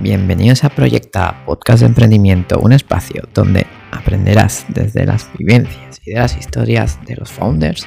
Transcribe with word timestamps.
Bienvenidos 0.00 0.62
a 0.62 0.68
Proyecta, 0.68 1.42
podcast 1.44 1.80
de 1.80 1.86
emprendimiento, 1.86 2.60
un 2.60 2.72
espacio 2.72 3.24
donde 3.34 3.66
aprenderás 3.90 4.64
desde 4.68 5.04
las 5.04 5.28
vivencias 5.36 6.00
y 6.04 6.12
de 6.12 6.20
las 6.20 6.36
historias 6.36 7.04
de 7.04 7.16
los 7.16 7.32
founders 7.32 7.84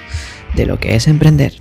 de 0.54 0.66
lo 0.66 0.78
que 0.78 0.96
es 0.96 1.08
emprender. 1.08 1.54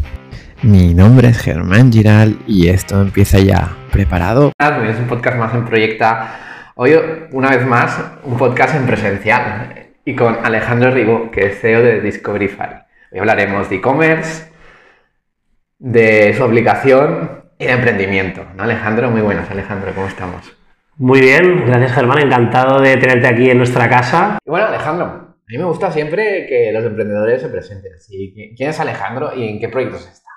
Mi 0.62 0.92
nombre 0.92 1.28
es 1.28 1.38
Germán 1.38 1.92
Giral 1.92 2.36
y 2.48 2.66
esto 2.66 3.00
empieza 3.00 3.38
ya. 3.38 3.76
¿Preparado? 3.92 4.50
Es 4.58 4.98
un 4.98 5.06
podcast 5.06 5.36
más 5.36 5.54
en 5.54 5.66
Proyecta. 5.66 6.72
Hoy, 6.74 6.96
una 7.30 7.51
vez 7.51 7.64
más, 7.64 7.96
un 8.24 8.37
podcast 8.37 8.74
en 8.74 8.87
presencial 8.87 9.92
y 10.04 10.17
con 10.17 10.37
Alejandro 10.44 10.90
Rigo, 10.90 11.30
que 11.30 11.46
es 11.46 11.60
CEO 11.60 11.80
de 11.80 12.01
Discoverify. 12.01 12.87
Hoy 13.12 13.21
hablaremos 13.21 13.71
de 13.71 13.76
e-commerce, 13.76 14.51
de 15.78 16.34
su 16.37 16.42
aplicación 16.42 17.41
y 17.61 17.66
de 17.66 17.73
emprendimiento. 17.73 18.42
¿no, 18.56 18.62
Alejandro? 18.62 19.11
Muy 19.11 19.20
buenas, 19.20 19.51
Alejandro, 19.51 19.92
¿cómo 19.95 20.06
estamos? 20.06 20.51
Muy 20.97 21.20
bien, 21.20 21.66
gracias 21.66 21.92
Germán, 21.92 22.18
encantado 22.18 22.80
de 22.80 22.96
tenerte 22.96 23.27
aquí 23.27 23.51
en 23.51 23.59
nuestra 23.59 23.88
casa. 23.88 24.38
Y 24.45 24.51
bueno, 24.51 24.66
Alejandro, 24.66 25.05
a 25.05 25.45
mí 25.46 25.59
me 25.59 25.65
gusta 25.65 25.92
siempre 25.92 26.46
que 26.46 26.73
los 26.73 26.84
emprendedores 26.84 27.42
se 27.42 27.48
presenten. 27.51 27.92
¿Quién 28.56 28.70
es 28.70 28.80
Alejandro 28.80 29.34
y 29.37 29.46
en 29.46 29.60
qué 29.60 29.68
proyectos 29.68 30.09
está? 30.09 30.30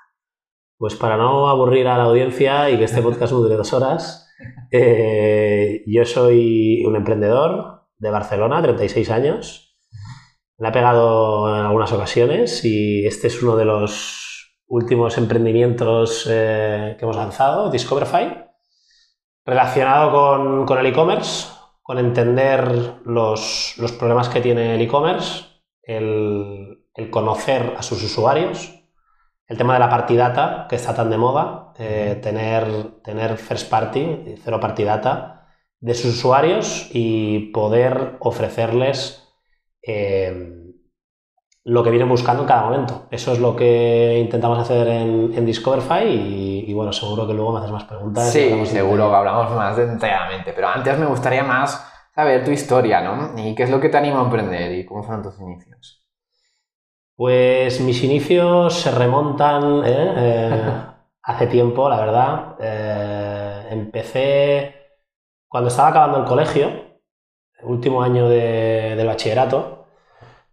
Pues 0.77 0.95
para 0.95 1.15
no 1.15 1.49
aburrir 1.49 1.87
a 1.87 1.97
la 1.97 2.03
audiencia 2.03 2.69
y 2.69 2.77
que 2.77 2.83
este 2.83 3.01
podcast 3.01 3.31
dure 3.31 3.55
dos 3.55 3.71
horas, 3.71 4.29
eh, 4.71 5.81
yo 5.87 6.03
soy 6.03 6.83
un 6.85 6.97
emprendedor 6.97 7.85
de 7.99 8.09
Barcelona, 8.09 8.61
36 8.61 9.09
años. 9.11 9.77
Me 10.57 10.67
ha 10.67 10.71
pegado 10.73 11.55
en 11.55 11.65
algunas 11.65 11.91
ocasiones 11.93 12.65
y 12.65 13.07
este 13.07 13.27
es 13.27 13.41
uno 13.41 13.55
de 13.55 13.65
los 13.65 14.22
últimos 14.67 15.17
emprendimientos 15.17 16.27
eh, 16.29 16.95
que 16.97 17.05
hemos 17.05 17.15
lanzado, 17.15 17.69
Discoverify, 17.69 18.45
relacionado 19.45 20.65
con, 20.65 20.77
el 20.77 20.85
e-commerce, 20.85 21.49
con 21.81 21.99
entender 21.99 23.01
los, 23.05 23.75
problemas 23.97 24.29
que 24.29 24.41
tiene 24.41 24.75
el 24.75 24.81
e-commerce, 24.81 25.45
el, 25.83 26.87
conocer 27.09 27.73
a 27.77 27.83
sus 27.83 28.03
usuarios, 28.03 28.73
el 29.47 29.57
tema 29.57 29.73
de 29.73 29.79
la 29.79 29.89
party 29.89 30.15
data, 30.15 30.67
que 30.69 30.75
está 30.75 30.95
tan 30.95 31.09
de 31.09 31.17
moda, 31.17 31.73
eh, 31.77 32.19
tener, 32.21 33.01
tener 33.03 33.37
first 33.37 33.69
party, 33.69 34.35
cero 34.43 34.59
party 34.59 34.83
data, 34.83 35.33
de 35.79 35.93
sus 35.95 36.15
usuarios 36.15 36.89
y 36.93 37.51
poder 37.51 38.15
ofrecerles 38.19 39.27
eh, 39.81 40.62
lo 41.65 41.83
que 41.83 41.89
vienen 41.91 42.09
buscando 42.09 42.43
en 42.43 42.47
cada 42.47 42.63
momento. 42.63 43.07
Eso 43.09 43.33
es 43.33 43.39
lo 43.39 43.55
que 43.55 44.19
intentamos 44.19 44.59
hacer 44.59 44.87
en, 44.87 45.33
en 45.33 45.45
Discoverify 45.45 46.05
y, 46.05 46.73
bueno, 46.73 46.91
seguro 46.91 47.25
que 47.25 47.33
luego 47.33 47.53
me 47.53 47.59
haces 47.59 47.71
más 47.71 47.85
preguntas. 47.85 48.31
Sí, 48.31 48.65
seguro 48.65 49.09
que 49.09 49.15
hablamos 49.15 49.51
más 49.51 49.77
detalladamente, 49.77 50.51
pero 50.53 50.67
antes 50.67 50.97
me 50.97 51.05
gustaría 51.05 51.43
más 51.43 51.89
saber 52.13 52.43
tu 52.43 52.51
historia, 52.51 53.01
¿no? 53.01 53.39
¿Y 53.41 53.55
qué 53.55 53.63
es 53.63 53.69
lo 53.69 53.79
que 53.79 53.89
te 53.89 53.97
anima 53.97 54.19
a 54.19 54.23
emprender 54.23 54.73
y 54.73 54.85
cómo 54.85 55.03
fueron 55.03 55.23
tus 55.23 55.39
inicios? 55.39 56.01
Pues 57.15 57.79
mis 57.79 58.03
inicios 58.03 58.73
se 58.73 58.91
remontan 58.91 59.83
¿eh? 59.85 60.13
Eh, 60.17 60.71
hace 61.21 61.47
tiempo, 61.47 61.87
la 61.87 61.97
verdad. 61.97 62.55
Eh, 62.59 63.67
empecé 63.69 64.75
cuando 65.47 65.69
estaba 65.69 65.89
acabando 65.89 66.19
el 66.19 66.25
colegio, 66.25 66.67
el 67.59 67.65
último 67.65 68.01
año 68.01 68.27
de, 68.27 68.95
del 68.95 69.07
bachillerato, 69.07 69.85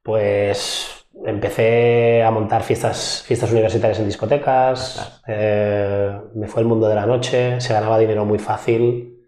pues 0.02 0.99
empecé 1.24 2.22
a 2.22 2.30
montar 2.30 2.62
fiestas, 2.62 3.22
fiestas 3.26 3.50
universitarias 3.52 3.98
en 3.98 4.06
discotecas, 4.06 5.22
eh, 5.26 6.18
me 6.34 6.46
fue 6.46 6.62
el 6.62 6.68
mundo 6.68 6.88
de 6.88 6.94
la 6.94 7.06
noche, 7.06 7.60
se 7.60 7.72
ganaba 7.72 7.98
dinero 7.98 8.24
muy 8.24 8.38
fácil, 8.38 9.18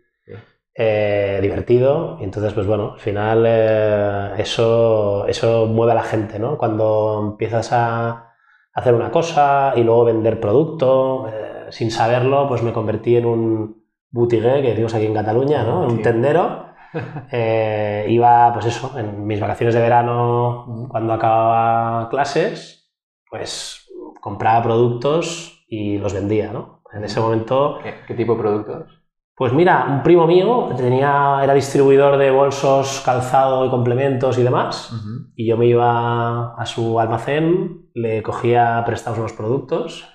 eh, 0.75 1.39
divertido, 1.43 2.17
y 2.21 2.25
entonces, 2.25 2.55
pues 2.55 2.67
bueno, 2.67 2.93
al 2.95 3.01
final 3.01 3.45
eh, 3.47 4.31
eso, 4.39 5.27
eso 5.27 5.67
mueve 5.67 5.93
a 5.93 5.97
la 5.97 6.03
gente, 6.03 6.39
¿no? 6.39 6.57
Cuando 6.57 7.33
empiezas 7.33 7.73
a 7.73 8.33
hacer 8.73 8.95
una 8.95 9.11
cosa 9.11 9.75
y 9.77 9.83
luego 9.83 10.07
vender 10.07 10.41
producto, 10.41 11.27
sin 11.69 11.91
saberlo, 11.91 12.49
pues 12.49 12.63
me 12.63 12.73
convertí 12.73 13.17
en 13.17 13.27
un 13.27 13.85
boutique, 14.11 14.63
que 14.63 14.71
decimos 14.71 14.95
aquí 14.95 15.07
en 15.07 15.15
Cataluña, 15.15 15.63
¿no? 15.63 15.85
En 15.85 15.91
un 15.91 16.03
tendero 16.03 16.72
eh, 17.33 18.07
iba, 18.09 18.53
pues 18.53 18.67
eso, 18.67 18.99
en 18.99 19.27
mis 19.27 19.41
vacaciones 19.41 19.75
de 19.75 19.81
verano, 19.81 20.89
cuando 20.89 21.13
acababa 21.13 22.09
clases, 22.09 22.93
pues 23.29 23.89
compraba 24.21 24.63
productos 24.63 25.65
y 25.69 25.99
los 25.99 26.15
vendía, 26.15 26.53
¿no? 26.53 26.83
En 26.93 27.05
ese 27.05 27.21
momento... 27.21 27.79
¿Qué, 28.07 28.15
tipo 28.15 28.35
de 28.35 28.41
productos? 28.41 29.03
Pues 29.35 29.53
mira, 29.53 29.87
un 29.89 30.03
primo 30.03 30.27
mío 30.27 30.69
tenía, 30.77 31.41
era 31.43 31.55
distribuidor 31.55 32.19
de 32.19 32.31
bolsos, 32.31 33.03
calzado 33.05 33.65
y 33.65 33.71
complementos 33.71 34.39
y 34.39 34.43
demás, 34.43 34.93
y 35.35 35.47
yo 35.47 35.57
me 35.57 35.67
iba 35.67 36.55
a 36.55 36.67
su 36.67 37.01
almacén, 37.01 37.89
le 37.95 38.23
cogía 38.23 38.83
prestados 38.85 39.19
unos 39.19 39.33
productos, 39.33 40.07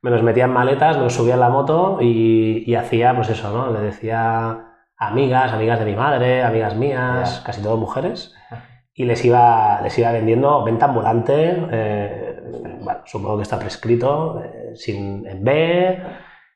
me 0.00 0.10
los 0.10 0.22
metía 0.22 0.46
en 0.46 0.52
maletas, 0.52 0.96
me 0.96 1.04
los 1.04 1.14
subía 1.14 1.34
en 1.34 1.40
la 1.40 1.50
moto 1.50 1.98
y, 2.00 2.64
y 2.66 2.74
hacía, 2.74 3.14
pues 3.14 3.28
eso, 3.28 3.52
¿no? 3.52 3.70
Le 3.70 3.80
decía 3.80 4.65
amigas, 4.96 5.52
amigas 5.52 5.78
de 5.78 5.84
mi 5.84 5.94
madre, 5.94 6.42
amigas 6.42 6.74
mías, 6.74 7.42
casi 7.44 7.62
todas 7.62 7.78
mujeres, 7.78 8.34
y 8.94 9.04
les 9.04 9.24
iba, 9.24 9.80
les 9.82 9.98
iba 9.98 10.10
vendiendo 10.12 10.64
venta 10.64 10.86
ambulante, 10.86 11.66
eh, 11.70 12.40
bueno, 12.80 13.00
supongo 13.04 13.36
que 13.36 13.42
está 13.42 13.58
prescrito, 13.58 14.42
eh, 14.42 14.72
sin 14.74 15.26
en 15.26 15.44
B. 15.44 16.02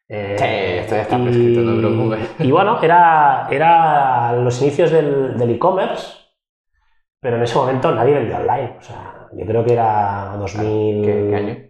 Eh, 0.09 0.37
sí, 0.39 0.45
esto 0.81 0.97
ya 0.97 1.03
está 1.03 1.23
prescrito, 1.23 1.61
no 1.61 1.79
preocupes. 1.79 2.35
Y 2.41 2.51
bueno, 2.51 2.79
era, 2.83 3.47
era 3.51 4.33
los 4.33 4.61
inicios 4.63 4.91
del 4.91 5.51
e-commerce, 5.51 6.17
pero 7.21 7.37
en 7.37 7.43
ese 7.43 7.57
momento 7.57 7.95
nadie 7.95 8.15
vendía 8.15 8.39
online. 8.39 8.77
O 8.79 8.83
sea, 8.83 9.29
yo 9.33 9.47
creo 9.47 9.65
que 9.65 9.75
era 9.75 10.37
2000. 10.39 11.03
qué 11.05 11.37
año? 11.37 11.70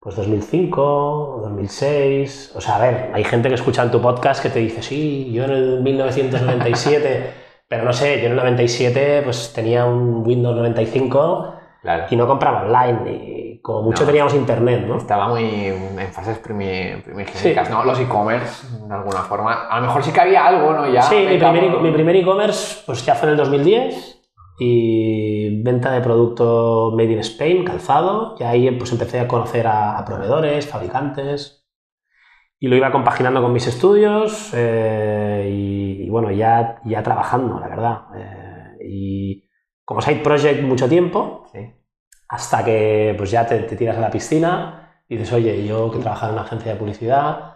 Pues 0.00 0.16
2005, 0.16 1.40
2006. 1.42 2.52
O 2.54 2.60
sea, 2.60 2.76
a 2.76 2.78
ver, 2.78 3.10
hay 3.12 3.24
gente 3.24 3.48
que 3.48 3.54
escucha 3.54 3.82
en 3.82 3.90
tu 3.90 4.00
podcast 4.00 4.42
que 4.42 4.50
te 4.50 4.60
dice, 4.60 4.82
sí, 4.82 5.30
yo 5.32 5.44
en 5.44 5.50
el 5.50 5.82
1997, 5.82 7.32
pero 7.68 7.84
no 7.84 7.92
sé, 7.92 8.20
yo 8.20 8.26
en 8.26 8.32
el 8.32 8.36
97 8.36 9.22
pues 9.24 9.52
tenía 9.52 9.84
un 9.84 10.26
Windows 10.26 10.56
95 10.56 11.54
y 12.10 12.16
no 12.16 12.26
compraba 12.26 12.62
online. 12.62 13.12
Y 13.12 13.60
como 13.60 13.82
mucho 13.82 14.04
teníamos 14.04 14.34
internet, 14.34 14.84
¿no? 14.86 14.98
Estaba 14.98 15.28
muy 15.28 15.44
en 15.44 16.12
fases 16.12 16.38
primigénicas, 16.38 17.70
¿no? 17.70 17.84
Los 17.84 17.98
e-commerce, 17.98 18.66
de 18.86 18.94
alguna 18.94 19.22
forma. 19.22 19.68
A 19.68 19.80
lo 19.80 19.86
mejor 19.86 20.02
sí 20.02 20.12
que 20.12 20.20
había 20.20 20.46
algo, 20.46 20.72
¿no? 20.72 20.88
Ya, 20.88 21.02
sí, 21.02 21.26
mi 21.28 21.90
primer 21.90 22.16
e-commerce 22.16 22.82
pues 22.86 23.04
ya 23.04 23.14
fue 23.14 23.28
en 23.28 23.32
el 23.32 23.36
2010 23.38 24.17
y 24.58 25.62
venta 25.62 25.92
de 25.92 26.00
producto 26.00 26.92
made 26.96 27.12
in 27.12 27.20
Spain, 27.20 27.64
calzado, 27.64 28.34
y 28.38 28.42
ahí 28.42 28.70
pues 28.72 28.90
empecé 28.92 29.20
a 29.20 29.28
conocer 29.28 29.66
a, 29.66 30.04
proveedores, 30.04 30.66
fabricantes, 30.66 31.66
y 32.58 32.66
lo 32.66 32.74
iba 32.74 32.90
compaginando 32.90 33.40
con 33.40 33.52
mis 33.52 33.68
estudios 33.68 34.50
eh, 34.54 35.48
y, 35.48 36.10
bueno, 36.10 36.32
ya, 36.32 36.80
ya 36.84 37.02
trabajando, 37.04 37.60
la 37.60 37.68
verdad. 37.68 38.00
Eh, 38.16 38.88
y 38.88 39.48
como 39.84 40.00
side 40.00 40.20
project 40.22 40.62
mucho 40.62 40.88
tiempo, 40.88 41.44
hasta 42.28 42.64
que 42.64 43.14
pues 43.16 43.30
ya 43.30 43.46
te, 43.46 43.60
tiras 43.60 43.96
a 43.96 44.00
la 44.00 44.10
piscina 44.10 45.02
y 45.08 45.16
dices, 45.16 45.32
oye, 45.32 45.64
yo 45.64 45.90
que 45.90 45.98
trabajo 45.98 46.26
en 46.26 46.32
una 46.32 46.42
agencia 46.42 46.72
de 46.72 46.78
publicidad, 46.78 47.54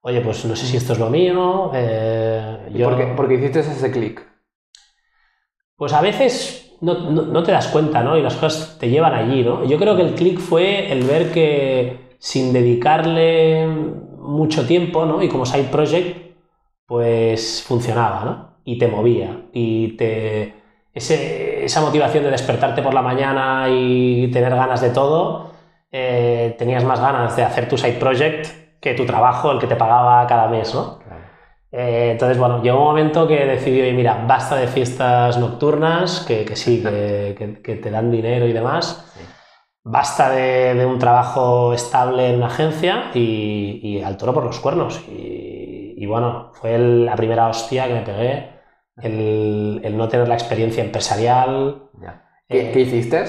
oye, 0.00 0.20
pues 0.20 0.44
no 0.44 0.56
sé 0.56 0.66
si 0.66 0.76
esto 0.76 0.92
es 0.92 0.98
lo 0.98 1.08
mío. 1.08 1.70
Eh, 1.72 2.68
yo... 2.74 2.90
¿Por, 2.90 2.98
qué, 2.98 3.06
¿Por 3.14 3.28
qué 3.28 3.34
hiciste 3.34 3.60
ese 3.60 3.92
clic? 3.92 4.31
Pues 5.82 5.94
a 5.94 6.00
veces 6.00 6.76
no, 6.80 7.42
te 7.42 7.50
das 7.50 7.66
cuenta, 7.66 8.04
¿no? 8.04 8.16
Y 8.16 8.22
las 8.22 8.36
cosas 8.36 8.78
te 8.78 8.88
llevan 8.88 9.14
allí, 9.14 9.42
¿no? 9.42 9.64
Yo 9.64 9.78
creo 9.78 9.96
que 9.96 10.02
el 10.02 10.14
clic 10.14 10.38
fue 10.38 10.92
el 10.92 11.02
ver 11.02 11.32
que 11.32 12.14
sin 12.20 12.52
dedicarle 12.52 13.66
mucho 13.66 14.64
tiempo, 14.64 15.04
¿no? 15.06 15.20
Y 15.24 15.28
como 15.28 15.44
side 15.44 15.64
project, 15.72 16.36
pues 16.86 17.64
funcionaba, 17.66 18.24
¿no? 18.24 18.58
Y 18.64 18.78
te 18.78 18.86
movía. 18.86 19.46
Y 19.52 19.96
te... 19.96 20.54
esa 20.94 21.80
motivación 21.80 22.22
de 22.22 22.30
despertarte 22.30 22.80
por 22.80 22.94
la 22.94 23.02
mañana 23.02 23.66
y 23.68 24.30
tener 24.30 24.54
ganas 24.54 24.80
de 24.82 24.90
todo, 24.90 25.50
eh, 25.90 26.54
tenías 26.60 26.84
más 26.84 27.00
ganas 27.00 27.34
de 27.34 27.42
hacer 27.42 27.68
tu 27.68 27.76
side 27.76 27.98
project 27.98 28.46
que 28.80 28.94
tu 28.94 29.04
trabajo, 29.04 29.50
el 29.50 29.58
que 29.58 29.66
te 29.66 29.74
pagaba 29.74 30.24
cada 30.28 30.46
mes, 30.46 30.72
¿no? 30.76 31.00
Eh, 31.72 32.10
entonces, 32.12 32.38
bueno, 32.38 32.62
llegó 32.62 32.78
un 32.78 32.84
momento 32.84 33.26
que 33.26 33.46
decidí, 33.46 33.80
oye, 33.80 33.94
mira, 33.94 34.26
basta 34.28 34.56
de 34.56 34.66
fiestas 34.66 35.38
nocturnas, 35.38 36.20
que, 36.20 36.44
que 36.44 36.54
sí, 36.54 36.82
que, 36.82 37.60
que, 37.64 37.76
te 37.76 37.90
dan 37.90 38.10
dinero 38.10 38.46
y 38.46 38.52
demás. 38.52 39.10
Basta 39.82 40.30
de, 40.30 40.74
de, 40.74 40.84
un 40.84 40.98
trabajo 40.98 41.72
estable 41.72 42.28
en 42.28 42.36
una 42.36 42.46
agencia 42.46 43.10
y, 43.14 43.80
y 43.82 44.02
al 44.02 44.18
toro 44.18 44.34
por 44.34 44.44
los 44.44 44.60
cuernos. 44.60 45.00
Y, 45.08 45.94
y 45.96 46.06
bueno, 46.06 46.50
fue 46.52 46.78
la 46.78 47.16
primera 47.16 47.48
hostia 47.48 47.88
que 47.88 47.94
me 47.94 48.02
pegué, 48.02 48.50
el, 48.96 49.80
el 49.82 49.96
no 49.96 50.08
tener 50.08 50.28
la 50.28 50.34
experiencia 50.34 50.84
empresarial. 50.84 51.84
¿Qué, 52.48 52.70
¿Qué, 52.70 52.80
hiciste? 52.80 53.24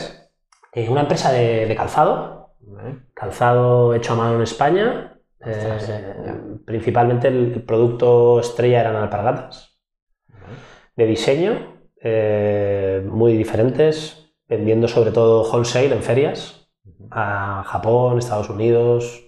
Eh, 0.73 0.89
una 0.89 1.01
empresa 1.01 1.31
de, 1.31 1.65
de 1.65 1.75
calzado, 1.75 2.55
calzado 3.13 3.93
hecho 3.93 4.13
a 4.13 4.15
mano 4.17 4.35
en 4.35 4.41
España, 4.41 5.12
Eh, 5.45 6.33
principalmente 6.65 7.27
el, 7.27 7.63
producto 7.63 8.39
estrella 8.39 8.81
eran 8.81 8.95
alpargatas. 8.95 9.77
De 10.95 11.05
diseño, 11.05 11.81
eh, 12.01 13.03
muy 13.09 13.35
diferentes, 13.35 14.33
vendiendo 14.47 14.87
sobre 14.87 15.11
todo 15.11 15.43
wholesale 15.51 15.93
en 15.95 16.03
ferias 16.03 16.69
a 17.11 17.63
Japón, 17.65 18.19
Estados 18.19 18.49
Unidos, 18.49 19.23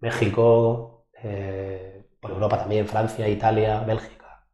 México, 0.00 1.06
eh, 1.22 2.06
por 2.20 2.30
Europa 2.32 2.58
también, 2.58 2.86
Francia, 2.86 3.28
Italia, 3.28 3.80
Bélgica. 3.80 4.46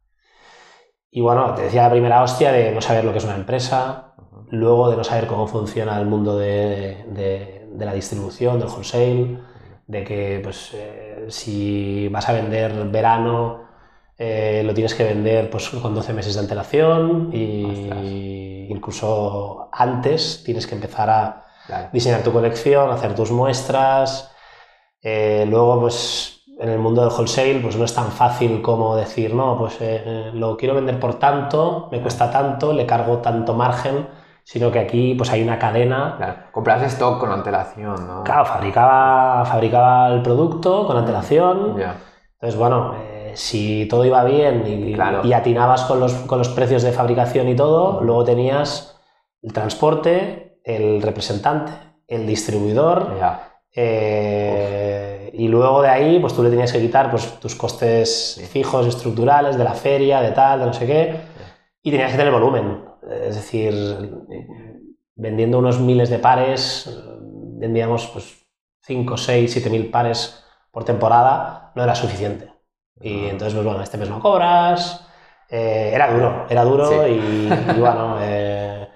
Y 1.11 1.21
bueno, 1.21 1.53
te 1.55 1.63
decía 1.63 1.83
la 1.83 1.91
primera 1.91 2.21
hostia 2.23 2.51
de 2.51 2.71
no 2.71 2.81
saber 2.81 3.05
lo 3.05 3.11
que 3.11 3.19
es 3.19 3.23
una 3.25 3.35
empresa, 3.35 4.15
luego 4.49 4.89
de 4.89 4.97
no 4.97 5.03
saber 5.03 5.27
cómo 5.27 5.47
funciona 5.47 5.99
el 5.99 6.05
mundo 6.07 6.37
de, 6.37 7.05
de- 7.09 7.67
de 7.71 7.85
la 7.85 7.93
distribución, 7.93 8.59
del 8.59 8.69
wholesale, 8.69 9.37
de 9.87 10.03
que 10.03 10.39
pues, 10.43 10.71
eh, 10.73 11.25
si 11.29 12.07
vas 12.09 12.27
a 12.29 12.33
vender 12.33 12.71
verano, 12.89 13.63
eh, 14.17 14.63
lo 14.65 14.73
tienes 14.73 14.93
que 14.95 15.03
vender 15.03 15.49
pues, 15.49 15.69
con 15.69 15.93
12 15.93 16.13
meses 16.13 16.33
de 16.35 16.39
antelación 16.39 17.29
y 17.33 18.67
incluso 18.69 19.69
antes 19.71 20.43
tienes 20.43 20.65
que 20.67 20.75
empezar 20.75 21.09
a 21.09 21.41
Claro. 21.67 21.89
diseñar 21.91 22.21
tu 22.21 22.31
colección, 22.31 22.91
hacer 22.91 23.15
tus 23.15 23.31
muestras. 23.31 24.31
Eh, 25.01 25.45
luego, 25.49 25.81
pues 25.81 26.41
en 26.59 26.69
el 26.69 26.79
mundo 26.79 27.01
del 27.03 27.11
wholesale, 27.11 27.59
pues 27.59 27.75
no 27.75 27.85
es 27.85 27.93
tan 27.93 28.11
fácil 28.11 28.61
como 28.61 28.95
decir, 28.95 29.33
no, 29.33 29.57
pues 29.57 29.77
eh, 29.81 30.29
lo 30.33 30.55
quiero 30.57 30.75
vender 30.75 30.99
por 30.99 31.15
tanto, 31.19 31.89
me 31.91 32.01
cuesta 32.01 32.29
tanto, 32.31 32.71
le 32.71 32.85
cargo 32.85 33.17
tanto 33.17 33.53
margen, 33.55 34.07
sino 34.47 34.71
que 34.71 34.77
aquí 34.77 35.15
pues 35.15 35.31
hay 35.31 35.41
una 35.41 35.57
cadena. 35.57 36.13
Claro. 36.17 36.33
Compras 36.51 36.83
stock 36.83 37.19
con 37.19 37.31
antelación, 37.31 38.07
¿no? 38.07 38.23
Claro, 38.23 38.45
fabricaba, 38.45 39.43
fabricaba 39.43 40.09
el 40.13 40.21
producto 40.21 40.85
con 40.85 40.95
antelación. 40.97 41.75
Ya. 41.77 41.95
Entonces, 42.33 42.57
bueno, 42.59 42.93
eh, 43.01 43.31
si 43.35 43.87
todo 43.87 44.05
iba 44.05 44.23
bien 44.23 44.63
y, 44.67 44.93
Claro. 44.93 45.21
y 45.25 45.33
atinabas 45.33 45.85
con 45.85 45.99
los, 45.99 46.13
con 46.13 46.37
los 46.37 46.49
precios 46.49 46.83
de 46.83 46.91
fabricación 46.91 47.49
y 47.49 47.55
todo, 47.55 48.01
luego 48.01 48.23
tenías 48.23 49.01
el 49.41 49.51
transporte, 49.51 50.59
el 50.63 51.01
representante, 51.01 51.71
el 52.07 52.27
distribuidor, 52.27 53.17
Ya. 53.19 53.49
eh, 53.73 55.31
y 55.33 55.47
luego 55.47 55.81
de 55.81 55.89
ahí, 55.89 56.19
pues 56.19 56.33
tú 56.33 56.43
le 56.43 56.49
tenías 56.51 56.71
que 56.71 56.79
quitar 56.79 57.09
pues, 57.09 57.39
tus 57.39 57.55
costes 57.55 58.35
Sí. 58.39 58.45
fijos, 58.45 58.85
estructurales, 58.85 59.57
de 59.57 59.63
la 59.63 59.73
feria, 59.73 60.21
de 60.21 60.31
tal, 60.31 60.59
de 60.59 60.65
no 60.67 60.73
sé 60.73 60.85
qué, 60.85 61.15
y 61.81 61.91
tenías 61.91 62.11
que 62.11 62.17
tener 62.17 62.31
volumen. 62.31 62.85
Es 63.09 63.35
decir, 63.35 63.73
vendiendo 65.15 65.59
unos 65.59 65.79
miles 65.79 66.09
de 66.09 66.19
pares, 66.19 66.89
vendíamos 67.59 68.07
pues 68.07 68.45
5, 68.83 69.17
6, 69.17 69.51
7 69.51 69.69
mil 69.69 69.89
pares 69.89 70.43
por 70.71 70.83
temporada, 70.83 71.71
no 71.75 71.83
era 71.83 71.95
suficiente. 71.95 72.51
Y 73.01 73.25
Ah. 73.25 73.29
entonces, 73.31 73.53
pues 73.53 73.65
bueno, 73.65 73.81
este 73.81 73.97
mes 73.97 74.09
no 74.09 74.19
cobras. 74.19 75.01
eh, 75.49 75.91
era 75.93 76.11
duro, 76.11 76.47
era 76.49 76.63
duro 76.63 76.89
Sí. 76.89 77.11
y, 77.11 77.49
y 77.77 77.79
bueno, 77.79 78.17
eh, 78.19 78.87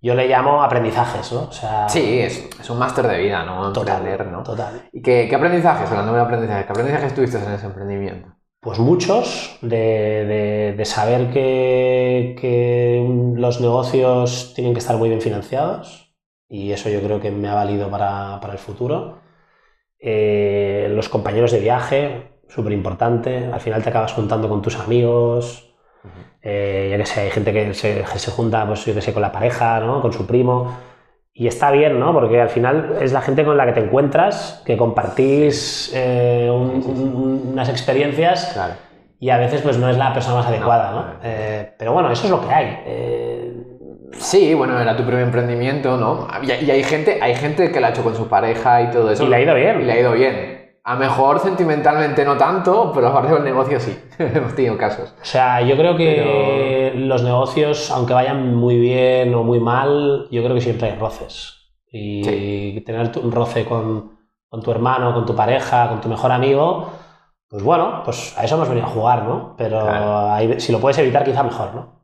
yo 0.00 0.14
le 0.14 0.26
llamo 0.28 0.62
aprendizajes, 0.62 1.30
¿no? 1.32 1.42
O 1.42 1.52
sea, 1.52 1.86
Sí, 1.90 2.20
es, 2.20 2.48
es 2.58 2.70
un 2.70 2.78
máster 2.78 3.06
de 3.06 3.18
vida, 3.18 3.44
¿no? 3.44 3.70
total, 3.70 3.98
Emprender, 3.98 4.26
¿no? 4.28 4.42
total. 4.42 4.88
¿Y 4.92 5.02
qué, 5.02 5.26
qué 5.28 5.34
aprendizajes, 5.36 5.90
hablando 5.90 6.14
de 6.14 6.20
aprendizajes, 6.22 6.64
qué 6.64 6.72
aprendizajes 6.72 7.14
tuviste 7.14 7.36
en 7.36 7.52
ese 7.52 7.66
emprendimiento? 7.66 8.33
Pues 8.64 8.78
muchos, 8.78 9.58
de, 9.60 9.76
de- 10.24 10.74
de 10.76 10.84
saber 10.86 11.30
que, 11.32 12.34
que 12.40 13.06
los 13.36 13.60
negocios 13.60 14.52
tienen 14.54 14.72
que 14.72 14.78
estar 14.78 14.96
muy 14.96 15.10
bien 15.10 15.20
financiados 15.20 16.14
y 16.48 16.72
eso 16.72 16.88
yo 16.88 17.02
creo 17.02 17.20
que 17.20 17.30
me 17.30 17.48
ha 17.48 17.54
valido 17.54 17.90
para, 17.90 18.40
para 18.40 18.54
el 18.54 18.58
futuro. 18.58 19.18
Eh, 20.00 20.88
los 20.90 21.08
compañeros 21.10 21.52
de 21.52 21.60
viaje, 21.60 22.40
súper 22.48 22.72
importante, 22.72 23.46
al 23.52 23.60
final 23.60 23.82
te 23.82 23.90
acabas 23.90 24.12
juntando 24.14 24.48
con 24.48 24.62
tus 24.62 24.76
amigos, 24.76 25.74
eh, 26.42 26.88
ya 26.90 26.98
que 26.98 27.06
sé, 27.06 27.20
hay 27.22 27.30
gente 27.30 27.52
que 27.52 27.74
se, 27.74 28.04
que 28.12 28.18
se 28.18 28.30
junta, 28.30 28.66
pues 28.66 28.84
yo 28.86 28.94
que 28.94 29.02
sé, 29.02 29.12
con 29.12 29.22
la 29.22 29.32
pareja, 29.32 29.80
¿no? 29.80 30.02
Con 30.02 30.12
su 30.12 30.26
primo. 30.26 30.76
Y 31.36 31.48
está 31.48 31.72
bien, 31.72 31.98
¿no? 31.98 32.12
Porque 32.12 32.40
al 32.40 32.48
final 32.48 32.96
es 33.00 33.12
la 33.12 33.20
gente 33.20 33.44
con 33.44 33.56
la 33.56 33.66
que 33.66 33.72
te 33.72 33.80
encuentras, 33.80 34.62
que 34.64 34.76
compartís 34.76 35.90
eh, 35.94 36.48
un- 36.48 36.82
un- 36.86 37.48
unas 37.52 37.68
experiencias 37.68 38.52
Claro. 38.54 38.74
y 39.18 39.30
a 39.30 39.38
veces 39.38 39.60
pues 39.62 39.76
no 39.78 39.88
es 39.88 39.96
la 39.98 40.12
persona 40.12 40.36
más 40.36 40.46
adecuada, 40.46 40.92
No. 40.92 41.04
Eh, 41.24 41.74
pero 41.76 41.92
bueno, 41.92 42.10
eso 42.12 42.24
es 42.26 42.30
lo 42.30 42.40
que 42.40 42.52
hay. 42.54 42.78
Eh, 42.86 43.50
Sí, 44.16 44.54
bueno, 44.54 44.78
era 44.80 44.96
tu 44.96 45.02
primer 45.02 45.24
emprendimiento, 45.24 45.96
¿no? 45.96 46.28
Y, 46.40 46.46
y 46.66 46.70
hay, 46.70 46.84
gente, 46.84 47.18
hay 47.20 47.34
gente 47.34 47.72
que 47.72 47.80
lo 47.80 47.86
ha 47.86 47.90
hecho 47.90 48.04
con 48.04 48.14
su 48.14 48.28
pareja 48.28 48.82
y 48.82 48.90
todo 48.92 49.10
eso. 49.10 49.24
Y 49.24 49.26
le 49.28 49.34
ha 49.34 49.40
ido 49.40 49.54
bien. 49.56 49.80
Y 49.80 49.84
le 49.86 49.92
ha 49.92 49.98
ido 49.98 50.12
bien. 50.12 50.76
A 50.84 50.94
lo 50.94 51.00
mejor 51.00 51.40
sentimentalmente 51.40 52.24
no 52.24 52.36
tanto, 52.36 52.92
pero 52.94 53.08
aparte 53.08 53.32
del 53.34 53.42
negocio 53.42 53.80
sí. 53.80 53.98
Hemos 54.20 54.54
tenido 54.54 54.78
casos. 54.78 55.12
o 55.20 55.24
sea, 55.24 55.62
yo 55.62 55.76
creo 55.76 55.96
que 55.96 56.83
los 56.94 57.22
negocios, 57.22 57.90
aunque 57.90 58.14
vayan 58.14 58.54
muy 58.54 58.78
bien 58.78 59.34
o 59.34 59.42
muy 59.44 59.60
mal, 59.60 60.28
yo 60.30 60.42
creo 60.42 60.54
que 60.54 60.60
siempre 60.60 60.90
hay 60.90 60.98
roces. 60.98 61.54
Y 61.90 62.24
Sí. 62.24 62.82
tener 62.84 63.10
un 63.22 63.30
roce 63.32 63.64
con, 63.64 64.18
con 64.48 64.62
tu 64.62 64.70
hermano, 64.70 65.14
con 65.14 65.26
tu 65.26 65.34
pareja, 65.36 65.88
con 65.88 66.00
tu 66.00 66.08
mejor 66.08 66.32
amigo, 66.32 66.90
pues 67.48 67.62
bueno, 67.62 68.02
pues 68.04 68.36
a 68.36 68.44
eso 68.44 68.56
hemos 68.56 68.68
venido 68.68 68.86
a 68.86 68.90
jugar, 68.90 69.22
¿no? 69.24 69.54
Pero 69.56 69.80
Claro. 69.80 70.32
hay- 70.32 70.58
si 70.60 70.72
lo 70.72 70.80
puedes 70.80 70.98
evitar, 70.98 71.22
quizá 71.24 71.42
mejor, 71.42 71.74
¿no? 71.74 71.94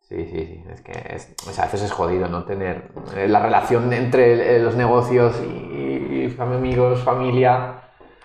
Sí, 0.00 0.26
sí, 0.26 0.44
sí. 0.46 0.64
Es 0.70 0.82
que 0.82 0.92
es- 1.14 1.34
o 1.48 1.50
sea, 1.52 1.64
a 1.64 1.66
veces 1.68 1.82
es 1.84 1.92
jodido, 1.92 2.28
¿no? 2.28 2.44
Tener 2.44 2.90
eh, 3.16 3.26
la 3.28 3.40
relación 3.40 3.90
entre 3.94 4.56
eh, 4.56 4.58
los 4.58 4.74
negocios 4.74 5.40
y, 5.42 5.72
y 6.26 6.36
amigos, 6.38 7.00
familia. 7.00 7.76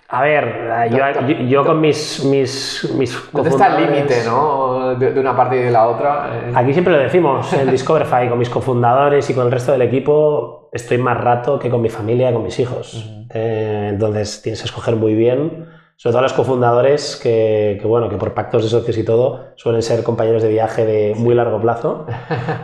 A 0.09 0.21
ver, 0.21 0.89
yo, 0.91 0.97
¿Dónde- 1.13 1.35
yo- 1.35 1.47
yo 1.49 1.65
con 1.65 1.79
mis, 1.81 2.23
mis, 2.25 2.89
mis 2.97 3.31
¿Dónde 3.31 3.49
está 3.49 3.77
el 3.77 3.85
límite, 3.91 4.23
no? 4.25 4.66
De, 4.95 5.13
de 5.13 5.19
una 5.19 5.35
parte 5.35 5.57
y 5.57 5.63
de 5.63 5.71
la 5.71 5.87
otra. 5.87 6.29
Eh, 6.33 6.53
Aquí 6.55 6.73
siempre 6.73 6.93
lo 6.93 6.99
decimos, 6.99 7.51
en 7.53 7.69
Discoverify, 7.71 8.29
con 8.29 8.39
mis 8.39 8.49
cofundadores 8.49 9.29
y 9.29 9.33
con 9.33 9.45
el 9.45 9.51
resto 9.51 9.71
del 9.71 9.81
equipo, 9.81 10.69
estoy 10.71 10.97
más 10.97 11.17
rato 11.19 11.59
que 11.59 11.69
con 11.69 11.81
mi 11.81 11.89
familia 11.89 12.33
con 12.33 12.43
mis 12.43 12.59
hijos. 12.59 13.09
Eh, 13.33 13.87
entonces 13.89 14.41
tienes 14.41 14.61
que 14.61 14.65
escoger 14.67 14.95
muy 14.95 15.15
bien, 15.15 15.67
sobre 15.95 16.13
todo 16.13 16.21
los 16.21 16.33
cofundadores 16.33 17.19
que, 17.21 17.77
que, 17.81 17.87
bueno, 17.87 18.09
que 18.09 18.17
por 18.17 18.33
pactos 18.33 18.63
de 18.63 18.69
socios 18.69 18.97
y 18.97 19.03
todo 19.03 19.47
suelen 19.55 19.81
ser 19.81 20.03
compañeros 20.03 20.43
de 20.43 20.49
viaje 20.49 20.85
de 20.85 21.13
muy 21.15 21.35
largo 21.35 21.59
plazo. 21.59 22.05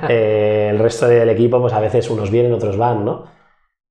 Eh, 0.10 0.68
el 0.70 0.80
resto 0.80 1.08
del 1.08 1.30
equipo, 1.30 1.62
pues 1.62 1.74
a 1.74 1.80
veces 1.80 2.10
unos 2.10 2.30
vienen, 2.30 2.52
otros 2.52 2.78
van, 2.78 3.06
¿no? 3.06 3.26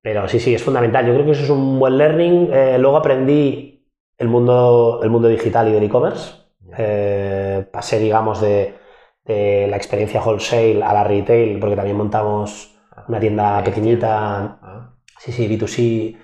Pero 0.02 0.28
sí, 0.28 0.40
sí, 0.40 0.54
es 0.54 0.62
fundamental. 0.62 1.06
Yo 1.06 1.14
creo 1.14 1.24
que 1.24 1.32
eso 1.32 1.44
es 1.44 1.50
un 1.50 1.78
buen 1.78 1.96
learning. 1.96 2.50
Luego 2.78 2.96
aprendí 2.96 3.72
el 4.18 4.28
mundo, 4.28 5.00
el 5.02 5.10
mundo 5.10 5.28
digital 5.28 5.68
y 5.68 5.72
del 5.72 5.84
e-commerce. 5.84 6.41
Eh, 6.78 7.66
pasé, 7.72 7.98
digamos, 7.98 8.40
de, 8.40 8.74
de 9.24 9.66
la 9.68 9.76
experiencia 9.76 10.22
wholesale 10.22 10.82
a 10.82 10.92
la 10.92 11.04
retail, 11.04 11.58
porque 11.58 11.76
también 11.76 11.96
montamos 11.96 12.74
una 13.08 13.20
tienda 13.20 13.62
pequeñita, 13.64 14.58
Ah, 14.62 14.94
sí, 15.18 15.32
sí, 15.32 15.48
B2C, 15.48 16.16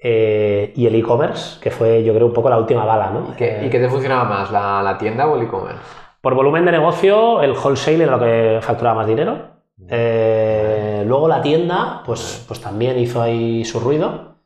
eh, 0.00 0.72
y 0.76 0.86
el 0.86 0.94
e-commerce, 0.94 1.60
que 1.60 1.70
fue, 1.70 2.04
yo 2.04 2.14
creo, 2.14 2.26
un 2.26 2.32
poco 2.32 2.48
la 2.50 2.58
última 2.58 2.84
bala, 2.84 3.10
¿no? 3.10 3.30
¿Y 3.32 3.36
qué, 3.36 3.60
Eh, 3.60 3.66
y 3.66 3.70
qué 3.70 3.78
te 3.78 3.88
funcionaba 3.88 4.24
más, 4.24 4.50
la, 4.52 4.82
la 4.82 4.96
tienda 4.98 5.26
o 5.28 5.36
el 5.36 5.42
e-commerce? 5.42 5.80
por 6.20 6.34
volumen 6.34 6.64
de 6.64 6.72
negocio, 6.72 7.42
el 7.42 7.52
wholesale 7.52 8.02
era 8.02 8.16
lo 8.16 8.18
que 8.18 8.58
facturaba 8.60 8.96
más 8.96 9.06
dinero. 9.06 9.62
Eh, 9.88 11.04
luego 11.06 11.28
la 11.28 11.40
tienda, 11.40 12.02
pues, 12.04 12.44
pues 12.46 12.60
también 12.60 12.98
hizo 12.98 13.22
ahí 13.22 13.64
su 13.64 13.78
ruido. 13.80 14.36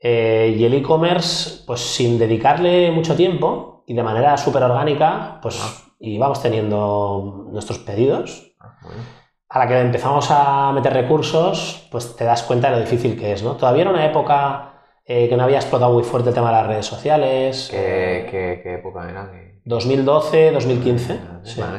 Eh, 0.00 0.54
y 0.58 0.64
el 0.64 0.74
e-commerce, 0.74 1.62
pues 1.66 1.80
sin 1.80 2.18
dedicarle 2.18 2.90
mucho 2.90 3.16
tiempo 3.16 3.77
y 3.88 3.94
de 3.94 4.02
manera 4.02 4.36
súper 4.36 4.62
orgánica, 4.62 5.38
pues 5.40 5.58
íbamos 5.98 6.42
teniendo 6.42 7.46
nuestros 7.50 7.78
pedidos. 7.78 8.54
Ah, 8.60 8.76
bueno. 8.82 9.02
A 9.48 9.60
la 9.60 9.66
que 9.66 9.80
empezamos 9.80 10.28
a 10.30 10.72
meter 10.74 10.92
recursos, 10.92 11.88
pues 11.90 12.14
te 12.14 12.24
das 12.24 12.42
cuenta 12.42 12.68
de 12.68 12.76
lo 12.76 12.80
difícil 12.82 13.18
que 13.18 13.32
es, 13.32 13.42
¿no? 13.42 13.56
Todavía 13.56 13.82
era 13.82 13.90
una 13.90 14.04
época 14.04 14.74
eh, 15.06 15.26
que 15.26 15.36
no 15.38 15.44
había 15.44 15.56
explotado 15.56 15.94
muy 15.94 16.04
fuerte 16.04 16.28
el 16.28 16.34
tema 16.34 16.48
de 16.48 16.56
las 16.58 16.66
redes 16.66 16.84
sociales. 16.84 17.68
¿Qué, 17.70 18.28
qué, 18.30 18.60
qué 18.62 18.74
época 18.74 19.08
era? 19.08 19.30
¿Qué- 19.32 19.62
2012, 19.64 20.50
2015. 20.52 21.14
Vale, 21.14 21.40
sí. 21.44 21.60
vale. 21.62 21.78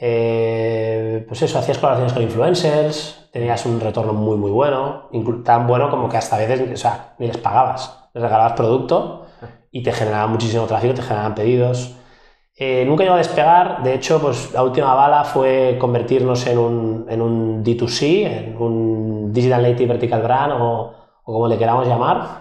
Eh, 0.00 1.24
pues 1.28 1.42
eso, 1.42 1.58
hacías 1.58 1.76
colaboraciones 1.76 2.14
con 2.14 2.22
influencers, 2.22 3.28
tenías 3.32 3.66
un 3.66 3.78
retorno 3.80 4.14
muy, 4.14 4.38
muy 4.38 4.50
bueno, 4.50 5.10
tan 5.44 5.66
bueno 5.66 5.90
como 5.90 6.08
que 6.08 6.16
hasta 6.16 6.36
a 6.36 6.38
veces, 6.38 6.72
o 6.72 6.76
sea, 6.76 7.14
ni 7.18 7.26
les 7.26 7.36
pagabas, 7.36 8.08
les 8.14 8.22
regalabas 8.22 8.54
producto 8.54 9.21
y 9.72 9.82
te 9.82 9.90
generaban 9.92 10.30
muchísimo 10.30 10.66
tráfico, 10.66 10.94
te 10.94 11.02
generaban 11.02 11.34
pedidos. 11.34 11.96
Eh, 12.56 12.84
nunca 12.86 13.02
llegó 13.02 13.14
a 13.14 13.18
despegar, 13.18 13.82
de 13.82 13.94
hecho, 13.94 14.20
pues 14.20 14.52
la 14.52 14.62
última 14.62 14.94
bala 14.94 15.24
fue 15.24 15.76
convertirnos 15.80 16.46
en 16.46 16.58
un, 16.58 17.06
en 17.08 17.22
un 17.22 17.64
D2C, 17.64 18.26
en 18.26 18.56
un 18.58 19.32
Digital 19.32 19.62
Native 19.62 19.86
Vertical 19.94 20.22
Brand 20.22 20.52
o, 20.60 20.92
o 21.24 21.32
como 21.32 21.48
le 21.48 21.56
queramos 21.58 21.88
llamar, 21.88 22.38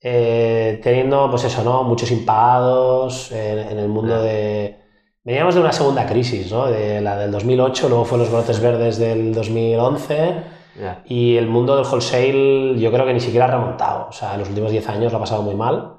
eh, 0.00 0.80
teniendo, 0.82 1.30
pues 1.30 1.44
eso, 1.44 1.62
¿no? 1.62 1.84
Muchos 1.84 2.10
impagados 2.10 3.30
en, 3.32 3.58
en 3.60 3.78
el 3.78 3.88
mundo 3.88 4.20
de... 4.20 4.76
Veníamos 5.24 5.54
de 5.54 5.60
una 5.60 5.70
segunda 5.72 6.04
crisis, 6.06 6.50
¿no? 6.50 6.66
De 6.66 7.00
la 7.00 7.16
del 7.16 7.30
2008, 7.30 7.88
luego 7.88 8.04
fue 8.04 8.18
los 8.18 8.30
brotes 8.32 8.60
verdes 8.60 8.98
del 8.98 9.32
2011 9.32 10.60
Ya. 10.80 11.02
y 11.06 11.36
el 11.36 11.46
mundo 11.46 11.76
del 11.76 11.84
wholesale 11.84 12.76
yo 12.80 12.90
creo 12.90 13.04
que 13.06 13.12
ni 13.14 13.20
siquiera 13.20 13.44
ha 13.44 13.50
remontado. 13.52 14.08
O 14.08 14.12
sea, 14.12 14.32
en 14.34 14.40
los 14.40 14.48
últimos 14.48 14.72
10 14.72 14.88
años 14.88 15.12
lo 15.12 15.18
ha 15.18 15.20
pasado 15.20 15.42
muy 15.42 15.54
mal. 15.54 15.91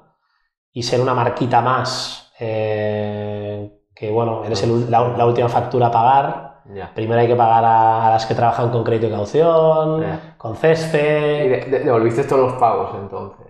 Y 0.74 0.82
ser 0.82 1.00
una 1.00 1.14
marquita 1.14 1.62
más, 1.62 2.32
eh, 2.40 3.70
que 3.94 4.10
bueno, 4.10 4.44
eres 4.44 4.62
el- 4.64 4.90
la, 4.90 5.08
la 5.16 5.24
última 5.24 5.48
factura 5.48 5.86
a 5.86 5.90
pagar. 5.90 6.54
Ya. 6.74 6.90
Primero 6.94 7.20
hay 7.20 7.26
que 7.28 7.36
pagar 7.36 7.64
a, 7.64 8.06
a 8.08 8.10
las 8.10 8.26
que 8.26 8.34
trabajan 8.34 8.70
con 8.70 8.84
crédito 8.84 9.06
y 9.06 9.10
caución, 9.10 10.04
con 10.36 10.52
Y 10.52 10.56
CESFE. 10.56 10.98
de- 10.98 11.64
de- 11.70 11.80
devolviste 11.80 12.24
todos 12.24 12.50
los 12.50 12.60
pagos 12.60 12.90
entonces. 13.00 13.46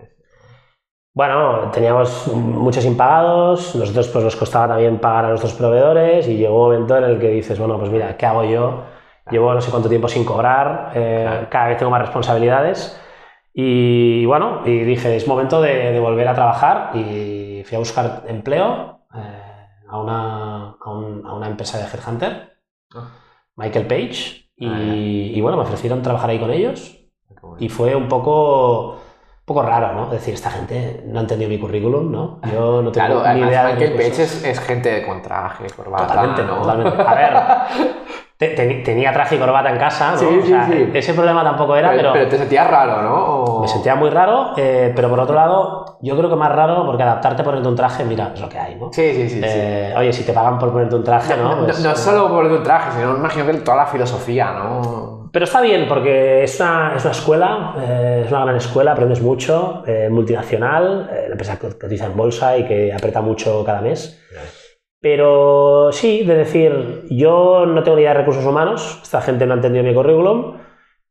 Bueno, 1.13 1.71
teníamos 1.71 2.27
muchos 2.33 2.83
impagados, 2.85 3.73
nosotros 3.75 4.09
pues 4.09 4.23
nos 4.25 4.35
costaba 4.35 4.67
también 4.67 4.99
pagar 4.99 5.25
a 5.25 5.29
nuestros 5.29 5.53
proveedores 5.53 6.27
y 6.27 6.35
llegó 6.35 6.55
un 6.67 6.73
momento 6.73 6.97
en 6.97 7.05
el 7.05 7.19
que 7.19 7.29
dices, 7.29 7.57
bueno, 7.57 7.79
pues 7.79 7.89
mira, 7.89 8.17
¿qué 8.17 8.25
hago 8.25 8.43
yo? 8.43 8.83
Llevo 9.31 9.53
no 9.53 9.61
sé 9.61 9.71
cuánto 9.71 9.87
tiempo 9.89 10.09
sin 10.09 10.25
cobrar, 10.25 10.91
eh, 10.93 11.23
Claro. 11.25 11.47
cada 11.49 11.67
vez 11.69 11.77
tengo 11.77 11.89
más 11.89 12.01
responsabilidades 12.01 13.01
y 13.55 14.25
bueno, 14.25 14.63
y 14.65 14.79
dije, 14.79 15.15
es 15.15 15.27
momento 15.27 15.61
de, 15.61 15.93
de 15.93 15.99
volver 16.01 16.27
a 16.27 16.35
trabajar 16.35 16.91
y 16.97 17.63
fui 17.65 17.75
a 17.77 17.79
buscar 17.79 18.25
empleo 18.27 19.01
eh, 19.15 19.67
a, 19.89 19.99
una, 20.01 20.71
a, 20.71 20.91
un- 20.91 21.25
a 21.25 21.33
una 21.35 21.47
empresa 21.47 21.77
de 21.79 21.85
Headhunter, 21.85 22.57
Ah. 22.95 23.11
Michael 23.55 23.87
Page, 23.87 24.49
y, 24.57 24.67
Ah, 24.67 24.95
y 25.35 25.41
bueno, 25.41 25.57
me 25.57 25.63
ofrecieron 25.63 26.01
trabajar 26.01 26.29
ahí 26.29 26.39
con 26.39 26.51
ellos 26.51 26.97
bueno. 27.41 27.57
y 27.59 27.69
fue 27.69 27.95
un 27.95 28.07
poco, 28.07 29.01
poco 29.45 29.61
raro, 29.61 29.93
¿no? 29.93 30.07
Decir, 30.09 30.33
esta 30.33 30.49
gente 30.49 31.03
no 31.05 31.19
ha 31.19 31.21
entendido 31.21 31.49
mi 31.49 31.59
currículum, 31.59 32.11
¿no? 32.11 32.39
Yo 32.51 32.81
no 32.81 32.91
tengo 32.91 33.21
Claro, 33.21 33.33
ni 33.39 33.41
idea 33.47 33.65
de 33.67 33.73
Michael. 33.75 33.93
Page 33.93 34.23
es, 34.23 34.43
es 34.43 34.59
gente 34.59 35.05
con 35.05 35.21
traje, 35.21 35.67
corbata. 35.75 36.07
Totalmente, 36.07 36.43
¿no? 36.43 36.55
totalmente. 36.61 37.01
A 37.05 37.13
ver, 37.13 37.33
te- 38.37 38.47
te- 38.49 38.73
tenía 38.83 39.13
traje 39.13 39.35
y 39.35 39.37
corbata 39.39 39.69
en 39.69 39.77
casa, 39.77 40.11
¿no? 40.13 40.17
Sí, 40.17 40.25
O 40.25 40.41
sí, 40.41 40.47
sea, 40.49 40.65
sí. 40.65 40.89
Ese 40.93 41.13
problema 41.13 41.43
tampoco 41.43 41.75
era, 41.75 41.89
pero, 41.91 42.01
pero, 42.01 42.13
pero 42.13 42.27
te 42.29 42.37
sentías 42.39 42.67
raro, 42.69 43.01
¿no? 43.03 43.15
O- 43.25 43.61
me 43.61 43.67
sentía 43.67 43.93
muy 43.95 44.09
raro, 44.09 44.53
eh, 44.57 44.91
pero 44.95 45.09
por 45.09 45.19
otro 45.19 45.35
lado, 45.35 45.97
yo 46.01 46.17
creo 46.17 46.29
que 46.29 46.35
más 46.35 46.51
raro 46.51 46.83
porque 46.85 47.03
adaptarte 47.03 47.43
a 47.43 47.45
ponerte 47.45 47.67
un 47.67 47.75
traje, 47.75 48.03
mira, 48.03 48.31
es 48.33 48.41
lo 48.41 48.49
que 48.49 48.57
hay, 48.57 48.75
¿no? 48.75 48.91
Sí, 48.91 49.13
sí, 49.13 49.29
sí. 49.29 49.41
Eh, 49.43 49.93
Oye, 49.95 50.11
si 50.11 50.23
te 50.23 50.33
pagan 50.33 50.57
por 50.57 50.71
ponerte 50.71 50.95
un 50.95 51.03
traje, 51.03 51.37
¿no? 51.37 51.55
No, 51.55 51.65
Pues, 51.65 51.79
no 51.83 51.91
eh, 51.91 51.95
solo 51.95 52.29
por 52.29 52.49
tu 52.49 52.63
traje, 52.63 52.93
sino 52.97 53.13
me 53.13 53.19
imagino 53.19 53.45
que 53.45 53.53
toda 53.59 53.77
la 53.77 53.85
filosofía, 53.85 54.51
¿no? 54.53 55.24
Pero 55.35 55.43
está 55.43 55.59
bien 55.59 55.85
porque 55.89 56.45
es 56.45 56.57
una, 56.61 56.93
es 56.95 57.03
una 57.03 57.11
escuela, 57.11 57.75
eh, 57.77 58.21
es 58.23 58.31
una 58.31 58.45
gran 58.45 58.55
escuela, 58.55 58.93
aprendes 58.93 59.21
mucho, 59.21 59.83
eh, 59.85 60.07
multinacional, 60.09 61.09
eh, 61.11 61.25
la 61.27 61.33
empresa 61.33 61.59
que 61.59 61.77
cotiza 61.77 62.05
en 62.05 62.15
bolsa 62.15 62.57
y 62.57 62.63
que 62.63 62.93
aprieta 62.93 63.19
mucho 63.19 63.61
cada 63.65 63.81
mes. 63.81 64.17
Pero 65.01 65.89
sí, 65.91 66.23
de 66.23 66.35
decir, 66.35 67.03
yo 67.09 67.65
no 67.65 67.83
tengo 67.83 67.97
ni 67.97 68.03
idea 68.03 68.13
de 68.13 68.19
recursos 68.19 68.45
humanos, 68.45 69.01
esta 69.03 69.19
gente 69.19 69.45
no 69.45 69.51
ha 69.51 69.57
entendido 69.57 69.83
mi 69.83 69.93
currículum, 69.93 70.55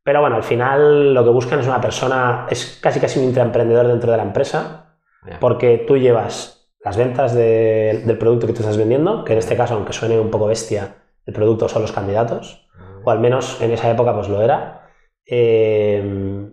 pero 0.01 0.21
bueno, 0.21 0.37
al 0.37 0.43
final 0.43 1.13
lo 1.13 1.23
que 1.23 1.29
buscan 1.29 1.59
es 1.59 1.67
una 1.67 1.79
persona, 1.79 2.47
es 2.49 2.79
casi 2.81 2.99
casi 2.99 3.19
un 3.19 3.25
intraemprendedor 3.25 3.87
dentro 3.87 4.09
de 4.09 4.17
la 4.17 4.23
empresa, 4.23 4.97
porque 5.39 5.83
tú 5.87 5.97
llevas 5.97 6.67
las 6.83 6.97
ventas 6.97 7.35
de- 7.35 8.01
del 8.03 8.17
producto 8.17 8.47
que 8.47 8.53
tú 8.53 8.61
estás 8.61 8.77
vendiendo, 8.77 9.23
que 9.23 9.33
en 9.33 9.39
este 9.39 9.55
caso, 9.55 9.75
aunque 9.75 9.93
suene 9.93 10.19
un 10.19 10.31
poco 10.31 10.47
bestia, 10.47 10.95
el 11.27 11.33
producto 11.35 11.69
son 11.69 11.83
los 11.83 11.91
candidatos, 11.91 12.64
o 13.05 13.11
al 13.11 13.19
menos 13.19 13.61
en 13.61 13.71
esa 13.71 13.89
época 13.89 14.13
pues 14.13 14.27
lo 14.27 14.41
era. 14.41 14.89
Eh, 15.27 16.49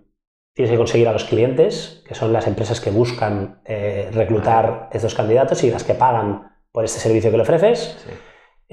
tienes 0.55 0.71
que 0.71 0.77
conseguir 0.77 1.09
a 1.09 1.13
los 1.13 1.25
clientes, 1.25 2.05
que 2.07 2.15
son 2.15 2.33
las 2.33 2.47
empresas 2.47 2.81
que 2.81 2.91
buscan 2.91 3.61
eh, 3.65 4.11
reclutar 4.13 4.89
estos 4.93 5.15
candidatos 5.15 5.65
y 5.65 5.71
las 5.71 5.83
que 5.85 5.95
pagan 5.95 6.51
por 6.71 6.85
este 6.85 7.01
servicio 7.01 7.31
que 7.31 7.37
le 7.39 7.43
ofreces. 7.43 7.97
Sí. 8.07 8.11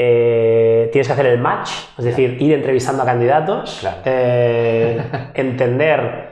Eh, 0.01 0.89
tienes 0.91 1.07
que 1.07 1.13
hacer 1.13 1.25
el 1.25 1.39
match, 1.39 1.69
es 1.97 2.05
decir, 2.05 2.37
ir 2.41 2.53
entrevistando 2.53 3.03
a 3.03 3.05
candidatos, 3.05 3.79
Claro. 3.81 3.97
entender 5.33 6.29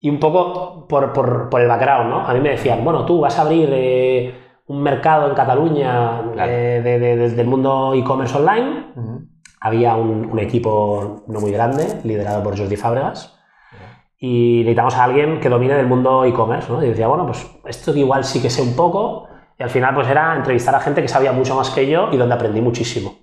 y 0.00 0.08
un 0.10 0.18
poco 0.18 0.86
por, 0.88 1.12
por- 1.12 1.48
por 1.50 1.60
el 1.60 1.68
background, 1.68 2.10
¿no? 2.10 2.26
A 2.26 2.32
mí 2.34 2.40
me 2.40 2.50
decían, 2.50 2.82
bueno, 2.84 3.04
tú 3.06 3.20
vas 3.20 3.38
a 3.38 3.42
abrir 3.42 4.34
un 4.66 4.82
mercado 4.82 5.28
en 5.28 5.34
Cataluña 5.34 6.22
Claro. 6.32 6.50
de- 6.50 6.80
de- 6.82 6.98
de- 6.98 7.30
del 7.30 7.46
mundo 7.46 7.92
e-commerce 7.94 8.36
online. 8.36 8.86
Había 9.64 9.94
un, 9.96 10.26
un 10.30 10.38
equipo 10.38 11.22
no 11.28 11.40
muy 11.40 11.52
grande, 11.52 12.00
liderado 12.04 12.42
por 12.42 12.58
Jordi 12.58 12.76
Fábregas, 12.76 13.38
y 14.18 14.58
necesitamos 14.60 14.94
a 14.96 15.04
alguien 15.04 15.40
que 15.40 15.48
domine 15.48 15.74
del 15.74 15.86
mundo 15.86 16.24
e-commerce, 16.24 16.70
¿no? 16.72 16.82
Y 16.84 16.88
decía, 16.88 17.08
bueno, 17.08 17.26
pues 17.26 17.46
esto 17.66 17.94
igual 17.96 18.24
sí 18.24 18.40
que 18.42 18.50
sé 18.50 18.62
un 18.62 18.74
poco, 18.76 19.28
y 19.58 19.62
al 19.62 19.70
final 19.70 19.94
pues 19.94 20.08
era 20.08 20.34
entrevistar 20.36 20.74
a 20.74 20.80
gente 20.80 21.02
que 21.02 21.08
sabía 21.08 21.32
mucho 21.32 21.54
más 21.54 21.70
que 21.70 21.88
yo 21.88 22.08
y 22.12 22.16
donde 22.16 22.34
aprendí 22.34 22.60
muchísimo. 22.60 23.14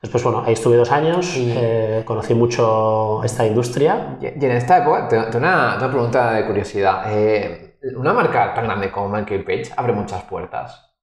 Después, 0.00 0.22
bueno, 0.22 0.42
ahí 0.46 0.52
estuve 0.52 0.76
dos 0.76 0.92
años, 0.92 1.36
Y- 1.36 1.52
eh, 1.56 2.02
conocí 2.04 2.34
mucho 2.34 3.22
esta 3.24 3.46
industria. 3.46 4.18
Y 4.20 4.26
en 4.26 4.52
esta 4.52 4.78
época, 4.78 5.08
tengo 5.08 5.24
una, 5.38 5.76
una 5.76 5.88
pregunta 5.90 6.32
de 6.32 6.46
curiosidad. 6.46 7.04
Eh, 7.08 7.78
¿Una 7.96 8.12
marca 8.12 8.52
tan 8.54 8.64
grande 8.64 8.90
como 8.90 9.10
Page 9.10 9.72
abre 9.76 9.92
muchas 9.92 10.22
puertas? 10.24 10.95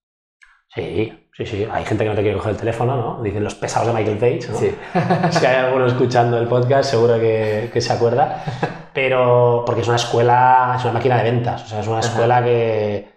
Sí, 0.75 1.13
sí, 1.31 1.45
sí. 1.45 1.67
Hay 1.71 1.85
gente 1.85 2.03
que 2.03 2.09
no 2.09 2.15
te 2.15 2.21
quiere 2.21 2.37
coger 2.37 2.53
el 2.53 2.57
teléfono, 2.57 2.95
¿no? 2.95 3.23
Dicen 3.23 3.43
los 3.43 3.53
pesados 3.53 3.87
de 3.87 3.93
Michael 3.93 4.17
Page, 4.17 4.51
¿no? 4.51 4.57
Sí. 4.57 4.75
Si 5.39 5.45
hay 5.45 5.57
alguno 5.57 5.85
escuchando 5.85 6.37
el 6.37 6.47
podcast, 6.47 6.89
seguro 6.89 7.19
que, 7.19 7.69
que 7.71 7.79
se 7.81 7.93
acuerda. 7.93 8.43
Pero 8.93 9.63
porque 9.65 9.81
es 9.81 9.87
una 9.87 9.97
escuela, 9.97 10.75
es 10.77 10.83
una 10.83 10.93
máquina 10.93 11.17
de 11.17 11.23
ventas. 11.31 11.63
O 11.63 11.67
sea, 11.67 11.79
es 11.81 11.87
una 11.87 11.99
escuela 11.99 12.43
que 12.43 13.13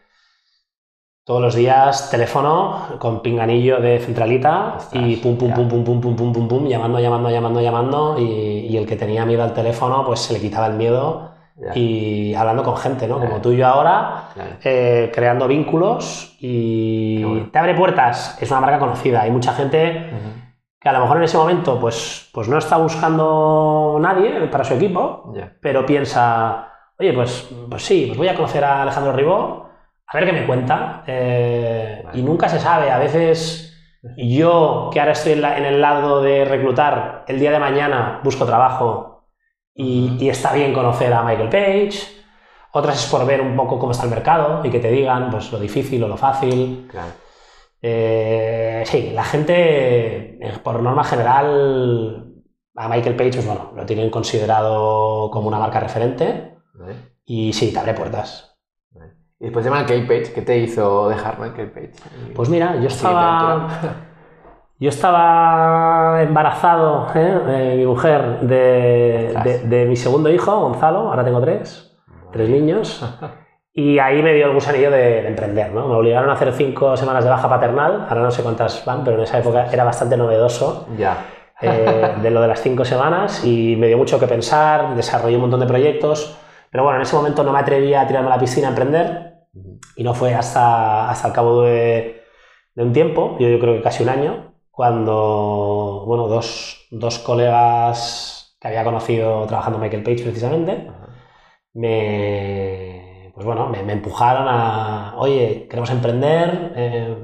todos 1.25 1.41
los 1.41 1.55
días 1.55 2.11
teléfono 2.11 2.99
con 2.99 3.21
pinganillo 3.21 3.81
de 3.81 3.99
centralita 3.99 4.75
Ostras, 4.77 5.03
y 5.03 5.17
pum, 5.17 5.37
pum, 5.37 5.53
pum, 5.53 5.69
pum, 5.69 5.83
pum, 5.85 6.01
pum, 6.01 6.17
pum, 6.17 6.33
pum, 6.33 6.49
pum, 6.49 6.69
llamando, 6.69 7.01
llamando, 7.01 7.31
llamando, 7.31 7.61
llamando. 7.63 8.19
Y, 8.19 8.67
y 8.69 8.77
el 8.77 8.87
que 8.87 8.97
tenía 8.97 9.25
miedo 9.25 9.43
al 9.43 9.55
teléfono, 9.55 10.05
pues 10.05 10.21
se 10.21 10.35
le 10.35 10.41
quitaba 10.41 10.67
el 10.67 10.75
miedo 10.75 11.36
Ya. 11.59 11.73
y 11.75 12.35
hablando 12.35 12.63
con 12.63 12.77
gente, 12.77 13.09
¿no? 13.09 13.19
Como 13.19 13.41
tú 13.41 13.51
y 13.53 13.57
yo 13.57 13.67
ahora, 13.67 14.25
Claro. 14.35 14.51
eh, 14.63 15.11
creando 15.15 15.49
vínculos 15.49 16.37
y 16.39 17.25
bueno. 17.25 17.49
te 17.51 17.59
abre 17.59 17.75
puertas. 17.75 18.37
Es 18.43 18.51
una 18.51 18.61
marca 18.61 18.79
conocida. 18.79 19.23
Hay 19.23 19.31
mucha 19.31 19.55
gente 19.55 20.11
que 20.79 20.89
a 20.89 20.93
lo 20.93 21.01
mejor 21.01 21.17
en 21.17 21.23
ese 21.23 21.39
momento 21.39 21.81
pues, 21.81 22.29
pues 22.35 22.47
no 22.49 22.59
está 22.59 22.77
buscando 22.77 23.97
nadie 24.01 24.47
para 24.49 24.65
su 24.65 24.75
equipo, 24.75 25.33
pero 25.61 25.87
piensa, 25.87 26.69
oye, 26.99 27.13
pues, 27.15 27.49
pues 27.71 27.83
sí, 27.85 28.05
pues 28.09 28.19
voy 28.19 28.29
a 28.29 28.35
conocer 28.35 28.63
a 28.63 28.83
Alejandro 28.83 29.13
Ribó, 29.13 29.69
a 30.07 30.17
ver 30.19 30.27
qué 30.27 30.33
me 30.33 30.47
cuenta. 30.47 31.03
Eh, 31.07 32.03
Vale. 32.05 32.19
Y 32.19 32.23
nunca 32.23 32.49
se 32.49 32.59
sabe, 32.59 32.91
a 32.91 32.99
veces 32.99 33.73
yo, 34.19 34.91
que 34.93 35.01
ahora 35.01 35.13
estoy 35.13 35.33
en, 35.33 35.43
la- 35.43 35.57
en 35.59 35.65
el 35.65 35.81
lado 35.81 36.21
de 36.23 36.45
reclutar, 36.45 37.25
el 37.27 37.41
día 37.41 37.51
de 37.51 37.59
mañana 37.59 38.21
busco 38.23 38.45
trabajo 38.45 39.16
y, 39.76 40.28
está 40.28 40.52
bien 40.54 40.73
conocer 40.73 41.12
a 41.12 41.23
Michael 41.23 41.50
Page. 41.50 42.16
Otras 42.73 43.04
es 43.04 43.11
por 43.11 43.25
ver 43.26 43.40
un 43.40 43.56
poco 43.56 43.78
cómo 43.78 43.92
está 43.92 44.04
el 44.04 44.11
mercado 44.11 44.64
y 44.64 44.71
que 44.71 44.80
te 44.80 44.90
digan 44.90 45.30
pues, 45.30 45.52
lo 45.52 45.59
difícil 45.59 46.02
o 46.04 46.09
lo 46.09 46.16
fácil. 46.16 46.88
Claro. 46.90 47.12
Eh, 47.80 48.83
sí, 48.87 49.12
la 49.14 49.25
gente, 49.25 50.38
eh, 50.45 50.59
por 50.62 50.83
norma 50.83 51.04
general, 51.04 52.35
a 52.75 52.88
Michael 52.88 53.16
Page, 53.16 53.33
pues 53.33 53.47
bueno, 53.47 53.73
lo 53.75 53.87
tienen 53.87 54.11
considerado 54.11 55.30
como 55.30 55.49
una 55.49 55.59
marca 55.59 55.80
referente 55.80 56.56
y 57.25 57.52
sí, 57.52 57.73
te 57.73 57.78
abre 57.78 57.95
puertas. 57.95 58.59
Y 59.38 59.45
después 59.45 59.64
de 59.64 59.71
Michael 59.71 60.06
Page, 60.06 60.33
¿qué 60.33 60.42
te 60.42 60.59
hizo 60.59 61.09
dejar 61.09 61.38
Michael 61.38 61.71
Page? 61.71 61.92
Pues 62.35 62.49
mira, 62.49 62.76
yo 62.76 62.88
estaba. 62.88 64.06
Yo 64.78 64.88
estaba 64.90 66.23
embarazado, 66.23 67.06
¿eh? 67.14 67.38
Eh, 67.49 67.75
mi 67.78 67.87
mujer, 67.87 68.40
de, 68.40 69.35
de- 69.45 69.59
de 69.61 69.85
mi 69.87 69.97
segundo 69.97 70.30
hijo, 70.30 70.61
Gonzalo, 70.61 70.99
ahora 71.11 71.25
tengo 71.25 71.40
tres, 71.40 71.97
tres 72.33 72.49
niños. 72.50 73.02
Y 73.73 73.99
ahí 73.99 74.23
me 74.23 74.33
dio 74.35 74.47
el 74.47 74.54
gusanillo 74.54 74.90
de, 74.90 75.23
de 75.23 75.28
emprender, 75.28 75.71
¿no? 75.73 75.87
Me 75.88 75.95
obligaron 75.95 76.30
a 76.30 76.33
hacer 76.35 76.52
cinco 76.52 76.97
semanas 76.97 77.25
de 77.25 77.30
baja 77.30 77.49
paternal, 77.49 78.06
ahora 78.09 78.23
no 78.23 78.30
sé 78.30 78.42
cuántas 78.42 78.85
van, 78.87 79.04
pero 79.04 79.16
en 79.18 79.25
esa 79.25 79.38
época 79.38 79.66
era 79.71 79.85
bastante 79.85 80.16
novedoso 80.16 80.87
Ya. 80.97 81.25
eh, 81.61 82.14
de 82.23 82.30
lo 82.30 82.40
de 82.40 82.49
las 82.49 82.61
cinco 82.62 82.85
semanas 82.87 83.45
y 83.45 83.76
me 83.76 83.87
dio 83.88 83.99
mucho 83.99 84.18
que 84.18 84.26
pensar, 84.26 84.95
desarrollé 84.95 85.37
un 85.37 85.42
montón 85.42 85.61
de 85.61 85.66
proyectos, 85.66 86.38
pero 86.71 86.85
bueno, 86.85 86.97
en 86.97 87.02
ese 87.02 87.16
momento 87.16 87.42
no 87.45 87.52
me 87.52 87.59
atrevía 87.59 88.00
a 88.02 88.06
tirarme 88.06 88.28
a 88.28 88.35
la 88.37 88.40
piscina 88.40 88.68
a 88.68 88.71
emprender 88.71 89.35
y 89.95 90.04
no 90.04 90.14
fue 90.14 90.35
hasta, 90.35 91.11
hasta 91.11 91.28
el 91.28 91.35
cabo 91.35 91.62
de, 91.62 92.23
de 92.75 92.83
un 92.83 92.92
tiempo, 92.95 93.37
yo, 93.38 93.49
yo 93.49 93.59
creo 93.59 93.75
que 93.75 93.83
casi 93.83 94.02
un 94.02 94.09
año, 94.09 94.54
cuando, 94.76 96.04
bueno, 96.06 96.28
dos, 96.28 96.87
dos 96.90 97.18
colegas 97.21 98.59
que 98.61 98.68
había 98.68 98.85
conocido 98.85 99.47
trabajando 99.47 99.78
Michael 99.78 100.02
Page 100.02 100.23
precisamente, 100.23 100.92
me, 101.73 103.33
pues 103.35 103.47
bueno, 103.47 103.71
me, 103.71 103.83
me 103.83 103.95
empujaron 103.95 104.47
a, 104.47 105.14
oye, 105.16 105.66
queremos 105.71 105.88
emprender, 105.90 106.75
eh, 106.76 107.16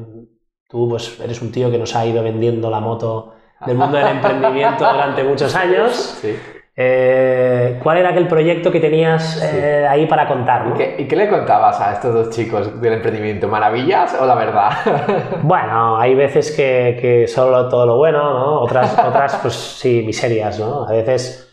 tú 0.66 0.88
pues 0.88 1.20
eres 1.20 1.42
un 1.42 1.52
tío 1.52 1.70
que 1.70 1.76
nos 1.76 1.94
ha 1.94 2.06
ido 2.06 2.22
vendiendo 2.22 2.70
la 2.70 2.80
moto 2.80 3.34
del 3.66 3.76
mundo 3.76 3.98
del 3.98 4.08
emprendimiento 4.16 4.90
durante 4.90 5.22
muchos 5.22 5.54
años. 5.54 5.92
Sí. 6.22 6.34
Eh, 6.74 7.78
¿Cuál 7.82 7.98
era 7.98 8.10
aquel 8.10 8.26
proyecto 8.26 8.72
que 8.72 8.80
tenías 8.80 9.42
eh, 9.42 9.86
ahí 9.86 10.06
para 10.06 10.26
contar? 10.26 10.66
¿Y 10.66 10.68
no? 10.70 10.74
qué, 10.76 10.96
y 10.98 11.04
qué 11.06 11.16
le 11.16 11.28
contabas 11.28 11.78
a 11.80 11.92
estos 11.92 12.14
dos 12.14 12.30
chicos 12.30 12.80
del 12.80 12.94
emprendimiento? 12.94 13.46
¿Maravillas 13.48 14.16
o 14.18 14.24
la 14.26 14.34
verdad? 14.34 14.70
Bueno, 15.42 15.98
hay 15.98 16.14
veces 16.14 16.50
que, 16.52 16.96
que 17.00 17.26
solo 17.28 17.68
todo 17.68 17.84
lo 17.84 17.96
bueno, 17.98 18.22
¿no? 18.38 18.60
Otras, 18.60 18.98
otras, 19.06 19.36
pues 19.36 19.54
sí, 19.54 20.02
miserias, 20.06 20.58
¿no? 20.58 20.86
A 20.86 20.92
veces, 20.92 21.52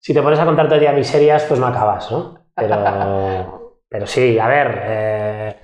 si 0.00 0.14
te 0.14 0.22
pones 0.22 0.38
a 0.38 0.46
contar 0.46 0.66
todo 0.66 0.76
el 0.76 0.80
día 0.80 0.92
miserias, 0.92 1.44
pues 1.44 1.60
no 1.60 1.66
acabas, 1.66 2.10
¿no? 2.10 2.46
Pero, 2.54 3.80
pero 3.90 4.06
sí, 4.06 4.38
a 4.38 4.48
ver, 4.48 4.82
eh, 4.84 5.56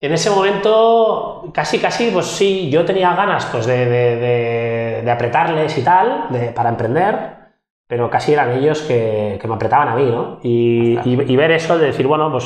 En 0.00 0.12
ese 0.12 0.30
momento, 0.30 1.50
casi, 1.52 1.78
casi, 1.80 2.10
pues 2.12 2.26
sí, 2.26 2.70
yo 2.70 2.84
tenía 2.84 3.14
ganas 3.16 3.46
pues, 3.46 3.66
de, 3.66 3.84
de- 3.86 4.16
de- 4.16 5.02
de 5.04 5.10
apretarles 5.10 5.76
y 5.76 5.82
tal, 5.82 6.28
para 6.54 6.68
emprender, 6.68 7.37
pero 7.88 8.08
casi 8.10 8.32
eran 8.34 8.52
ellos 8.52 8.82
que, 8.82 9.38
que 9.40 9.48
me 9.48 9.54
apretaban 9.54 9.88
a 9.88 9.96
mí, 9.96 10.04
¿no? 10.04 10.38
Y, 10.44 10.96
y- 11.04 11.32
y 11.32 11.36
ver 11.36 11.50
eso 11.50 11.76
de 11.78 11.86
decir, 11.86 12.06
bueno, 12.06 12.30
pues 12.30 12.44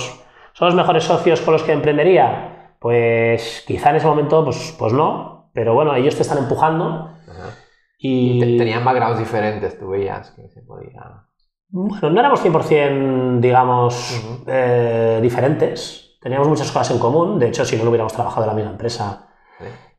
son 0.54 0.66
los 0.68 0.74
mejores 0.74 1.04
socios 1.04 1.42
con 1.42 1.52
los 1.52 1.62
que 1.64 1.72
emprendería. 1.72 2.76
Pues 2.78 3.62
quizá 3.66 3.90
en 3.90 3.96
ese 3.96 4.06
momento, 4.06 4.42
pues, 4.44 4.74
pues 4.78 4.92
no, 4.94 5.50
pero 5.52 5.74
bueno, 5.74 5.94
ellos 5.94 6.16
te 6.16 6.22
están 6.22 6.38
empujando 6.38 7.10
Ajá. 7.28 7.50
y... 7.98 8.40
Te- 8.40 8.56
Tenían 8.58 8.84
backgrounds 8.84 9.18
diferentes, 9.18 9.78
tú 9.78 9.88
veías 9.90 10.30
que 10.30 10.48
se 10.48 10.62
podía. 10.62 11.26
Bueno, 11.68 12.10
no 12.10 12.20
éramos 12.20 12.40
100%, 12.40 13.40
digamos, 13.40 14.20
eh, 14.46 15.18
diferentes. 15.22 16.18
Teníamos 16.20 16.46
muchas 16.48 16.70
cosas 16.70 16.90
en 16.92 16.98
común. 16.98 17.38
De 17.38 17.48
hecho, 17.48 17.64
si 17.64 17.76
no, 17.76 17.84
no 17.84 17.90
hubiéramos 17.90 18.12
trabajado 18.12 18.42
en 18.44 18.48
la 18.48 18.54
misma 18.54 18.70
empresa. 18.72 19.28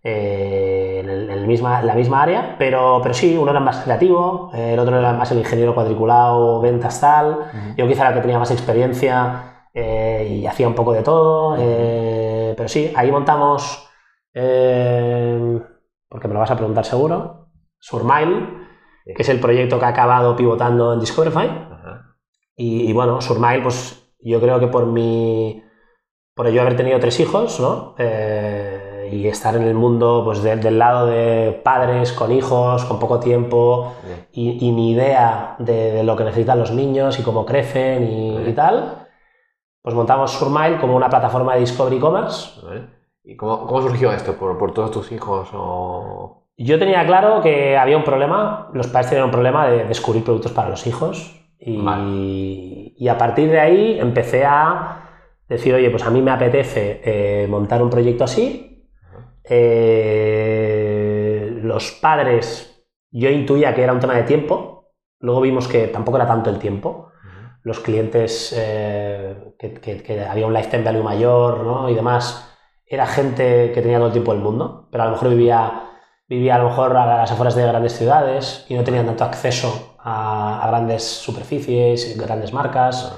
Eh, 0.03 0.99
en, 1.03 1.09
el- 1.09 1.29
en 1.29 1.39
el 1.39 1.47
misma, 1.47 1.79
en 1.81 1.87
la 1.87 1.95
misma 1.95 2.23
área. 2.23 2.55
Pero, 2.59 2.99
pero 3.01 3.13
sí, 3.13 3.37
uno 3.37 3.51
era 3.51 3.59
más 3.59 3.77
creativo, 3.83 4.51
el 4.53 4.77
otro 4.79 4.97
era 4.99 5.13
más 5.13 5.31
el 5.31 5.39
ingeniero 5.39 5.73
cuadriculado, 5.73 6.59
ventas 6.61 6.99
tal. 7.01 7.45
Yo 7.77 7.87
quizá 7.87 8.01
era 8.03 8.09
el 8.09 8.15
que 8.15 8.21
tenía 8.21 8.39
más 8.39 8.51
experiencia 8.51 9.67
eh, 9.73 10.27
y 10.41 10.45
hacía 10.45 10.67
un 10.67 10.75
poco 10.75 10.93
de 10.93 11.03
todo. 11.03 11.55
eh, 11.59 12.53
pero 12.57 12.69
sí, 12.69 12.91
ahí 12.95 13.11
montamos, 13.11 13.89
eh, 14.33 15.59
porque 16.09 16.27
me 16.27 16.33
lo 16.35 16.39
vas 16.41 16.51
a 16.51 16.55
preguntar 16.57 16.85
seguro, 16.85 17.47
Surmile, 17.79 18.47
que 19.05 19.21
es 19.21 19.29
el 19.29 19.39
proyecto 19.39 19.79
que 19.79 19.85
ha 19.85 19.89
acabado 19.89 20.35
pivotando 20.35 20.93
en 20.93 20.99
Discoverify. 20.99 21.47
Y, 22.55 22.89
y 22.89 22.93
bueno, 22.93 23.19
Surmile, 23.21 23.61
pues 23.63 24.13
yo 24.19 24.39
creo 24.39 24.59
que 24.59 24.67
por 24.67 24.85
mi. 24.85 25.63
Por 26.35 26.49
yo 26.49 26.61
haber 26.61 26.75
tenido 26.75 26.99
tres 26.99 27.19
hijos, 27.19 27.59
¿no? 27.59 27.95
Y 29.13 29.27
estar 29.27 29.55
en 29.55 29.63
el 29.63 29.73
mundo, 29.73 30.21
pues 30.25 30.41
de- 30.43 30.55
del 30.57 30.79
lado 30.79 31.05
de 31.07 31.61
padres 31.63 32.11
con 32.13 32.31
hijos, 32.31 32.83
con 32.85 32.99
poco 32.99 33.19
tiempo, 33.19 33.93
y, 34.31 34.65
y 34.65 34.71
ni 34.71 34.91
idea 34.91 35.55
de, 35.59 35.91
de 35.91 36.03
lo 36.03 36.15
que 36.15 36.23
necesitan 36.23 36.59
los 36.59 36.71
niños 36.71 37.19
y 37.19 37.23
cómo 37.23 37.45
crecen 37.45 38.03
y, 38.47 38.53
tal, 38.53 39.07
pues 39.81 39.95
montamos 39.95 40.31
Surmile 40.31 40.77
como 40.79 40.95
una 40.95 41.09
plataforma 41.09 41.53
de 41.53 41.61
Discovery 41.61 41.99
Commerce. 41.99 42.59
¿Y 43.23 43.35
cómo, 43.35 43.65
cómo 43.67 43.81
surgió 43.81 44.11
esto? 44.11 44.33
¿Por, 44.33 44.57
por 44.57 44.73
todos 44.73 44.91
tus 44.91 45.11
hijos 45.11 45.49
o...? 45.53 46.43
Yo 46.57 46.77
tenía 46.77 47.05
claro 47.05 47.41
que 47.41 47.77
había 47.77 47.97
un 47.97 48.03
problema, 48.03 48.69
los 48.73 48.87
padres 48.87 49.09
tenían 49.09 49.25
un 49.25 49.31
problema 49.31 49.67
de 49.67 49.85
descubrir 49.85 50.23
productos 50.23 50.51
para 50.51 50.69
los 50.69 50.85
hijos 50.85 51.39
y, 51.59 51.81
Vale. 51.81 52.03
y 52.95 53.07
a 53.07 53.17
partir 53.17 53.49
de 53.49 53.59
ahí 53.59 53.97
empecé 53.99 54.45
a 54.45 54.99
decir, 55.49 55.73
oye, 55.73 55.89
pues 55.89 56.03
a 56.05 56.09
mí 56.11 56.21
me 56.21 56.29
apetece 56.31 57.01
eh, 57.03 57.47
montar 57.49 57.81
un 57.81 57.89
proyecto 57.89 58.23
así. 58.23 58.72
Eh, 59.43 61.49
los 61.63 61.91
padres, 61.91 62.85
yo 63.11 63.29
intuía 63.29 63.73
que 63.73 63.83
era 63.83 63.93
un 63.93 63.99
tema 63.99 64.15
de 64.15 64.23
tiempo, 64.23 64.91
luego 65.19 65.41
vimos 65.41 65.67
que 65.67 65.87
tampoco 65.87 66.17
era 66.17 66.27
tanto 66.27 66.49
el 66.49 66.59
tiempo. 66.59 67.09
Los 67.63 67.79
clientes, 67.79 68.53
eh, 68.57 69.53
que, 69.57 69.73
que- 69.75 70.03
que 70.03 70.21
había 70.25 70.47
un 70.47 70.53
lifetime 70.53 70.83
value 70.83 71.03
mayor 71.03 71.63
¿no? 71.63 71.89
y 71.89 71.95
demás, 71.95 72.49
era 72.85 73.05
gente 73.07 73.71
que 73.73 73.81
tenía 73.81 73.97
todo 73.97 74.07
el 74.07 74.13
tiempo 74.13 74.33
del 74.33 74.41
mundo, 74.41 74.87
pero 74.91 75.03
a 75.03 75.05
lo 75.07 75.13
mejor 75.13 75.29
vivía 75.29 75.79
vivía 76.27 76.55
a 76.55 76.59
lo 76.59 76.69
mejor 76.69 76.95
a 76.97 77.05
las 77.17 77.31
afueras 77.31 77.55
de 77.55 77.63
grandes 77.67 77.93
ciudades 77.97 78.65
y 78.69 78.75
no 78.75 78.83
tenían 78.83 79.05
tanto 79.05 79.23
acceso 79.25 79.95
a, 79.99 80.63
a 80.63 80.67
grandes 80.67 81.03
superficies, 81.03 82.17
grandes 82.17 82.53
marcas. 82.53 83.13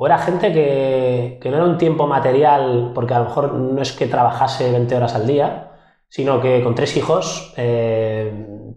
O 0.00 0.06
era 0.06 0.16
gente 0.18 0.52
que, 0.52 1.38
que 1.42 1.50
no 1.50 1.56
era 1.56 1.64
un 1.64 1.76
tiempo 1.76 2.06
material, 2.06 2.92
porque 2.94 3.14
a 3.14 3.18
lo 3.18 3.24
mejor 3.24 3.52
no 3.52 3.82
es 3.82 3.90
que 3.90 4.06
trabajase 4.06 4.70
20 4.70 4.94
horas 4.94 5.16
al 5.16 5.26
día, 5.26 5.72
sino 6.08 6.40
que 6.40 6.62
con 6.62 6.76
tres 6.76 6.96
hijos 6.96 7.52
eh, 7.56 8.32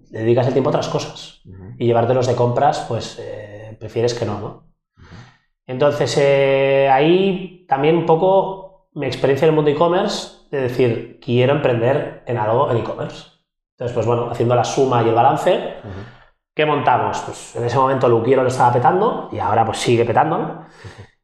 le 0.10 0.20
dedicas 0.20 0.48
el 0.48 0.54
tiempo 0.54 0.70
a 0.70 0.72
otras 0.72 0.90
cosas. 0.90 1.44
Y 1.78 1.86
llevártelos 1.86 2.26
de 2.26 2.34
compras, 2.34 2.86
pues 2.88 3.20
eh, 3.22 3.78
prefieres 3.80 4.16
que 4.16 4.26
no, 4.26 4.40
¿no? 4.40 4.72
Entonces, 5.68 6.18
eh, 6.20 6.90
ahí 6.92 7.68
también 7.70 7.98
un 7.98 8.08
poco 8.08 8.90
mi 8.94 9.06
experiencia 9.06 9.46
en 9.46 9.52
el 9.52 9.56
mundo 9.56 9.70
e-commerce, 9.70 10.48
de 10.50 10.62
decir, 10.62 11.20
quiero 11.24 11.54
emprender 11.54 12.24
en 12.26 12.38
algo 12.38 12.72
en 12.72 12.78
e-commerce. 12.78 13.28
Entonces, 13.78 13.94
pues 13.94 14.08
bueno, 14.08 14.32
haciendo 14.32 14.56
la 14.56 14.64
suma 14.64 15.04
y 15.04 15.10
el 15.10 15.16
balance. 15.16 15.76
¿qué 16.54 16.66
montamos? 16.66 17.20
Pues 17.22 17.56
en 17.56 17.64
ese 17.64 17.78
momento 17.78 18.08
Luquiero 18.10 18.44
lo 18.44 18.50
estaba 18.50 18.74
petando 18.74 19.30
y 19.32 19.40
ahora 19.40 19.66
pues 19.66 19.80
sigue 19.80 20.06
petándolo. 20.06 20.66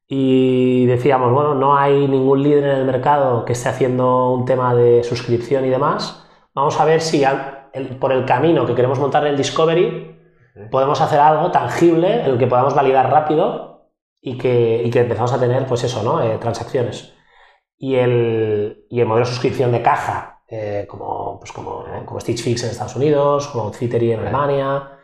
Y 0.10 0.86
decíamos, 0.86 1.34
bueno, 1.34 1.54
no 1.54 1.76
hay 1.78 2.08
ningún 2.08 2.42
líder 2.42 2.64
en 2.64 2.78
el 2.78 2.86
mercado 2.86 3.44
que 3.44 3.54
esté 3.54 3.70
haciendo 3.70 4.32
un 4.32 4.46
tema 4.46 4.74
de 4.74 5.04
suscripción 5.04 5.66
y 5.66 5.70
demás. 5.70 6.26
Vamos 6.54 6.80
a 6.80 6.86
ver 6.86 7.02
si 7.02 7.24
al- 7.26 7.70
el- 7.74 7.98
por 7.98 8.12
el 8.14 8.26
camino 8.26 8.66
que 8.66 8.74
queremos 8.74 9.00
montar 9.00 9.24
en 9.24 9.32
el 9.32 9.38
Discovery 9.38 10.16
podemos 10.72 11.02
hacer 11.02 11.20
algo 11.20 11.52
tangible 11.52 12.22
en 12.22 12.32
el 12.32 12.38
que 12.38 12.48
podamos 12.48 12.74
validar 12.74 13.12
rápido 13.12 13.92
y 14.22 14.38
que, 14.38 14.82
y 14.84 14.90
que 14.90 15.02
empezamos 15.02 15.32
a 15.34 15.40
tener, 15.40 15.66
pues 15.68 15.84
eso, 15.84 16.02
¿no? 16.04 16.22
Eh, 16.24 16.38
transacciones. 16.40 17.14
Y 17.78 17.96
el, 17.96 18.86
y 18.90 19.00
el 19.02 19.06
modelo 19.06 19.26
de 19.28 19.32
suscripción 19.32 19.72
de 19.72 19.82
caja, 19.84 20.42
eh, 20.48 20.86
como, 20.90 21.38
pues 21.40 21.52
como, 21.52 21.84
como 22.06 22.20
Stitch 22.20 22.42
Fix 22.42 22.64
en 22.64 22.72
Estados 22.72 22.96
Unidos, 22.96 23.48
como 23.50 23.66
Outfittery 23.66 24.14
en 24.14 24.22
Alemania. 24.22 24.97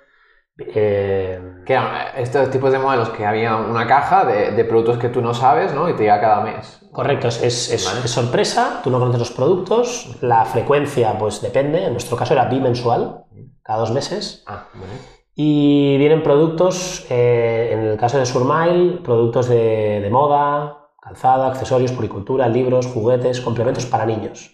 Eh, 0.57 1.39
Que 1.65 1.73
eran 1.73 2.17
estos 2.17 2.49
tipos 2.51 2.71
de 2.71 2.79
modelos 2.79 3.09
que 3.09 3.25
había 3.25 3.55
una 3.55 3.87
caja 3.87 4.25
de, 4.25 4.51
de 4.51 4.65
productos 4.65 4.97
que 4.97 5.09
tú 5.09 5.21
no 5.21 5.33
sabes, 5.33 5.73
¿no? 5.73 5.89
Y 5.89 5.93
te 5.93 6.03
llega 6.03 6.19
cada 6.21 6.41
mes. 6.41 6.79
Correcto, 6.91 7.27
es, 7.27 7.41
es- 7.43 7.85
Vale. 7.85 8.01
es 8.05 8.11
sorpresa, 8.11 8.81
tú 8.83 8.89
no 8.91 8.99
conoces 8.99 9.19
los 9.19 9.31
productos, 9.31 10.17
la 10.21 10.45
frecuencia 10.45 11.17
pues 11.17 11.41
depende, 11.41 11.85
en 11.85 11.91
nuestro 11.93 12.15
caso 12.17 12.33
era 12.33 12.45
bimensual, 12.45 13.23
cada 13.63 13.79
dos 13.79 13.91
meses, 13.91 14.43
Ah, 14.45 14.67
vale. 14.73 14.93
y 15.33 15.97
vienen 15.97 16.21
productos, 16.21 17.05
eh, 17.09 17.69
en 17.71 17.79
el 17.79 17.97
caso 17.97 18.19
de 18.19 18.25
Surmile, 18.27 18.99
productos 19.03 19.47
de, 19.47 20.01
de 20.01 20.09
moda, 20.11 20.89
calzado, 21.01 21.45
accesorios, 21.45 21.91
puricultura, 21.93 22.47
libros, 22.47 22.85
juguetes, 22.87 23.41
complementos 23.41 23.85
para 23.87 24.05
niños. 24.05 24.51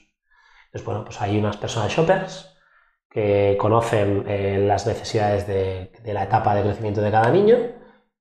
Entonces, 0.68 0.86
bueno, 0.86 1.04
pues 1.04 1.20
hay 1.22 1.38
unas 1.40 1.58
personas 1.58 1.92
shoppers 1.92 2.56
que 3.10 3.58
conocen 3.60 4.24
eh, 4.28 4.64
las 4.66 4.86
necesidades 4.86 5.48
de, 5.48 5.92
de 6.04 6.14
la 6.14 6.24
etapa 6.24 6.54
de 6.56 6.64
crecimiento 6.64 7.02
de 7.02 7.12
cada 7.12 7.32
niño 7.32 7.58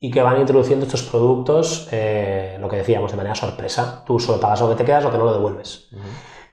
y 0.01 0.11
que 0.11 0.23
van 0.23 0.41
introduciendo 0.41 0.87
estos 0.87 1.03
productos, 1.03 1.89
eh, 1.91 2.57
lo 2.61 2.69
que 2.69 2.77
decíamos, 2.77 3.11
de 3.11 3.17
manera 3.17 3.35
sorpresa. 3.35 4.05
Tú 4.07 4.19
solo 4.19 4.41
pagas 4.41 4.61
lo 4.61 4.69
que 4.71 4.77
te 4.77 4.85
quedas, 4.85 5.03
lo 5.05 5.11
que 5.11 5.19
no 5.19 5.25
lo 5.25 5.33
devuelves. 5.33 5.89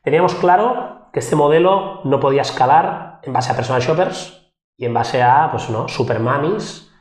Teníamos 0.04 0.34
claro 0.36 1.10
que 1.14 1.20
este 1.20 1.36
modelo 1.36 2.02
no 2.04 2.20
podía 2.20 2.42
escalar 2.42 3.20
en 3.24 3.34
base 3.34 3.52
a 3.52 3.56
personal 3.56 3.82
shoppers 3.82 4.52
y 4.78 4.86
en 4.86 4.94
base 4.94 5.22
a, 5.22 5.50
pues 5.52 5.70
no, 5.70 5.88
super 5.88 6.20
mamis 6.20 6.92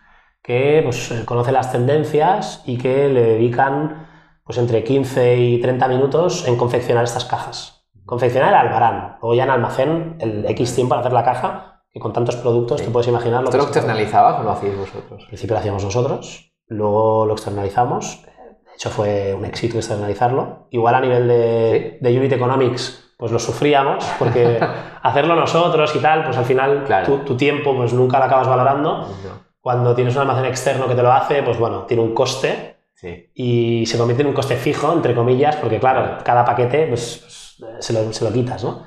que 0.42 0.82
pues, 0.84 1.10
eh, 1.10 1.24
conocen 1.24 1.54
las 1.54 1.72
tendencias 1.72 2.62
y 2.66 2.76
que 2.76 3.08
le 3.08 3.22
dedican 3.22 4.06
pues 4.44 4.58
entre 4.58 4.84
15 4.84 5.38
y 5.38 5.60
30 5.60 5.88
minutos 5.88 6.46
en 6.46 6.56
confeccionar 6.56 7.04
estas 7.04 7.24
cajas. 7.24 7.73
Confeccionar 8.06 8.50
el 8.50 8.54
albarán, 8.54 9.16
luego 9.20 9.34
ya 9.34 9.44
en 9.44 9.50
almacén 9.50 10.16
el 10.20 10.44
X 10.46 10.74
tiempo 10.74 10.90
para 10.90 11.00
hacer 11.00 11.12
la 11.12 11.24
caja, 11.24 11.82
que 11.92 12.00
con 12.00 12.12
tantos 12.12 12.36
productos 12.36 12.80
Sí. 12.80 12.86
te 12.86 12.92
puedes 12.92 13.08
imaginar 13.08 13.40
lo 13.42 13.48
¿Esto 13.48 13.58
lo 13.58 13.64
externalizabas 13.64 14.40
o 14.40 14.42
lo 14.42 14.50
hacíais 14.50 14.76
vosotros? 14.76 15.22
al 15.22 15.26
principio 15.28 15.54
lo 15.54 15.60
hacíamos 15.60 15.84
nosotros, 15.84 16.52
luego 16.66 17.24
lo 17.26 17.32
externalizamos. 17.34 18.22
De 18.24 18.72
hecho, 18.74 18.90
fue 18.90 19.32
un 19.34 19.44
éxito 19.44 19.76
externalizarlo. 19.76 20.66
Igual 20.70 20.96
a 20.96 21.00
nivel 21.00 21.28
de, 21.28 21.98
de 22.00 22.18
Unit 22.18 22.32
Economics, 22.32 23.14
pues 23.16 23.30
lo 23.30 23.38
sufríamos, 23.38 24.04
porque 24.18 24.58
hacerlo 25.02 25.36
nosotros 25.36 25.94
y 25.94 26.00
tal, 26.00 26.24
pues 26.24 26.36
al 26.36 26.44
final 26.44 26.82
Claro. 26.84 27.06
tu, 27.06 27.18
tu 27.18 27.36
tiempo 27.36 27.74
pues 27.76 27.92
nunca 27.92 28.18
lo 28.18 28.24
acabas 28.24 28.48
valorando. 28.48 28.98
No. 29.02 29.44
Cuando 29.60 29.94
tienes 29.94 30.14
un 30.16 30.22
almacén 30.22 30.44
externo 30.46 30.88
que 30.88 30.94
te 30.96 31.02
lo 31.02 31.12
hace, 31.12 31.42
pues 31.42 31.58
bueno, 31.58 31.84
tiene 31.84 32.02
un 32.02 32.12
coste 32.12 32.72
Sí. 32.96 33.30
y 33.34 33.86
se 33.86 33.96
convierte 33.98 34.22
en 34.22 34.28
un 34.28 34.34
coste 34.34 34.56
fijo, 34.56 34.92
entre 34.92 35.14
comillas, 35.14 35.56
porque 35.56 35.78
claro, 35.78 36.18
cada 36.24 36.44
paquete 36.44 36.86
pues, 36.86 37.43
pues, 37.58 37.84
se, 37.84 37.92
lo, 37.92 38.12
se 38.12 38.24
lo 38.24 38.32
quitas, 38.32 38.62
¿no? 38.64 38.82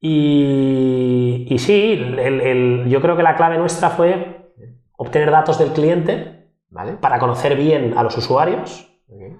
Y, 0.00 1.46
y 1.50 1.58
sí, 1.58 1.92
el- 2.18 2.40
el- 2.40 2.88
yo 2.88 3.00
creo 3.00 3.16
que 3.16 3.22
la 3.22 3.36
clave 3.36 3.58
nuestra 3.58 3.90
fue 3.90 4.52
obtener 4.96 5.30
datos 5.30 5.58
del 5.58 5.72
cliente 5.72 6.50
¿Vale? 6.70 6.92
para 6.94 7.18
conocer 7.18 7.56
bien 7.56 7.94
a 7.96 8.02
los 8.02 8.16
usuarios 8.16 8.88
Ok. 9.08 9.38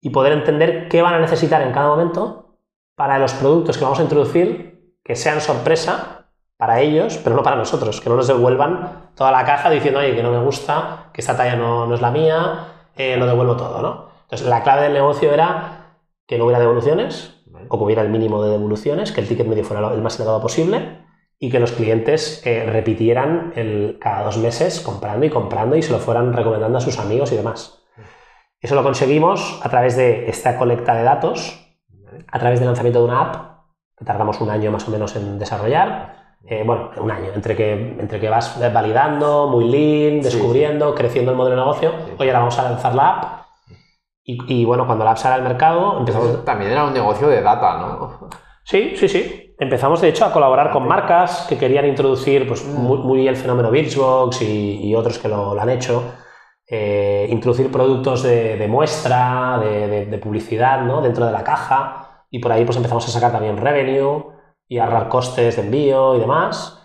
y 0.00 0.10
poder 0.10 0.32
entender 0.32 0.88
qué 0.88 1.02
van 1.02 1.14
a 1.14 1.18
necesitar 1.18 1.60
en 1.62 1.72
cada 1.72 1.88
momento 1.88 2.58
para 2.94 3.18
los 3.18 3.34
productos 3.34 3.76
que 3.76 3.84
vamos 3.84 3.98
a 3.98 4.02
introducir 4.04 4.94
que 5.04 5.16
sean 5.16 5.40
sorpresa 5.40 6.28
para 6.56 6.80
ellos, 6.80 7.18
pero 7.22 7.36
no 7.36 7.42
para 7.42 7.56
nosotros, 7.56 8.00
que 8.00 8.08
no 8.08 8.16
nos 8.16 8.28
devuelvan 8.28 9.10
toda 9.16 9.32
la 9.32 9.44
caja 9.44 9.68
diciendo, 9.68 10.00
oye, 10.00 10.14
que 10.14 10.22
no 10.22 10.30
me 10.30 10.38
gusta, 10.42 11.10
que 11.12 11.20
esta 11.20 11.36
talla 11.36 11.56
no, 11.56 11.86
no 11.86 11.94
es 11.94 12.00
la 12.00 12.10
mía, 12.10 12.68
eh, 12.96 13.16
lo 13.16 13.26
devuelvo 13.26 13.56
todo, 13.56 13.82
¿no? 13.82 14.08
Entonces, 14.22 14.46
la 14.48 14.62
clave 14.62 14.82
del 14.82 14.92
negocio 14.94 15.32
era 15.34 15.98
que 16.26 16.38
no 16.38 16.44
hubiera 16.44 16.60
devoluciones. 16.60 17.33
O 17.68 17.78
que 17.78 17.84
hubiera 17.84 18.02
el 18.02 18.10
mínimo 18.10 18.42
de 18.42 18.50
devoluciones, 18.50 19.12
que 19.12 19.20
el 19.20 19.28
ticket 19.28 19.46
medio 19.46 19.64
fuera 19.64 19.92
el 19.92 20.02
más 20.02 20.16
elevado 20.16 20.40
posible 20.40 21.04
y 21.38 21.50
que 21.50 21.58
los 21.58 21.72
clientes 21.72 22.42
eh, 22.46 22.64
repitieran 22.64 23.52
el, 23.56 23.98
cada 24.00 24.24
dos 24.24 24.38
meses 24.38 24.80
comprando 24.80 25.26
y 25.26 25.30
comprando 25.30 25.76
y 25.76 25.82
se 25.82 25.92
lo 25.92 25.98
fueran 25.98 26.32
recomendando 26.32 26.78
a 26.78 26.80
sus 26.80 26.98
amigos 26.98 27.32
y 27.32 27.36
demás. 27.36 27.82
Eso 28.60 28.74
lo 28.74 28.82
conseguimos 28.82 29.60
a 29.62 29.68
través 29.68 29.96
de 29.96 30.28
esta 30.30 30.56
colecta 30.56 30.94
de 30.94 31.02
datos 31.02 31.60
a 32.28 32.38
través 32.38 32.60
del 32.60 32.66
lanzamiento 32.66 33.00
de 33.00 33.04
una 33.06 33.20
app, 33.20 33.36
que 33.96 34.04
tardamos 34.04 34.40
un 34.40 34.50
año 34.50 34.70
más 34.70 34.86
o 34.88 34.90
menos 34.90 35.14
en 35.16 35.38
desarrollar. 35.38 36.38
Eh, 36.46 36.62
bueno, 36.64 36.90
un 36.98 37.10
año, 37.10 37.30
entre 37.34 37.56
que, 37.56 37.72
entre 37.72 38.20
que 38.20 38.28
vas 38.28 38.58
validando, 38.72 39.48
muy 39.48 39.64
lean, 39.64 40.20
descubriendo, 40.20 40.94
creciendo 40.94 41.30
el 41.30 41.36
modelo 41.36 41.56
de 41.56 41.62
negocio. 41.62 41.92
Oye, 42.18 42.28
ahora 42.30 42.40
vamos 42.40 42.58
a 42.58 42.64
lanzar 42.64 42.94
la 42.94 43.10
app. 43.10 43.43
Y, 44.24 44.38
y 44.62 44.64
bueno, 44.64 44.86
cuando 44.86 45.04
la 45.04 45.10
app 45.12 45.18
sale 45.18 45.34
al 45.36 45.42
mercado, 45.42 45.98
empezamos. 45.98 46.28
Eso 46.30 46.38
también 46.40 46.72
era 46.72 46.84
un 46.84 46.94
negocio 46.94 47.28
de 47.28 47.42
data, 47.42 47.78
¿no? 47.78 48.28
Sí, 48.64 48.94
sí, 48.96 49.08
sí. 49.08 49.54
Empezamos, 49.58 50.00
de 50.00 50.08
hecho, 50.08 50.24
a 50.24 50.32
colaborar 50.32 50.70
con 50.70 50.88
marcas 50.88 51.46
que 51.48 51.58
querían 51.58 51.86
introducir 51.86 52.48
pues, 52.48 52.64
muy, 52.64 52.98
muy 52.98 53.28
el 53.28 53.36
fenómeno 53.36 53.70
Birchbox 53.70 54.40
y, 54.42 54.80
y 54.88 54.94
otros 54.94 55.18
que 55.18 55.28
lo, 55.28 55.54
lo 55.54 55.60
han 55.60 55.68
hecho. 55.70 56.02
Eh, 56.66 57.26
introducir 57.30 57.70
productos 57.70 58.22
de, 58.22 58.56
de 58.56 58.66
muestra, 58.66 59.58
de, 59.62 59.86
de- 59.86 60.06
de 60.06 60.18
publicidad 60.18 60.80
¿no? 60.80 61.02
dentro 61.02 61.26
de 61.26 61.32
la 61.32 61.44
caja. 61.44 62.24
Y 62.30 62.38
por 62.38 62.50
ahí 62.52 62.64
pues 62.64 62.78
empezamos 62.78 63.06
a 63.06 63.10
sacar 63.10 63.30
también 63.32 63.58
revenue 63.58 64.24
y 64.66 64.78
ahorrar 64.78 65.08
costes 65.10 65.56
de 65.56 65.62
envío 65.62 66.16
y 66.16 66.20
demás. 66.20 66.80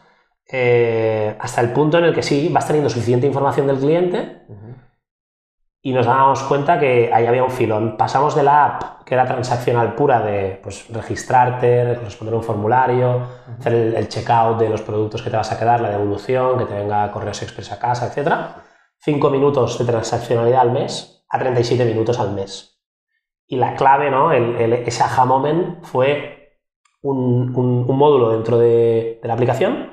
Eh, 0.52 1.38
hasta 1.40 1.62
el 1.62 1.72
punto 1.72 1.98
en 1.98 2.04
el 2.06 2.14
que 2.14 2.24
sí, 2.24 2.50
vas 2.52 2.68
teniendo 2.68 2.90
suficiente 2.90 3.26
información 3.26 3.68
del 3.68 3.78
cliente 3.78 4.42
y 5.82 5.94
nos 5.94 6.06
dábamos 6.06 6.44
cuenta 6.44 6.80
que 6.80 7.10
ahí 7.14 7.26
había 7.26 7.44
un 7.44 7.52
filón. 7.52 7.96
Pasamos 7.98 8.36
de 8.36 8.44
la 8.44 8.66
app, 8.66 9.04
que 9.06 9.16
era 9.16 9.26
transaccional 9.26 9.96
pura, 9.96 10.22
de 10.22 10.60
pues, 10.62 10.88
registrarte, 10.92 11.96
responder 11.96 12.36
un 12.36 12.44
formulario, 12.44 13.22
hacer 13.60 13.74
el, 13.74 13.96
el 13.96 14.08
checkout 14.10 14.60
de 14.60 14.70
los 14.70 14.82
productos 14.82 15.22
que 15.22 15.30
te 15.30 15.38
vas 15.38 15.52
a 15.52 15.58
quedar, 15.60 15.80
la 15.82 15.90
devolución, 15.90 16.58
que 16.58 16.66
te 16.66 16.74
venga 16.74 17.10
correos 17.12 17.42
express 17.42 17.72
a 17.72 17.80
casa, 17.80 18.08
etc. 18.08 18.56
5 19.00 19.30
minutos 19.30 19.80
de 19.80 19.86
transaccionalidad 19.86 20.62
al 20.62 20.72
mes 20.72 21.26
a 21.30 21.40
37 21.40 21.86
minutos 21.86 22.20
al 22.20 22.34
mes. 22.34 22.82
Y 23.48 23.56
la 23.58 23.76
clave, 23.76 24.12
¿no? 24.12 24.32
El, 24.32 24.56
el- 24.58 24.74
ese 24.74 25.04
aha 25.04 25.26
moment 25.26 25.84
fue 25.84 26.58
un, 27.02 27.56
un- 27.56 27.86
un 27.90 27.98
módulo 27.98 28.32
dentro 28.32 28.58
de, 28.60 29.20
de 29.22 29.28
la 29.28 29.34
aplicación 29.34 29.92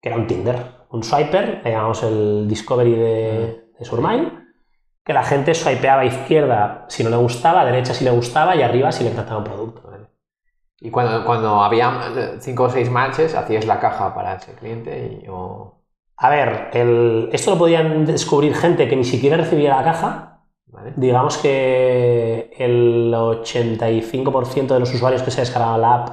que 0.00 0.08
era 0.10 0.18
un 0.18 0.26
Tinder, 0.26 0.56
un 0.90 1.02
swiper, 1.02 1.62
le 1.64 1.70
llamamos 1.70 2.02
el 2.02 2.46
Discovery 2.46 2.92
de, 2.94 3.64
de 3.78 3.84
Surmile, 3.84 4.43
que 5.04 5.12
la 5.12 5.22
gente 5.22 5.54
swipeaba 5.54 6.02
a 6.02 6.04
izquierda 6.06 6.86
si 6.88 7.04
no 7.04 7.10
le 7.10 7.16
gustaba, 7.16 7.60
a 7.60 7.64
derecha 7.64 7.92
si 7.94 8.04
le 8.04 8.10
gustaba 8.10 8.56
y 8.56 8.62
arriba 8.62 8.90
si 8.90 9.04
le 9.04 9.10
encantaba 9.10 9.38
un 9.38 9.44
producto. 9.44 9.82
Y 10.80 10.90
cuando, 10.90 11.24
cuando 11.24 11.62
había 11.62 12.38
cinco 12.40 12.64
o 12.64 12.70
seis 12.70 12.90
matches, 12.90 13.34
hacías 13.34 13.64
la 13.66 13.80
caja 13.80 14.14
para 14.14 14.34
ese 14.34 14.54
cliente 14.54 15.20
y, 15.24 15.28
o- 15.28 15.82
A 16.16 16.28
ver, 16.30 16.70
el- 16.72 17.28
esto 17.32 17.50
lo 17.52 17.58
podían 17.58 18.04
descubrir 18.06 18.54
gente 18.54 18.88
que 18.88 18.96
ni 18.96 19.04
siquiera 19.04 19.36
recibía 19.36 19.76
la 19.76 19.82
caja. 19.84 20.40
¿vale? 20.66 20.92
Digamos 20.96 21.38
que 21.38 22.50
el 22.58 23.12
85% 23.14 24.74
de 24.74 24.80
los 24.80 24.92
usuarios 24.94 25.22
que 25.22 25.30
se 25.30 25.40
descargaban 25.40 25.80
la 25.80 25.94
app 25.94 26.08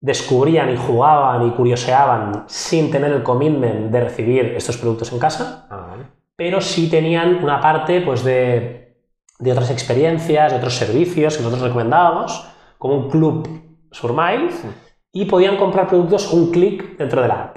descubrían 0.00 0.70
y 0.70 0.76
jugaban 0.76 1.46
y 1.46 1.50
curioseaban 1.50 2.44
sin 2.48 2.90
tener 2.90 3.12
el 3.12 3.22
commitment 3.22 3.90
de 3.90 4.00
recibir 4.00 4.44
estos 4.56 4.76
productos 4.78 5.12
en 5.12 5.18
casa. 5.18 5.66
Ah, 5.70 5.86
vale. 5.90 6.04
Pero 6.40 6.62
sí 6.62 6.88
tenían 6.88 7.44
una 7.44 7.60
parte 7.60 8.00
pues, 8.00 8.24
de, 8.24 8.96
de 9.38 9.52
otras 9.52 9.70
experiencias, 9.70 10.50
de 10.50 10.56
otros 10.56 10.74
servicios 10.74 11.36
que 11.36 11.42
nosotros 11.42 11.68
recomendábamos, 11.68 12.48
como 12.78 12.94
un 12.94 13.10
club 13.10 13.46
Surmile, 13.92 14.48
y 15.12 15.26
podían 15.26 15.58
comprar 15.58 15.86
productos 15.86 16.32
un 16.32 16.50
clic 16.50 16.96
dentro 16.96 17.20
de 17.20 17.28
la 17.28 17.42
app. 17.42 17.56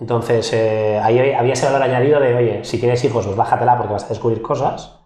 Entonces, 0.00 0.50
eh, 0.54 0.98
ahí 0.98 1.34
había 1.34 1.52
ese 1.52 1.66
valor 1.66 1.82
añadido 1.82 2.20
de, 2.20 2.34
oye, 2.34 2.64
si 2.64 2.78
tienes 2.80 3.04
hijos, 3.04 3.26
pues 3.26 3.36
bájatela 3.36 3.76
porque 3.76 3.92
vas 3.92 4.04
a 4.04 4.08
descubrir 4.08 4.40
cosas. 4.40 5.00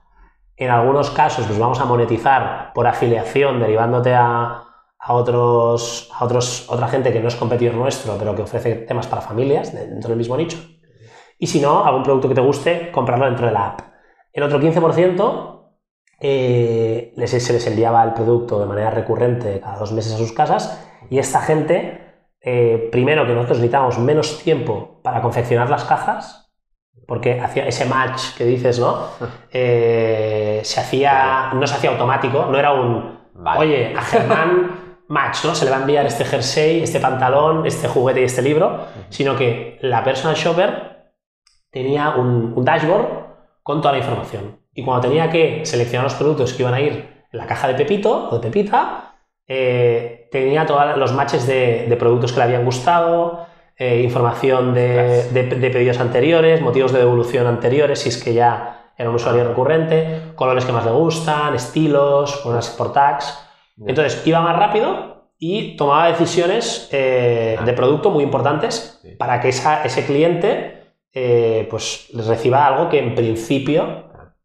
En 0.57 0.71
algunos 0.71 1.11
casos, 1.11 1.47
pues 1.47 1.59
vamos 1.59 1.81
a 1.81 1.85
monetizar 1.85 2.71
por 2.75 2.87
afiliación, 2.87 3.59
derivándote 3.59 4.15
a, 4.15 4.63
a 5.01 5.13
otros, 5.15 6.13
a 6.17 6.25
otros, 6.25 6.71
otra 6.71 6.87
gente 6.87 7.13
que 7.13 7.19
no 7.19 7.27
es 7.27 7.35
competidor 7.35 7.75
nuestro, 7.75 8.17
pero 8.17 8.37
que 8.37 8.43
ofrece 8.43 8.77
temas 8.77 9.09
para 9.09 9.21
familias 9.21 9.75
de- 9.75 9.89
dentro 9.89 10.11
del 10.11 10.19
mismo 10.19 10.37
nicho. 10.37 10.59
Y 11.39 11.47
si 11.47 11.61
no, 11.61 11.85
algún 11.85 12.03
producto 12.03 12.29
que 12.29 12.35
te 12.35 12.41
guste, 12.41 12.91
comprarlo 12.91 13.27
dentro 13.27 13.47
de 13.47 13.53
la 13.53 13.67
app. 13.69 13.81
El 14.33 14.43
otro 14.43 14.59
15% 14.61 15.55
eh, 16.21 17.13
les- 17.17 17.31
se 17.45 17.53
les 17.53 17.67
enviaba 17.67 18.03
el 18.03 18.13
producto 18.13 18.59
de 18.59 18.67
manera 18.67 18.91
recurrente 18.91 19.61
cada 19.61 19.79
dos 19.79 19.93
meses 19.93 20.15
a 20.15 20.17
sus 20.19 20.33
casas 20.33 20.85
y 21.11 21.19
esta 21.19 21.41
gente, 21.41 22.01
eh, 22.41 22.89
primero 22.91 23.25
que 23.27 23.35
nosotros 23.35 23.59
necesitábamos 23.59 23.99
menos 24.01 24.43
tiempo 24.43 25.01
para 25.05 25.23
confeccionar 25.23 25.71
las 25.71 25.85
cajas, 25.85 26.51
porque 27.07 27.41
hacía 27.41 27.67
ese 27.69 27.85
match 27.87 28.35
que 28.37 28.45
dices, 28.45 28.79
¿no? 28.81 28.99
Eh, 29.53 30.61
se 30.65 30.81
hacía, 30.81 31.51
no 31.55 31.67
se 31.67 31.75
hacía 31.75 31.91
automático, 31.91 32.47
no 32.51 32.59
era 32.59 32.73
un, 32.73 33.19
Vale. 33.35 33.61
oye, 33.61 33.95
a 33.97 34.03
Germán 34.03 34.71
match, 35.09 35.45
¿no? 35.45 35.55
Se 35.55 35.65
le 35.65 35.71
va 35.71 35.79
a 35.79 35.81
enviar 35.81 36.05
este 36.05 36.25
jersey, 36.25 36.83
este 36.83 36.99
pantalón, 37.01 37.65
este 37.65 37.87
juguete 37.89 38.21
y 38.21 38.25
este 38.25 38.43
libro, 38.43 38.87
sino 39.09 39.37
que 39.37 39.79
la 39.83 40.03
personal 40.05 40.37
shopper 40.37 40.88
tenía 41.71 42.11
un, 42.11 42.53
un 42.57 42.65
dashboard 42.65 43.07
con 43.63 43.81
toda 43.81 43.93
la 43.93 43.99
información. 43.99 44.59
Y 44.75 44.85
cuando 44.85 45.09
tenía 45.09 45.29
que 45.31 45.65
seleccionar 45.65 46.05
los 46.05 46.15
productos 46.15 46.53
que 46.55 46.63
iban 46.63 46.75
a 46.75 46.81
ir 46.81 46.93
en 47.33 47.39
la 47.39 47.47
caja 47.47 47.69
de 47.69 47.75
Pepito 47.75 48.29
o 48.31 48.39
de 48.39 48.41
Pepita, 48.51 49.15
eh, 49.47 50.29
tenía 50.31 50.67
todos 50.67 50.97
los 50.97 51.13
matches 51.13 51.47
de, 51.47 51.87
de 51.89 51.97
productos 51.97 52.33
que 52.33 52.39
le 52.39 52.45
habían 52.45 52.65
gustado, 52.65 53.47
eh, 53.77 54.01
información 54.03 54.75
de, 54.75 55.25
de- 55.31 55.45
de 55.45 55.71
pedidos 55.71 56.01
anteriores, 56.01 56.61
motivos 56.61 56.93
de 56.93 56.99
devolución 56.99 57.47
anteriores, 57.47 58.01
si 58.01 58.09
es 58.09 58.23
que 58.23 58.35
ya 58.35 58.93
era 58.97 59.09
un 59.09 59.15
usuario 59.17 59.45
recurrente, 59.47 60.33
colores 60.35 60.65
que 60.65 60.73
más 60.73 60.85
le 60.85 60.91
gustan, 60.91 61.55
estilos, 61.55 62.45
unas 62.45 62.69
por 62.71 62.93
tags. 62.93 63.39
Entonces 63.87 64.27
iba 64.27 64.41
más 64.41 64.57
rápido 64.59 65.29
y 65.39 65.77
tomaba 65.77 66.09
decisiones 66.09 66.89
eh, 66.93 67.57
Ah. 67.61 67.65
de 67.65 67.73
producto 67.75 68.11
muy 68.11 68.25
importantes 68.25 69.01
para 69.19 69.41
que 69.41 69.51
esa- 69.51 69.85
ese 69.85 70.05
cliente 70.05 70.78
eh, 71.13 71.67
pues 71.71 72.09
reciba 72.15 72.67
algo 72.67 72.89
que 72.89 72.99
en 72.99 73.15
principio 73.15 74.05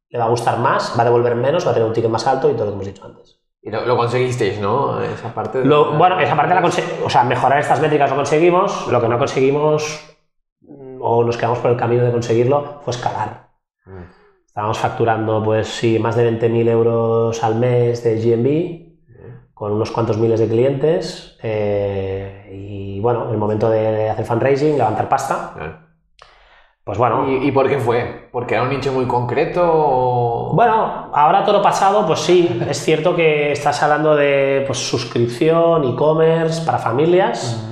le 0.10 0.20
va 0.20 0.26
a 0.26 0.30
gustar 0.30 0.60
más, 0.60 0.94
va 0.98 1.02
a 1.02 1.06
devolver 1.06 1.36
menos, 1.36 1.66
va 1.66 1.72
a 1.72 1.74
tener 1.74 1.88
un 1.88 1.94
ticket 1.94 2.10
más 2.12 2.26
alto 2.28 2.50
y 2.50 2.54
todo 2.54 2.66
lo 2.66 2.72
que 2.72 2.76
hemos 2.76 2.86
dicho 2.88 3.06
antes. 3.06 3.40
Y 3.62 3.72
lo, 3.72 3.86
lo 3.86 3.96
conseguisteis, 3.98 4.60
¿no? 4.60 5.02
Esa 5.02 5.34
parte. 5.34 5.60
de- 5.60 5.66
Lo- 5.66 5.94
bueno, 5.98 6.20
esa 6.20 6.36
parte 6.36 6.54
la 6.54 6.62
conseguimos, 6.62 7.00
o 7.06 7.10
sea, 7.10 7.24
mejorar 7.24 7.60
estas 7.60 7.80
métricas 7.82 8.10
lo 8.10 8.16
conseguimos, 8.18 8.88
lo 8.92 9.02
que 9.02 9.08
no 9.08 9.18
conseguimos 9.18 10.18
mm, 10.62 10.98
o 11.02 11.24
nos 11.24 11.38
quedamos 11.38 11.60
por 11.60 11.72
el 11.72 11.78
camino 11.78 12.04
de 12.04 12.12
conseguirlo 12.12 12.82
fue 12.84 12.92
escalar. 12.92 13.48
Mm. 13.86 14.04
Estábamos 14.46 14.78
facturando, 14.78 15.42
pues 15.44 15.68
sí, 15.68 15.98
más 15.98 16.16
de 16.16 16.24
20.000 16.32 16.68
euros 16.68 17.44
al 17.44 17.56
mes 17.56 18.04
de 18.04 18.20
GMB, 18.22 19.54
con 19.56 19.72
unos 19.72 19.92
cuantos 19.92 20.18
miles 20.18 20.40
de 20.40 20.48
clientes. 20.48 21.38
eh, 21.42 22.50
y 22.54 23.00
bueno, 23.00 23.32
el 23.32 23.38
momento 23.38 23.70
de 23.70 24.10
hacer 24.10 24.26
fundraising, 24.26 24.78
levantar 24.78 25.10
pasta. 25.10 25.54
Pues 26.84 26.98
bueno. 26.98 27.30
¿Y, 27.30 27.48
y 27.48 27.52
por 27.52 27.70
qué 27.70 27.78
fue? 27.80 28.30
¿Porque 28.32 28.56
era 28.56 28.64
un 28.64 28.70
nicho 28.70 28.92
muy 28.92 29.06
concreto? 29.06 29.62
o- 29.66 30.54
Bueno, 30.54 31.10
ahora 31.14 31.44
todo 31.44 31.58
lo 31.58 31.62
pasado, 31.64 32.06
pues 32.06 32.20
sí, 32.20 32.62
es 32.70 32.78
cierto 32.84 33.16
que 33.16 33.52
estás 33.52 33.82
hablando 33.84 34.16
de 34.16 34.64
pues, 34.68 34.80
suscripción, 34.80 35.84
e-commerce 35.86 36.66
para 36.66 36.78
familias, 36.80 37.64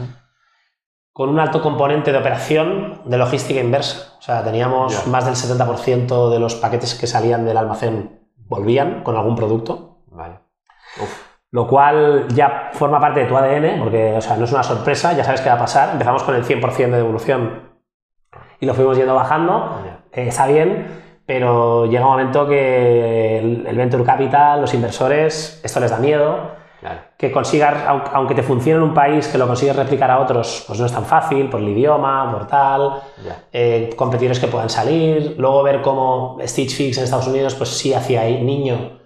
con 1.13 1.29
un 1.29 1.39
alto 1.39 1.61
componente 1.61 2.11
de 2.11 2.17
operación 2.17 3.01
de 3.05 3.17
logística 3.17 3.59
inversa. 3.59 4.15
O 4.17 4.21
sea, 4.21 4.43
teníamos 4.43 5.07
más 5.07 5.25
del 5.25 5.35
70% 5.35 6.29
de 6.29 6.39
los 6.39 6.55
paquetes 6.55 6.95
que 6.95 7.07
salían 7.07 7.45
del 7.45 7.57
almacén 7.57 8.19
volvían 8.47 9.03
con 9.03 9.15
algún 9.17 9.35
producto. 9.35 10.03
Vale. 10.07 10.39
Uf. 11.01 11.21
Lo 11.51 11.67
cual 11.67 12.27
ya 12.33 12.69
forma 12.73 12.99
parte 12.99 13.21
de 13.21 13.25
tu 13.25 13.35
ADN, 13.37 13.79
porque 13.79 14.13
o 14.15 14.21
sea, 14.21 14.37
no 14.37 14.45
es 14.45 14.51
una 14.53 14.63
sorpresa, 14.63 15.11
ya 15.13 15.23
sabes 15.25 15.41
qué 15.41 15.49
va 15.49 15.55
a 15.55 15.59
pasar. 15.59 15.89
Empezamos 15.91 16.23
con 16.23 16.33
el 16.35 16.45
100% 16.45 16.91
de 16.91 16.97
devolución 16.97 17.70
y 18.61 18.65
lo 18.65 18.73
fuimos 18.73 18.95
yendo 18.97 19.13
bajando. 19.15 19.81
Eh, 20.13 20.27
está 20.29 20.47
bien, 20.47 20.87
pero 21.25 21.85
llega 21.87 22.05
un 22.05 22.11
momento 22.11 22.47
que 22.47 23.39
el, 23.39 23.65
el 23.67 23.75
venture 23.75 24.03
capital, 24.05 24.61
los 24.61 24.73
inversores, 24.73 25.59
esto 25.63 25.79
les 25.81 25.91
da 25.91 25.97
miedo. 25.97 26.61
Claro. 26.79 26.99
Que 27.15 27.31
consigas, 27.31 27.75
au- 27.87 28.09
aunque 28.13 28.33
te 28.33 28.41
funcione 28.41 28.77
en 28.81 28.89
un 28.89 28.93
país, 28.95 29.27
que 29.27 29.37
lo 29.37 29.45
consigues 29.45 29.75
replicar 29.75 30.09
a 30.09 30.19
otros, 30.19 30.63
pues 30.65 30.79
no 30.79 30.85
es 30.87 30.91
tan 30.91 31.05
fácil, 31.05 31.47
por 31.47 31.59
el 31.59 31.69
idioma, 31.69 32.31
por 32.31 32.47
tal, 32.47 33.01
eh, 33.53 33.91
competidores 33.95 34.39
que 34.39 34.47
puedan 34.47 34.69
salir, 34.69 35.35
luego 35.37 35.61
ver 35.61 35.81
cómo 35.83 36.37
Stitch 36.41 36.75
Fix 36.75 36.97
en 36.97 37.03
Estados 37.03 37.27
Unidos, 37.27 37.53
pues 37.53 37.69
sí 37.69 37.93
hacía 37.93 38.21
ahí 38.21 38.41
niño, 38.43 38.99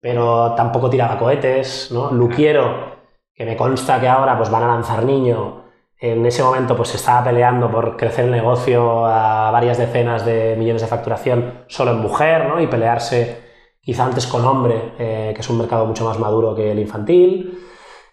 pero 0.00 0.54
tampoco 0.54 0.88
tiraba 0.88 1.18
cohetes, 1.18 1.90
¿no? 1.92 2.10
Luquiero, 2.12 2.96
que 3.34 3.44
me 3.44 3.56
consta 3.56 4.00
que 4.00 4.08
ahora 4.08 4.36
pues 4.38 4.50
van 4.50 4.62
a 4.62 4.68
lanzar 4.68 5.04
niño, 5.04 5.64
en 6.00 6.24
ese 6.26 6.42
momento 6.42 6.76
pues 6.76 6.90
se 6.90 6.96
estaba 6.96 7.24
peleando 7.24 7.70
por 7.70 7.96
crecer 7.96 8.26
el 8.26 8.30
negocio 8.30 9.04
a 9.06 9.50
varias 9.50 9.78
decenas 9.78 10.24
de 10.24 10.54
millones 10.56 10.82
de 10.82 10.88
facturación 10.88 11.64
solo 11.66 11.90
en 11.92 11.98
mujer, 11.98 12.46
¿no? 12.48 12.60
Y 12.60 12.66
pelearse 12.68 13.40
quizá 13.80 14.04
antes 14.04 14.26
con 14.26 14.44
hombre, 14.44 14.92
eh, 14.98 15.32
que 15.34 15.40
es 15.40 15.50
un 15.50 15.58
mercado 15.58 15.86
mucho 15.86 16.04
más 16.04 16.18
maduro 16.18 16.54
que 16.54 16.70
el 16.72 16.78
infantil. 16.78 17.58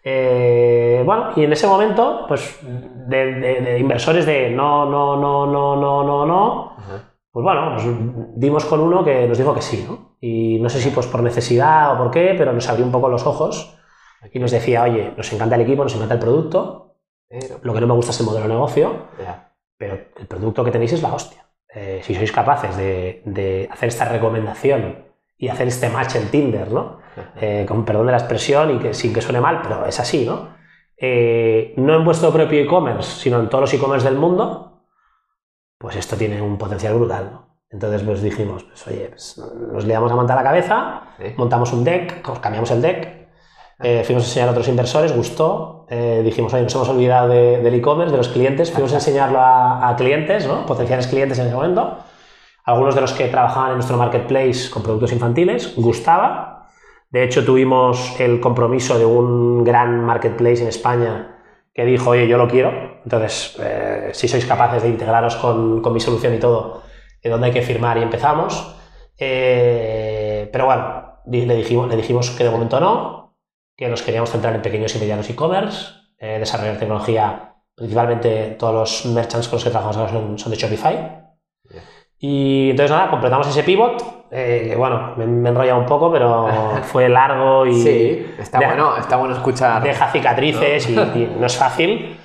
Eh, 0.03 1.01
bueno, 1.05 1.29
y 1.35 1.43
en 1.43 1.51
ese 1.53 1.67
momento, 1.67 2.25
pues 2.27 2.59
de, 2.63 3.33
de- 3.35 3.61
de 3.61 3.79
inversores 3.79 4.25
de 4.25 4.49
no, 4.51 4.85
no, 4.85 5.15
no, 5.17 5.45
no, 5.47 5.75
no, 5.75 6.03
no, 6.03 6.25
no, 6.25 6.75
pues 7.31 7.43
bueno, 7.43 7.71
pues 7.73 7.85
dimos 8.35 8.65
con 8.65 8.79
uno 8.79 9.03
que 9.03 9.27
nos 9.27 9.37
dijo 9.37 9.53
que 9.53 9.61
sí, 9.61 9.83
¿no? 9.87 10.15
Y 10.21 10.59
no 10.59 10.69
sé 10.69 10.79
si 10.79 10.89
pues 10.91 11.07
por 11.07 11.21
necesidad 11.23 11.93
o 11.93 11.97
por 11.97 12.11
qué, 12.11 12.35
pero 12.37 12.53
nos 12.53 12.69
abrió 12.69 12.85
un 12.85 12.91
poco 12.91 13.09
los 13.09 13.25
ojos 13.27 13.77
y 14.31 14.39
nos 14.39 14.51
decía, 14.51 14.83
oye, 14.83 15.13
nos 15.17 15.31
encanta 15.33 15.55
el 15.55 15.61
equipo, 15.61 15.83
nos 15.83 15.95
encanta 15.95 16.13
el 16.15 16.19
producto, 16.21 16.84
Pero- 17.29 17.59
lo 17.61 17.73
que 17.73 17.81
no 17.81 17.87
me 17.87 17.93
gusta 17.93 18.11
es 18.11 18.19
el 18.19 18.25
modelo 18.25 18.47
de 18.47 18.53
negocio, 18.53 19.07
ya. 19.19 19.51
pero 19.77 19.95
el 20.17 20.27
producto 20.27 20.63
que 20.63 20.71
tenéis 20.71 20.93
es 20.93 21.01
la 21.01 21.13
hostia. 21.13 21.45
Eh, 21.73 21.99
si 22.03 22.15
sois 22.15 22.31
capaces 22.31 22.77
de, 22.77 23.21
de 23.25 23.67
hacer 23.71 23.89
esta 23.89 24.05
recomendación 24.05 25.03
y 25.37 25.49
hacer 25.49 25.67
este 25.67 25.89
match 25.89 26.15
en 26.15 26.29
Tinder, 26.31 26.71
¿no? 26.71 26.99
Eh, 27.41 27.65
con 27.67 27.83
perdón 27.85 28.05
de 28.07 28.11
la 28.13 28.17
expresión 28.19 28.75
y 28.75 28.79
que 28.79 28.93
sin 28.93 29.13
que 29.13 29.21
suene 29.21 29.41
mal, 29.41 29.61
pero 29.61 29.85
es 29.85 29.99
así, 29.99 30.25
¿no? 30.25 30.55
Eh, 30.97 31.73
no 31.77 31.95
en 31.95 32.05
vuestro 32.05 32.31
propio 32.31 32.61
e-commerce, 32.61 33.19
sino 33.21 33.39
en 33.41 33.49
todos 33.49 33.61
los 33.63 33.73
e-commerce 33.73 34.07
del 34.07 34.17
mundo, 34.17 34.83
pues 35.77 35.95
esto 35.97 36.15
tiene 36.15 36.41
un 36.41 36.57
potencial 36.57 36.93
brutal, 36.95 37.29
¿no? 37.33 37.45
Entonces 37.69 38.03
pues 38.03 38.21
dijimos, 38.21 38.63
pues 38.63 38.87
oye, 38.87 39.07
pues, 39.09 39.37
nos 39.73 39.85
liamos 39.85 40.09
a 40.11 40.15
montar 40.15 40.37
la 40.37 40.43
cabeza, 40.43 41.01
Sí. 41.17 41.33
montamos 41.35 41.73
un 41.73 41.83
deck, 41.83 42.21
cambiamos 42.39 42.71
el 42.71 42.81
deck, 42.81 43.24
eh, 43.81 44.03
fuimos 44.05 44.23
a 44.23 44.27
enseñar 44.27 44.47
a 44.49 44.51
otros 44.51 44.67
inversores, 44.67 45.15
gustó, 45.15 45.85
eh, 45.89 46.21
dijimos, 46.23 46.53
oye, 46.53 46.63
nos 46.63 46.73
hemos 46.75 46.89
olvidado 46.89 47.27
de- 47.29 47.61
del 47.61 47.73
e-commerce, 47.75 48.11
de 48.11 48.17
los 48.17 48.29
clientes, 48.29 48.71
fuimos 48.71 48.91
a 48.93 48.95
enseñarlo 48.95 49.39
a, 49.39 49.89
a 49.89 49.95
clientes, 49.95 50.47
¿no? 50.47 50.65
potenciales 50.65 51.07
clientes 51.07 51.37
en 51.39 51.47
ese 51.47 51.55
momento, 51.55 51.97
algunos 52.63 52.95
de 52.95 53.01
los 53.01 53.13
que 53.13 53.27
trabajaban 53.27 53.69
en 53.71 53.75
nuestro 53.75 53.97
marketplace 53.97 54.69
con 54.71 54.81
productos 54.83 55.11
infantiles, 55.11 55.75
gustaba, 55.75 56.67
de 57.11 57.23
hecho 57.23 57.45
tuvimos 57.45 58.19
el 58.19 58.39
compromiso 58.39 58.97
de 58.97 59.05
un 59.05 59.63
gran 59.63 60.03
marketplace 60.03 60.61
en 60.63 60.67
España 60.69 61.31
que 61.73 61.85
dijo, 61.85 62.11
oye, 62.11 62.27
yo 62.27 62.37
lo 62.37 62.47
quiero, 62.47 62.71
entonces, 63.03 63.55
eh, 63.61 64.09
si 64.13 64.27
sois 64.27 64.45
capaces 64.45 64.81
de 64.83 64.89
integraros 64.89 65.35
con, 65.35 65.81
con 65.81 65.93
mi 65.93 65.99
solución 65.99 66.33
y 66.33 66.39
todo, 66.39 66.81
de 67.21 67.29
dónde 67.29 67.47
hay 67.47 67.53
que 67.53 67.61
firmar 67.61 67.97
y 67.97 68.01
empezamos. 68.03 68.75
Pero 70.51 70.65
bueno, 70.65 71.19
le 71.25 71.55
dijimos, 71.55 71.89
le 71.89 71.95
dijimos 71.97 72.29
que 72.31 72.43
de 72.43 72.49
momento 72.49 72.79
no, 72.79 73.24
que 73.75 73.87
nos 73.89 74.01
queríamos 74.01 74.29
centrar 74.31 74.55
en 74.55 74.61
pequeños 74.61 74.95
y 74.95 74.99
medianos 74.99 75.29
e-commerce, 75.29 75.91
eh, 76.17 76.39
desarrollar 76.39 76.77
tecnología, 76.77 77.55
principalmente 77.75 78.55
todos 78.57 78.73
los 78.73 79.05
merchants 79.13 79.47
con 79.47 79.57
los 79.57 79.63
que 79.63 79.69
trabajamos 79.69 79.97
ahora 79.97 80.11
son, 80.11 80.39
son 80.39 80.51
de 80.51 80.57
Shopify. 80.57 81.21
Y 82.17 82.69
entonces 82.71 82.91
nada, 82.91 83.09
completamos 83.09 83.47
ese 83.47 83.63
pivot, 83.63 84.27
eh, 84.31 84.67
que 84.69 84.75
bueno, 84.75 85.13
me, 85.17 85.27
me 85.27 85.49
he 85.49 85.51
enrollado 85.51 85.79
un 85.79 85.85
poco, 85.85 86.11
pero 86.11 86.47
fue 86.83 87.09
largo 87.09 87.65
y 87.65 87.73
Sí, 87.73 88.25
está 88.39 88.59
bueno, 88.59 88.97
está 88.97 89.17
bueno 89.17 89.35
escuchar. 89.35 89.83
deja 89.83 90.07
cicatrices 90.11 90.89
y, 90.89 90.93
y 90.93 91.35
no 91.37 91.45
es 91.45 91.57
fácil. 91.57 92.17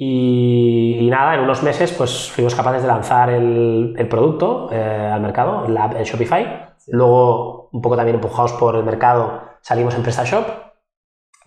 Y, 0.00 0.96
y 1.00 1.10
nada, 1.10 1.34
en 1.34 1.40
unos 1.40 1.62
meses 1.62 1.92
pues 1.92 2.30
fuimos 2.30 2.54
capaces 2.54 2.82
de 2.82 2.88
lanzar 2.88 3.30
el, 3.30 3.94
el 3.98 4.08
producto 4.08 4.68
eh, 4.72 5.10
al 5.12 5.20
mercado, 5.20 5.68
la 5.68 5.86
en 5.86 6.04
Shopify. 6.04 6.66
Luego, 6.86 7.68
un 7.72 7.82
poco 7.82 7.96
también 7.96 8.14
empujados 8.14 8.52
por 8.54 8.76
el 8.76 8.84
mercado, 8.84 9.42
salimos 9.60 9.94
en 9.94 10.02
PrestaShop. 10.02 10.46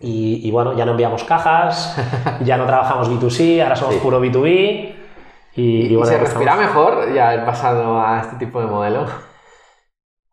Y, 0.02 0.46
y 0.46 0.50
bueno, 0.50 0.74
ya 0.76 0.84
no 0.84 0.92
enviamos 0.92 1.22
cajas, 1.24 1.96
ya 2.44 2.56
no 2.56 2.66
trabajamos 2.66 3.08
B2C, 3.10 3.62
ahora 3.62 3.76
somos 3.76 3.94
Sí. 3.94 4.00
puro 4.02 4.20
B2B. 4.20 4.94
Y, 5.54 5.62
¿Y, 5.62 5.86
y 5.92 5.96
bueno, 5.96 6.10
se 6.10 6.18
respira 6.18 6.52
estamos. 6.54 6.66
mejor 6.74 7.12
ya 7.14 7.28
haber 7.30 7.44
pasado 7.44 8.00
a 8.00 8.20
este 8.20 8.36
tipo 8.44 8.60
de 8.60 8.66
modelo? 8.66 9.04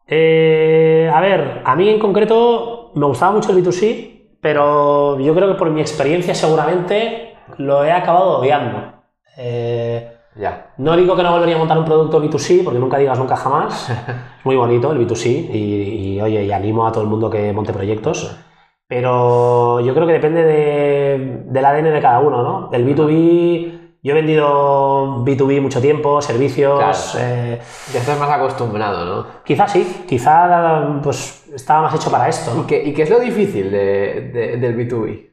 Eh, 0.08 1.10
a 1.14 1.22
ver, 1.22 1.62
a 1.66 1.76
mí 1.76 1.90
en 1.90 2.00
concreto 2.00 2.92
me 2.96 3.06
gustaba 3.06 3.32
mucho 3.34 3.52
el 3.52 3.64
B2C, 3.64 4.38
pero 4.42 5.20
yo 5.20 5.36
creo 5.36 5.48
que 5.50 5.54
por 5.56 5.70
mi 5.70 5.82
experiencia 5.82 6.34
seguramente 6.34 7.36
lo 7.58 7.84
he 7.84 7.92
acabado 7.92 8.40
odiando. 8.40 8.94
Eh, 9.38 10.16
Ya. 10.36 10.72
no 10.78 10.96
digo 10.96 11.16
que 11.16 11.24
no 11.24 11.32
volvería 11.32 11.56
a 11.56 11.60
montar 11.60 11.78
un 11.78 11.86
producto 11.86 12.22
B2C, 12.24 12.64
porque 12.64 12.80
nunca 12.80 12.98
digas 12.98 13.20
nunca 13.20 13.36
jamás. 13.36 13.90
Es 14.40 14.46
muy 14.46 14.56
bonito 14.56 14.92
el 14.94 15.06
B2C 15.06 15.28
y, 15.54 16.16
y, 16.16 16.22
oye, 16.22 16.44
y 16.46 16.52
animo 16.52 16.88
a 16.88 16.92
todo 16.94 17.04
el 17.04 17.10
mundo 17.10 17.30
que 17.30 17.52
monte 17.54 17.74
proyectos. 17.74 18.36
Pero 18.90 19.80
yo 19.82 19.94
creo 19.94 20.08
que 20.08 20.14
depende 20.14 20.44
de- 20.44 21.44
del 21.46 21.64
ADN 21.66 21.92
de 21.92 22.02
cada 22.02 22.20
uno, 22.22 22.42
¿no? 22.42 22.70
El 22.74 22.84
B2B, 22.88 23.98
yo 24.02 24.12
he 24.12 24.16
vendido 24.16 25.24
B2B 25.24 25.62
mucho 25.62 25.80
tiempo, 25.80 26.20
servicios. 26.24 26.80
Claro. 26.80 26.98
eh, 27.20 27.60
Ya 27.94 28.00
estás 28.00 28.20
más 28.20 28.32
acostumbrado, 28.32 29.06
¿no? 29.06 29.28
Quizá 29.46 29.68
sí, 29.68 30.06
quizá 30.08 31.00
pues 31.04 31.48
estaba 31.54 31.84
más 31.84 31.94
hecho 31.94 32.10
para 32.10 32.28
esto. 32.30 32.52
¿Y 32.60 32.64
qué, 32.66 32.84
y 32.84 32.94
qué 32.96 33.04
es 33.04 33.12
lo 33.12 33.20
difícil 33.20 33.70
de, 33.72 34.32
de- 34.34 34.58
del 34.58 34.76
B2B? 34.76 35.30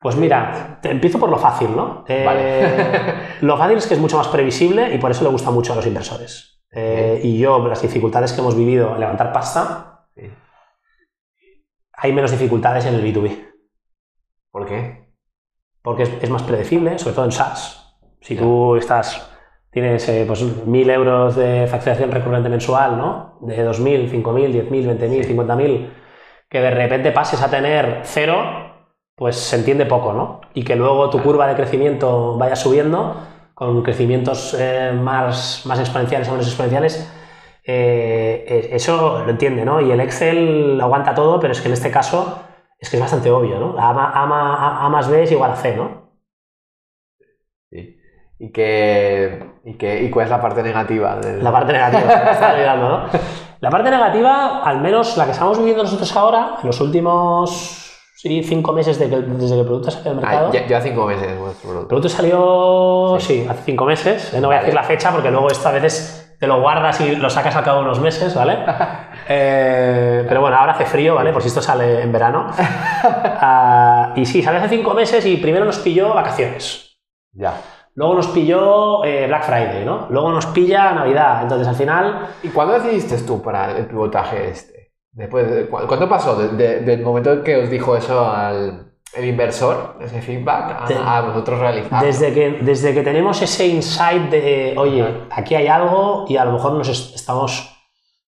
Pues 0.00 0.16
mira, 0.16 0.78
te 0.82 0.90
empiezo 0.90 1.20
por 1.20 1.30
lo 1.30 1.38
fácil, 1.38 1.76
¿no? 1.76 2.04
Eh, 2.08 2.24
Vale. 2.26 3.14
lo 3.40 3.56
fácil 3.56 3.78
es 3.78 3.86
que 3.86 3.94
es 3.94 4.00
mucho 4.00 4.16
más 4.18 4.26
previsible 4.28 4.92
y 4.92 4.98
por 4.98 5.12
eso 5.12 5.22
le 5.22 5.30
gusta 5.30 5.52
mucho 5.52 5.72
a 5.74 5.76
los 5.76 5.86
inversores. 5.86 6.64
Eh, 6.72 7.20
y 7.22 7.38
yo, 7.38 7.64
las 7.68 7.80
dificultades 7.82 8.32
que 8.32 8.40
hemos 8.40 8.56
vivido 8.56 8.94
en 8.94 9.00
levantar 9.00 9.32
pasta. 9.32 9.92
Hay 11.96 12.12
menos 12.12 12.30
dificultades 12.30 12.84
en 12.86 12.94
el 12.94 13.02
B2B, 13.04 13.44
¿Por 14.50 14.66
qué? 14.66 15.06
porque 15.82 16.02
es, 16.04 16.10
es 16.20 16.30
más 16.30 16.42
predecible, 16.42 16.98
sobre 16.98 17.14
todo 17.14 17.24
en 17.26 17.32
SaaS. 17.32 17.96
Si 18.20 18.34
tú 18.34 18.74
estás, 18.76 19.30
tienes 19.70 20.08
eh, 20.08 20.24
pues, 20.26 20.42
1.000 20.42 20.90
euros 20.90 21.36
de 21.36 21.66
facturación 21.68 22.10
recurrente 22.10 22.48
mensual, 22.48 22.98
¿no? 22.98 23.38
De 23.42 23.56
2.000, 23.64 24.10
5.000, 24.10 24.68
10.000, 24.68 24.98
20.000, 24.98 25.24
Sí. 25.24 25.34
50.000, 25.34 25.90
que 26.48 26.60
de 26.60 26.70
repente 26.70 27.12
pases 27.12 27.40
a 27.42 27.50
tener 27.50 28.00
cero, 28.04 28.36
pues 29.14 29.36
se 29.36 29.56
entiende 29.56 29.86
poco, 29.86 30.12
¿no? 30.12 30.40
Y 30.54 30.64
que 30.64 30.74
luego 30.76 31.08
tu 31.10 31.22
curva 31.22 31.46
de 31.46 31.54
crecimiento 31.54 32.36
vaya 32.36 32.56
subiendo 32.56 33.16
con 33.54 33.82
crecimientos 33.82 34.54
eh, 34.58 34.92
más, 34.92 35.62
más 35.66 35.78
exponenciales 35.78 36.28
o 36.28 36.32
menos 36.32 36.46
exponenciales, 36.46 37.10
eh, 37.66 38.44
eh, 38.46 38.68
eso 38.72 39.22
lo 39.24 39.30
entiende, 39.30 39.64
¿no? 39.64 39.80
Y 39.80 39.90
el 39.90 40.00
Excel 40.00 40.78
lo 40.78 40.84
aguanta 40.84 41.14
todo, 41.14 41.40
pero 41.40 41.52
es 41.52 41.60
que 41.60 41.68
en 41.68 41.74
este 41.74 41.90
caso 41.90 42.40
es 42.78 42.88
que 42.90 42.96
es 42.96 43.00
bastante 43.02 43.30
obvio, 43.30 43.58
¿no? 43.58 43.74
A, 43.78 43.90
A, 44.84 44.88
más 44.88 45.08
B 45.08 45.22
es 45.24 45.32
igual 45.32 45.50
a 45.52 45.56
C, 45.56 45.74
¿no? 45.76 46.12
Sí. 47.70 47.96
¿Y, 48.38 48.52
qué, 48.52 49.44
y, 49.64 49.74
qué, 49.74 50.02
¿Y 50.02 50.10
cuál 50.10 50.24
es 50.26 50.30
la 50.30 50.40
parte 50.40 50.62
negativa? 50.62 51.16
Del... 51.16 51.42
La 51.42 51.50
parte 51.52 51.72
negativa, 51.72 52.12
está 52.32 52.52
olvidando, 52.54 52.88
¿no? 52.88 53.04
La 53.60 53.70
parte 53.70 53.90
negativa, 53.90 54.62
al 54.62 54.80
menos 54.80 55.16
la 55.16 55.24
que 55.24 55.30
estamos 55.32 55.58
viviendo 55.58 55.82
nosotros 55.82 56.14
ahora, 56.16 56.56
en 56.60 56.66
los 56.66 56.80
últimos 56.80 57.82
sí, 58.16 58.42
cinco 58.42 58.72
meses 58.72 58.98
de 58.98 59.08
que- 59.08 59.16
desde 59.16 59.54
que 59.54 59.60
el 59.60 59.66
producto 59.66 59.90
salió 59.90 60.12
al 60.12 60.18
Ah, 60.18 60.20
mercado. 60.20 60.52
ya- 60.52 60.66
lleva 60.66 60.80
cinco 60.82 61.06
meses 61.06 61.38
vuestro 61.38 61.68
El 61.70 61.74
producto. 61.74 61.88
producto 61.88 62.08
salió, 62.10 63.16
Sí. 63.18 63.42
sí, 63.42 63.46
hace 63.48 63.62
cinco 63.64 63.86
meses. 63.86 64.34
eh, 64.34 64.40
No 64.40 64.48
voy 64.48 64.56
a 64.56 64.60
decir 64.60 64.74
la 64.74 64.82
fecha 64.84 65.10
porque 65.10 65.30
luego 65.30 65.48
esto 65.48 65.68
a 65.68 65.72
veces 65.72 66.25
te 66.38 66.46
lo 66.46 66.60
guardas 66.60 67.00
y 67.00 67.16
lo 67.16 67.28
sacas 67.30 67.54
al 67.56 67.64
cabo 67.64 67.78
de 67.80 67.84
unos 67.86 68.00
meses, 68.00 68.34
¿vale? 68.34 68.58
Eh, 69.28 70.24
pero 70.28 70.40
bueno, 70.40 70.56
ahora 70.56 70.72
hace 70.74 70.84
frío, 70.86 71.16
¿vale? 71.16 71.32
Por 71.32 71.42
si 71.42 71.48
esto 71.48 71.60
sale 71.60 72.02
en 72.02 72.12
verano. 72.12 72.46
Ah, 73.38 74.12
y 74.16 74.24
sí, 74.26 74.42
salió 74.42 74.60
hace 74.60 74.76
cinco 74.76 74.94
meses 74.94 75.24
y 75.26 75.36
primero 75.36 75.64
nos 75.64 75.78
pilló 75.78 76.14
vacaciones. 76.14 76.96
Ya. 77.32 77.54
Luego 77.94 78.14
nos 78.14 78.28
pilló 78.28 79.04
eh, 79.04 79.26
Black 79.26 79.44
Friday, 79.44 79.84
¿no? 79.84 80.06
Luego 80.10 80.30
nos 80.30 80.46
pilla 80.46 80.92
Navidad. 80.92 81.42
Entonces 81.42 81.66
al 81.68 81.74
final 81.76 82.28
¿Y 82.42 82.48
cuándo 82.48 82.74
decidiste 82.74 83.18
tú 83.18 83.42
para 83.42 83.76
el 83.76 83.86
pivotaje 83.86 84.50
este? 84.50 84.92
Después 85.12 85.50
de- 85.50 85.66
¿cu- 85.68 85.86
¿Cuánto 85.86 86.08
pasó 86.08 86.36
de- 86.36 86.48
de- 86.56 86.80
del 86.80 87.02
momento 87.02 87.32
en 87.32 87.42
que 87.42 87.56
os 87.56 87.70
dijo 87.70 87.96
eso 87.96 88.28
al 88.30 88.85
el 89.14 89.24
inversor, 89.24 89.96
ese 90.00 90.20
feedback, 90.20 90.82
a, 90.82 90.86
De- 90.86 90.94
a 90.96 91.20
vosotros 91.22 91.58
realizar? 91.60 92.04
Desde 92.04 92.32
que, 92.34 92.50
desde 92.62 92.92
que 92.94 93.02
tenemos 93.02 93.40
ese 93.40 93.66
insight 93.66 94.30
de, 94.30 94.74
oye, 94.76 95.24
aquí 95.30 95.54
hay 95.54 95.66
algo 95.68 96.24
y 96.28 96.36
a 96.36 96.44
lo 96.44 96.52
mejor 96.52 96.72
nos 96.72 96.88
es- 96.88 97.14
estamos 97.14 97.72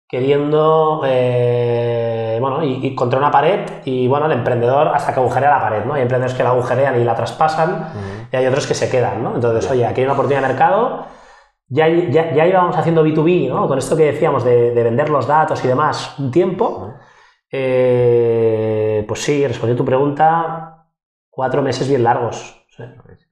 queriendo, 0.07 1.01
eh, 1.05 2.37
bueno, 2.39 2.63
y, 2.63 2.85
y 2.87 2.95
contra 2.95 3.17
una 3.17 3.31
pared 3.31 3.61
y, 3.85 4.07
bueno, 4.07 4.27
el 4.27 4.33
emprendedor 4.33 4.89
hasta 4.89 5.13
que 5.13 5.19
agujerea 5.19 5.49
la 5.49 5.59
pared, 5.61 5.85
¿no? 5.85 5.95
Hay 5.95 6.03
emprendedores 6.03 6.37
que 6.37 6.43
la 6.43 6.49
agujerean 6.51 6.99
y 7.01 7.03
la 7.03 7.15
traspasan 7.15 7.89
y 8.31 8.35
hay 8.35 8.45
otros 8.45 8.67
que 8.67 8.75
se 8.75 8.89
quedan, 8.89 9.23
¿no? 9.23 9.33
Entonces, 9.35 9.69
oye, 9.71 9.85
aquí 9.85 10.01
hay 10.01 10.05
una 10.05 10.13
oportunidad 10.13 10.41
de 10.43 10.47
mercado, 10.49 11.05
ya, 11.67 11.87
ya, 11.87 12.33
ya 12.33 12.45
íbamos 12.45 12.77
haciendo 12.77 13.03
B2B, 13.03 13.49
¿no? 13.49 13.67
Con 13.67 13.79
esto 13.79 13.97
que 13.97 14.03
decíamos 14.11 14.43
de, 14.43 14.71
de 14.75 14.83
vender 14.83 15.09
los 15.09 15.25
datos 15.25 15.65
y 15.65 15.67
demás 15.67 16.13
un 16.19 16.29
tiempo, 16.29 16.93
eh, 17.57 19.03
pues 19.07 19.23
sí, 19.23 19.45
respondiendo 19.47 19.81
a 19.81 19.83
tu 19.83 19.85
pregunta, 19.85 20.85
cuatro 21.29 21.61
meses 21.61 21.87
bien 21.87 22.03
largos. 22.03 22.65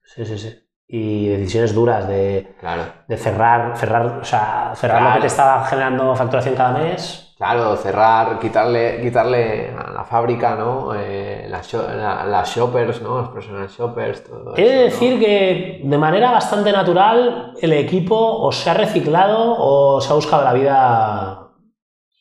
Sí, 0.05 0.25
sí, 0.25 0.37
sí. 0.37 0.59
Y 0.87 1.27
decisiones 1.29 1.73
duras 1.73 2.07
de, 2.07 2.55
Claro. 2.59 2.83
de 3.07 3.17
cerrar, 3.17 3.75
cerrar, 3.77 4.05
o 4.21 4.25
sea, 4.25 4.73
cerrar 4.75 5.01
lo 5.01 5.07
Claro. 5.07 5.15
que 5.15 5.21
te 5.21 5.27
estaba 5.27 5.63
generando 5.65 6.15
facturación 6.15 6.55
cada 6.55 6.71
mes. 6.77 7.33
Claro, 7.37 7.75
cerrar, 7.77 8.37
quitarle, 8.39 9.01
quitarle 9.01 9.71
a 9.75 9.91
la 9.91 10.03
fábrica, 10.03 10.55
¿no? 10.55 10.93
Eh, 10.95 11.47
las, 11.49 11.73
la- 11.73 12.25
las 12.25 12.55
shoppers, 12.55 13.01
¿no? 13.01 13.17
Los 13.21 13.29
personal 13.29 13.67
shoppers, 13.67 14.23
todo 14.23 14.53
He 14.55 14.61
de 14.61 14.67
eso, 14.67 14.75
¿no? 14.77 14.83
decir 15.09 15.19
que 15.19 15.81
de 15.83 15.97
manera 15.97 16.31
bastante 16.31 16.71
natural 16.71 17.53
el 17.59 17.73
equipo 17.73 18.15
o 18.15 18.51
se 18.51 18.69
ha 18.69 18.73
reciclado 18.75 19.55
o 19.57 19.99
se 19.99 20.11
ha 20.11 20.15
buscado 20.15 20.43
la 20.43 20.53
vida 20.53 21.42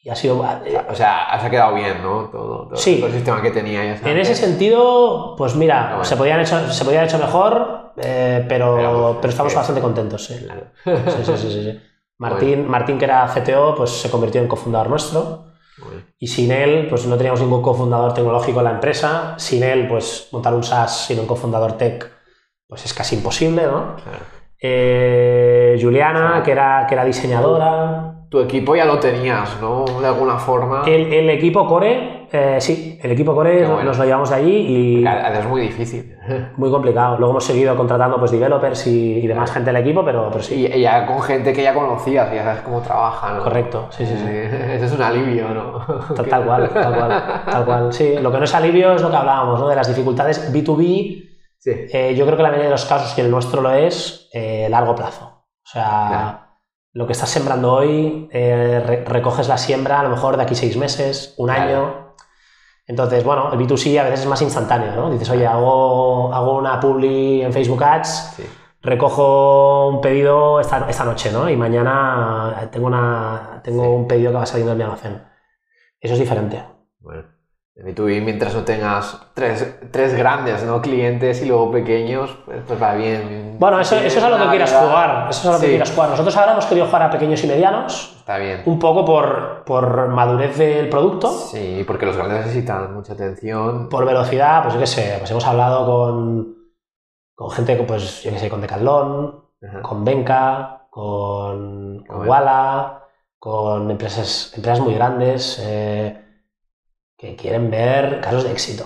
y 0.02 0.10
ha 0.10 0.14
sido... 0.16 0.44
eh, 0.64 0.80
O 0.90 0.94
sea, 0.94 1.38
se 1.40 1.46
ha 1.46 1.50
quedado 1.50 1.74
bien, 1.74 2.02
¿no? 2.02 2.28
Todo, 2.30 2.68
todo, 2.68 2.76
Sí. 2.76 2.96
todo 2.96 3.06
el 3.06 3.12
sistema 3.14 3.40
que 3.40 3.50
teníais. 3.52 4.04
En 4.04 4.18
ese 4.18 4.34
sentido, 4.34 5.34
pues 5.36 5.54
mira, 5.54 5.88
Bueno. 5.90 6.04
se 6.04 6.16
podían 6.16 6.40
hecho, 6.40 6.70
se 6.72 6.84
podía 6.84 7.00
haber 7.00 7.08
hecho 7.10 7.18
mejor, 7.24 7.92
eh, 7.96 8.44
pero, 8.48 8.76
Pero, 8.76 9.18
pero 9.20 9.30
estamos 9.30 9.52
eh, 9.52 9.56
bastante 9.56 9.80
contentos, 9.80 10.24
sí. 10.24 10.38
Claro. 10.44 10.62
Sí, 10.84 11.24
sí, 11.24 11.36
sí, 11.36 11.62
sí. 11.64 11.80
Martín, 12.18 12.68
Martín, 12.68 12.98
que 12.98 13.04
era 13.04 13.26
CTO, 13.28 13.74
pues 13.76 13.90
se 13.90 14.10
convirtió 14.10 14.40
en 14.40 14.48
cofundador 14.48 14.88
nuestro. 14.90 15.46
Bueno. 15.78 16.02
Y 16.18 16.26
sin 16.28 16.52
él, 16.52 16.86
pues 16.88 17.06
no 17.06 17.16
teníamos 17.16 17.40
ningún 17.40 17.62
cofundador 17.62 18.12
tecnológico 18.14 18.58
en 18.60 18.64
la 18.64 18.70
empresa. 18.72 19.34
Sin 19.38 19.62
él, 19.64 19.88
pues 19.88 20.28
montar 20.30 20.54
un 20.54 20.62
SaaS 20.62 21.06
sin 21.06 21.18
un 21.18 21.26
cofundador 21.26 21.72
tech, 21.72 22.08
pues 22.68 22.84
es 22.84 22.94
casi 22.94 23.16
imposible, 23.16 23.62
¿no? 23.66 23.96
Claro. 23.96 24.18
Eh, 24.60 25.76
Juliana, 25.82 26.42
que 26.44 26.52
era, 26.52 26.86
que 26.88 26.94
era 26.94 27.04
diseñadora. 27.04 28.14
Tu 28.32 28.40
equipo 28.40 28.74
ya 28.74 28.86
lo 28.86 28.98
tenías, 28.98 29.60
¿no? 29.60 29.84
De 30.00 30.06
alguna 30.06 30.38
forma. 30.38 30.84
El, 30.86 31.12
el 31.12 31.28
equipo 31.28 31.66
Core, 31.66 32.28
eh, 32.32 32.56
sí, 32.62 32.98
el 33.02 33.10
equipo 33.12 33.34
Core 33.34 33.66
bueno. 33.66 33.82
nos 33.84 33.98
lo 33.98 34.04
llevamos 34.06 34.30
de 34.30 34.36
allí 34.36 34.56
y 34.56 35.04
Es 35.06 35.46
muy 35.46 35.60
difícil. 35.60 36.16
muy 36.56 36.70
complicado. 36.70 37.18
Luego 37.18 37.32
hemos 37.32 37.44
seguido 37.44 37.76
contratando 37.76 38.18
pues 38.18 38.30
developers 38.30 38.86
y, 38.86 39.18
y 39.18 39.26
demás 39.26 39.52
gente 39.52 39.70
del 39.70 39.82
equipo, 39.82 40.02
pero, 40.02 40.30
pero 40.30 40.42
sí. 40.42 40.66
Y, 40.66 40.78
y 40.78 40.80
ya 40.80 41.04
con 41.04 41.20
gente 41.20 41.52
que 41.52 41.62
ya 41.62 41.74
conocías, 41.74 42.32
ya 42.32 42.42
sabes 42.42 42.62
cómo 42.62 42.80
trabajan. 42.80 43.36
¿no? 43.36 43.44
Correcto, 43.44 43.88
sí, 43.90 44.06
sí, 44.06 44.14
sí. 44.16 44.24
Eso 44.30 44.84
es 44.86 44.92
un 44.92 45.02
alivio, 45.02 45.48
¿no? 45.50 45.84
Tal, 46.16 46.26
tal 46.30 46.44
cual, 46.46 46.70
tal 46.70 46.94
cual, 46.94 47.22
tal 47.44 47.64
cual. 47.66 47.92
Sí, 47.92 48.14
lo 48.18 48.32
que 48.32 48.38
no 48.38 48.44
es 48.44 48.54
alivio 48.54 48.94
es 48.94 49.02
lo 49.02 49.10
que 49.10 49.16
hablábamos, 49.16 49.60
¿no? 49.60 49.68
De 49.68 49.76
las 49.76 49.88
dificultades 49.88 50.50
B2B. 50.54 51.28
Sí. 51.58 51.70
eh, 51.92 52.14
yo 52.16 52.24
creo 52.24 52.38
que 52.38 52.42
la 52.44 52.48
mayoría 52.48 52.70
de 52.70 52.72
los 52.76 52.86
casos, 52.86 53.16
y 53.18 53.20
el 53.20 53.30
nuestro 53.30 53.60
lo 53.60 53.72
es, 53.72 54.30
eh, 54.32 54.68
largo 54.70 54.94
plazo. 54.94 55.26
O 55.26 55.68
sea, 55.68 56.06
Claro. 56.08 56.38
Lo 56.92 57.06
que 57.06 57.12
estás 57.12 57.30
sembrando 57.30 57.72
hoy, 57.72 58.28
eh, 58.32 58.82
re- 58.86 59.04
recoges 59.04 59.48
la 59.48 59.56
siembra 59.58 60.00
a 60.00 60.02
lo 60.02 60.10
mejor 60.10 60.36
de 60.36 60.42
aquí 60.42 60.54
seis 60.54 60.76
meses, 60.76 61.34
un 61.38 61.48
Claro. 61.48 61.62
año. 61.62 62.14
Entonces, 62.86 63.24
bueno, 63.24 63.50
el 63.52 63.58
B2C 63.58 63.98
a 63.98 64.04
veces 64.04 64.20
es 64.20 64.26
más 64.26 64.42
instantáneo, 64.42 64.92
¿no? 64.94 65.10
Dices, 65.10 65.30
oye, 65.30 65.46
hago, 65.46 66.32
hago 66.34 66.58
una 66.58 66.78
publi 66.80 67.42
en 67.42 67.52
Facebook 67.52 67.82
Ads, 67.82 68.34
Sí. 68.36 68.44
recojo 68.82 69.88
un 69.88 70.00
pedido 70.00 70.60
esta, 70.60 70.86
esta 70.90 71.04
noche, 71.04 71.30
¿no? 71.32 71.48
Y 71.48 71.56
mañana 71.56 72.68
tengo, 72.70 72.88
una, 72.88 73.60
tengo 73.62 73.84
Sí. 73.84 73.88
un 73.88 74.06
pedido 74.08 74.32
que 74.32 74.38
va 74.38 74.46
saliendo 74.46 74.72
en 74.72 74.78
mi 74.78 74.84
almacén. 74.84 75.22
Eso 76.00 76.14
es 76.14 76.20
diferente. 76.20 76.62
Bueno, 76.98 77.22
B2B, 77.76 78.22
mientras 78.22 78.54
no 78.54 78.64
tengas 78.64 79.18
tres, 79.32 79.78
tres 79.90 80.14
grandes 80.14 80.62
¿no? 80.62 80.82
clientes 80.82 81.40
y 81.42 81.46
luego 81.46 81.70
pequeños, 81.70 82.36
pues, 82.44 82.60
pues 82.66 82.80
va 82.82 82.94
bien. 82.94 83.56
Bueno, 83.58 83.80
eso, 83.80 83.96
eso 83.96 84.18
es 84.18 84.24
a 84.24 84.28
lo 84.28 84.36
que 84.38 84.50
quieras 84.50 84.72
jugar. 84.72 85.26
Eso 85.30 85.40
es 85.40 85.46
a 85.46 85.52
lo 85.52 85.60
que 85.60 85.68
quieras 85.70 85.90
jugar. 85.90 86.10
Nosotros 86.10 86.36
ahora 86.36 86.52
hemos 86.52 86.66
querido 86.66 86.86
jugar 86.86 87.02
a 87.04 87.10
pequeños 87.10 87.42
y 87.44 87.46
medianos, 87.46 88.14
Está 88.18 88.36
bien. 88.36 88.62
un 88.66 88.78
poco 88.78 89.04
por, 89.06 89.64
por 89.64 90.08
madurez 90.08 90.56
del 90.58 90.88
producto, 90.90 91.30
Sí, 91.30 91.82
porque 91.86 92.04
los 92.04 92.16
grandes 92.16 92.44
necesitan 92.46 92.92
mucha 92.92 93.14
atención. 93.14 93.88
por 93.88 94.04
velocidad, 94.04 94.62
pues 94.62 94.74
yo 94.74 94.80
qué 94.80 94.86
sé, 94.86 95.16
pues 95.18 95.30
hemos 95.30 95.46
hablado 95.46 95.86
con, 95.86 96.54
con 97.34 97.50
gente, 97.52 97.74
pues 97.76 98.22
yo 98.22 98.30
qué 98.32 98.38
sé, 98.38 98.50
con 98.50 98.60
Decathlon, 98.60 99.44
Ajá. 99.66 99.80
con 99.80 100.04
Benca, 100.04 100.86
con, 100.90 102.04
con. 102.06 102.28
Walla, 102.28 102.98
con 103.38 103.90
empresas, 103.90 104.52
empresas 104.54 104.80
muy 104.80 104.92
grandes 104.94 105.58
eh, 105.64 106.18
que 107.22 107.36
quieren 107.36 107.70
ver 107.70 108.20
casos 108.20 108.42
de 108.42 108.50
éxito. 108.50 108.84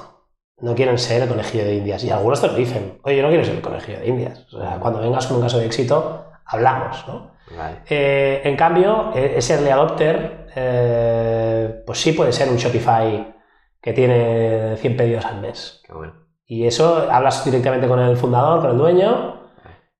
No 0.59 0.75
quieren 0.75 0.99
ser 0.99 1.22
el 1.22 1.29
conejillo 1.29 1.64
de 1.64 1.77
Indias. 1.77 2.05
Y 2.05 2.11
algunos 2.11 2.38
te 2.38 2.49
lo 2.49 2.55
dicen. 2.55 2.99
Oye, 3.03 3.16
yo 3.16 3.22
no 3.22 3.29
quiero 3.31 3.44
ser 3.44 3.55
el 3.55 3.62
conejillo 3.62 3.99
de 3.99 4.09
Indias. 4.09 4.46
O 4.53 4.61
sea, 4.61 4.79
cuando 4.79 5.01
vengas 5.01 5.27
con 5.27 5.38
un 5.38 5.42
caso 5.42 5.59
de 5.59 5.64
éxito, 5.64 6.27
hablamos, 6.44 7.03
¿no? 7.09 7.31
Vale. 7.57 7.77
Eh, 7.88 8.42
en 8.44 8.57
cambio, 8.57 9.12
e- 9.14 9.38
ese 9.38 9.55
early 9.55 9.70
adopter, 9.70 10.49
eh, 10.55 11.83
pues 11.87 11.99
sí 11.99 12.12
puede 12.12 12.31
ser 12.33 12.51
un 12.51 12.57
Shopify 12.59 13.35
que 13.81 13.92
tiene 13.94 14.77
100 14.77 14.96
pedidos 14.99 15.25
al 15.25 15.40
mes. 15.40 15.81
Qué 15.87 15.94
bueno. 15.94 16.12
Y 16.44 16.66
eso 16.66 17.09
hablas 17.11 17.42
directamente 17.42 17.88
con 17.88 17.99
el 18.01 18.18
fundador, 18.18 18.61
con 18.61 18.70
el 18.72 18.77
dueño, 18.79 19.49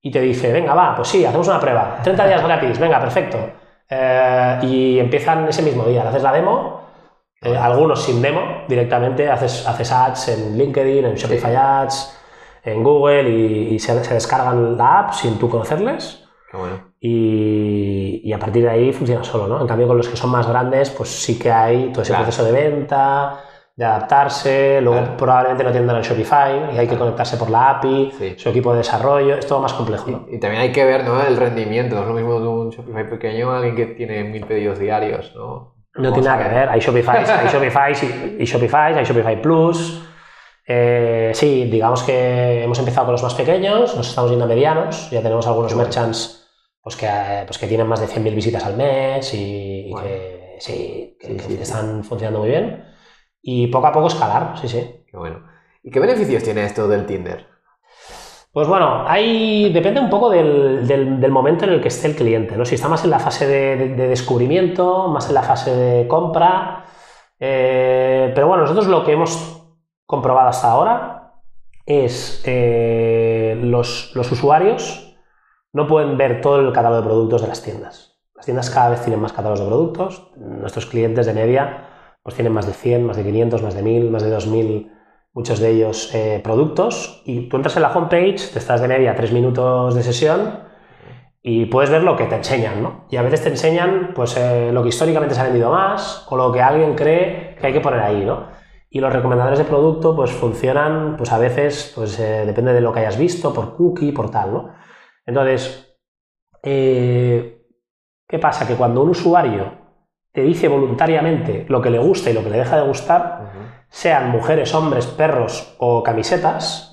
y 0.03 0.11
te 0.11 0.20
dice, 0.20 0.53
venga, 0.53 0.75
va, 0.75 0.94
pues 0.94 1.09
sí, 1.09 1.25
hacemos 1.25 1.49
una 1.49 1.59
prueba, 1.59 2.01
30 2.03 2.27
días 2.27 2.42
gratis, 2.42 2.79
venga, 2.79 3.01
perfecto. 3.01 3.38
Eh, 3.88 4.59
y 4.62 4.99
empiezan 4.99 5.49
ese 5.49 5.62
mismo 5.62 5.85
día, 5.85 6.03
le 6.03 6.11
haces 6.11 6.22
la 6.22 6.33
demo, 6.33 6.75
eh, 7.46 7.56
algunos 7.56 8.02
sin 8.02 8.20
demo, 8.20 8.40
directamente 8.68 9.30
haces, 9.30 9.66
haces 9.66 9.92
ads 9.92 10.28
en 10.28 10.59
LinkedIn, 10.59 11.04
en 11.06 11.14
Shopify 11.14 11.54
Ads, 11.54 12.18
en 12.64 12.82
Google, 12.82 13.30
y, 13.30 13.74
y 13.74 13.78
se, 13.78 14.02
se 14.04 14.14
descargan 14.14 14.76
la 14.76 15.00
app 15.00 15.12
sin 15.12 15.38
tú 15.38 15.48
conocerles. 15.48 16.24
Qué 16.50 16.56
bueno. 16.56 16.92
Y, 17.00 18.20
y 18.24 18.32
a 18.32 18.38
partir 18.38 18.62
de 18.64 18.70
ahí 18.70 18.92
funciona 18.92 19.22
solo, 19.24 19.46
¿no? 19.46 19.61
En 19.61 19.66
cambio, 19.66 19.87
con 19.87 19.96
los 19.96 20.09
que 20.09 20.16
son 20.16 20.30
más 20.30 20.46
grandes, 20.48 20.90
pues 20.90 21.09
sí 21.09 21.38
que 21.38 21.50
hay 21.52 21.90
todo 21.92 22.02
ese 22.02 22.11
Claro. 22.12 22.24
proceso 22.24 22.44
de 22.44 22.52
venta, 22.52 23.40
de 23.76 23.85
adaptarse, 23.85 24.80
luego 24.80 24.98
Claro. 25.00 25.16
probablemente 25.16 25.62
no 25.64 25.70
tiendan 25.70 25.96
el 25.96 26.02
Shopify 26.02 26.74
y 26.74 26.78
hay 26.78 26.88
que 26.88 26.96
conectarse 26.96 27.37
por 27.37 27.50
la 27.50 27.70
API, 27.70 28.11
Sí. 28.18 28.35
su 28.38 28.48
equipo 28.48 28.72
de 28.72 28.78
desarrollo, 28.78 29.35
es 29.37 29.46
todo 29.46 29.61
más 29.61 29.74
complejo, 29.74 30.11
¿no? 30.11 30.24
Y, 30.30 30.37
y 30.37 30.40
también 30.40 30.62
hay 30.62 30.72
que 30.72 30.85
ver 30.85 31.04
¿no? 31.04 31.20
el 31.22 31.37
rendimiento. 31.37 31.94
No 31.96 32.02
es 32.02 32.09
lo 32.09 32.14
mismo 32.14 32.40
de 32.40 32.48
un 32.48 32.70
Shopify 32.70 33.09
pequeño 33.11 33.50
a 33.50 33.59
alguien 33.59 33.76
que 33.76 33.87
tiene 33.87 34.24
mil 34.24 34.44
pedidos 34.46 34.78
diarios, 34.78 35.32
¿no? 35.37 35.75
No 35.98 36.12
tiene 36.12 36.28
nada 36.28 36.42
que 36.42 36.54
ver, 36.54 36.68
hay 36.68 36.80
Shopify, 36.80 37.24
hay 37.24 37.48
Shopify 37.48 37.92
y, 38.38 38.44
Shopify, 38.44 38.94
hay 38.94 39.04
Shopify 39.04 39.40
Plus. 39.40 40.02
Eh, 40.66 41.30
sí, 41.35 41.64
digamos 41.70 42.02
que 42.02 42.64
hemos 42.64 42.78
empezado 42.78 43.06
con 43.06 43.12
los 43.12 43.22
más 43.22 43.35
pequeños, 43.35 43.96
nos 43.96 44.09
estamos 44.09 44.30
yendo 44.30 44.44
a 44.44 44.48
medianos, 44.48 45.11
ya 45.11 45.22
tenemos 45.22 45.46
algunos 45.46 45.72
bueno. 45.72 45.85
merchants 45.85 46.46
pues 46.82 46.96
que, 46.96 47.06
eh, 47.06 47.42
pues 47.46 47.59
que 47.59 47.66
tienen 47.66 47.87
más 47.87 48.00
de 48.00 48.06
100.000 48.06 48.35
visitas 48.35 48.64
al 48.64 48.76
mes 48.76 49.35
y, 49.35 49.92
que 50.00 50.56
sí, 50.61 51.16
que, 51.20 51.26
Sí, 51.26 51.37
que 51.37 51.42
sí, 51.42 51.56
sí. 51.56 51.62
están 51.62 52.04
funcionando 52.04 52.40
muy 52.40 52.48
bien. 52.48 52.85
Y 53.42 53.66
poco 53.68 53.88
a 53.88 53.92
poco 53.92 54.06
escalar, 54.06 54.56
sí, 54.61 54.68
sí. 54.68 55.04
Qué 55.11 55.16
bueno. 55.16 55.46
¿Y 55.82 55.90
qué 55.90 56.00
beneficios 56.00 56.42
tiene 56.42 56.64
esto 56.64 56.88
del 56.88 57.06
Tinder? 57.06 57.46
Pues 58.57 58.69
bueno, 58.69 59.05
hay, 59.07 59.71
depende 59.71 60.01
un 60.01 60.09
poco 60.09 60.31
del, 60.31 61.29
momento 61.31 61.66
en 61.66 61.73
el 61.73 61.83
que 61.83 61.88
esté 61.88 62.07
el 62.09 62.16
cliente, 62.16 62.57
¿no? 62.57 62.64
Si 62.64 62.75
está 62.75 62.88
más 62.88 63.05
en 63.05 63.11
la 63.11 63.19
fase 63.19 63.47
de, 63.47 63.77
de- 63.77 63.88
de 63.97 64.09
descubrimiento, 64.09 65.09
más 65.09 65.29
en 65.29 65.35
la 65.35 65.42
fase 65.42 65.77
de 65.77 66.09
compra. 66.09 66.87
eh, 67.38 68.33
pero 68.35 68.47
bueno, 68.49 68.62
nosotros 68.62 68.87
lo 68.87 69.05
que 69.05 69.12
hemos 69.12 69.62
comprobado 70.07 70.49
hasta 70.49 70.71
ahora 70.71 71.35
es 71.85 72.42
eh, 72.47 73.61
los, 73.62 74.12
los 74.14 74.33
usuarios 74.33 75.19
no 75.75 75.87
pueden 75.87 76.16
ver 76.16 76.40
todo 76.40 76.59
el 76.61 76.73
catálogo 76.73 77.03
de 77.03 77.09
productos 77.09 77.42
de 77.42 77.49
las 77.49 77.62
tiendas. 77.62 78.19
Las 78.35 78.47
tiendas 78.47 78.71
cada 78.71 78.88
vez 78.88 79.03
tienen 79.03 79.21
más 79.21 79.33
catálogos 79.35 79.61
de 79.61 79.66
productos. 79.66 80.33
Nuestros 80.38 80.87
clientes 80.87 81.27
de 81.27 81.35
media 81.35 81.88
pues 82.23 82.35
tienen 82.37 82.55
más 82.55 82.64
de 82.66 82.73
100, 82.73 83.05
más 83.05 83.19
de 83.19 83.23
500, 83.25 83.62
más 83.62 83.75
de 83.75 83.83
1000, 83.83 84.11
más 84.11 84.23
de 84.23 84.31
2000 84.31 84.95
muchos 85.37 85.61
de 85.61 85.70
ellos 85.70 86.14
eh, 86.14 86.40
productos, 86.42 87.20
y 87.27 87.42
tú 87.42 87.57
entras 87.57 87.77
en 87.77 87.83
la 87.83 87.92
homepage, 87.92 88.53
te 88.55 88.59
estás 88.59 88.81
de 88.81 88.88
media 88.88 89.14
tres 89.14 89.33
minutos 89.33 89.94
de 89.94 90.03
sesión 90.03 90.61
y 91.42 91.66
puedes 91.66 91.90
ver 91.90 92.05
lo 92.05 92.16
que 92.16 92.25
te 92.25 92.37
enseñan, 92.37 92.83
¿no? 92.83 93.05
Y 93.11 93.18
a 93.18 93.22
veces 93.22 93.42
te 93.42 93.51
enseñan 93.51 94.12
pues, 94.14 94.35
eh, 94.38 94.70
lo 94.72 94.83
que 94.83 94.88
históricamente 94.88 95.35
se 95.35 95.42
ha 95.42 95.44
vendido 95.44 95.70
más 95.70 96.27
o 96.31 96.38
lo 96.38 96.51
que 96.51 96.62
alguien 96.62 96.94
cree 96.94 97.55
que 97.61 97.66
hay 97.66 97.75
que 97.75 97.83
poner 97.83 98.01
ahí, 98.01 98.25
¿no? 98.25 98.46
Y 98.88 98.99
los 98.99 99.12
recomendadores 99.12 99.59
de 99.59 99.66
producto 99.66 100.16
pues 100.16 100.31
funcionan, 100.31 101.18
pues 101.18 101.31
a 101.31 101.37
veces, 101.37 101.92
pues 101.94 102.18
eh, 102.18 102.44
depende 102.46 102.72
de 102.72 102.81
lo 102.81 102.90
que 102.90 103.01
hayas 103.01 103.18
visto, 103.18 103.53
por 103.53 103.77
cookie, 103.77 104.12
por 104.12 104.31
tal, 104.31 104.55
¿no? 104.55 104.72
Entonces, 105.27 105.99
¿qué 106.62 108.38
pasa? 108.40 108.66
Que 108.66 108.75
cuando 108.75 109.03
un 109.03 109.11
usuario 109.11 109.70
te 110.33 110.40
dice 110.40 110.66
voluntariamente 110.66 111.66
lo 111.68 111.83
que 111.83 111.90
le 111.90 111.99
gusta 111.99 112.31
y 112.31 112.33
lo 112.33 112.42
que 112.42 112.51
le 112.51 112.59
deja 112.59 112.79
de 112.79 112.87
gustar. 112.88 113.65
Sean 113.88 114.31
mujeres, 114.31 114.75
hombres, 114.75 115.07
perros 115.07 115.75
o 115.79 116.03
camisetas, 116.03 116.92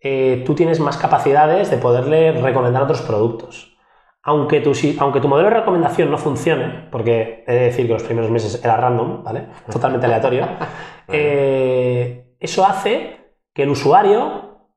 eh, 0.00 0.42
tú 0.46 0.54
tienes 0.54 0.78
más 0.78 0.96
capacidades 0.98 1.70
de 1.70 1.78
poderle 1.78 2.32
recomendar 2.32 2.82
otros 2.82 3.02
productos. 3.02 3.76
Aunque 4.22 4.60
tu, 4.60 4.74
si- 4.74 4.96
aunque 5.00 5.20
tu 5.20 5.28
modelo 5.28 5.48
de 5.50 5.56
recomendación 5.56 6.10
no 6.10 6.18
funcione, 6.18 6.88
porque 6.90 7.44
he 7.46 7.52
de 7.54 7.60
decir 7.66 7.86
que 7.86 7.92
los 7.94 8.02
primeros 8.02 8.30
meses 8.30 8.62
era 8.64 8.76
random, 8.76 9.22
¿vale? 9.24 9.46
Totalmente 9.70 10.06
aleatorio, 10.06 10.46
eh, 11.08 12.34
eso 12.38 12.64
hace 12.66 13.34
que 13.54 13.62
el 13.62 13.70
usuario 13.70 14.68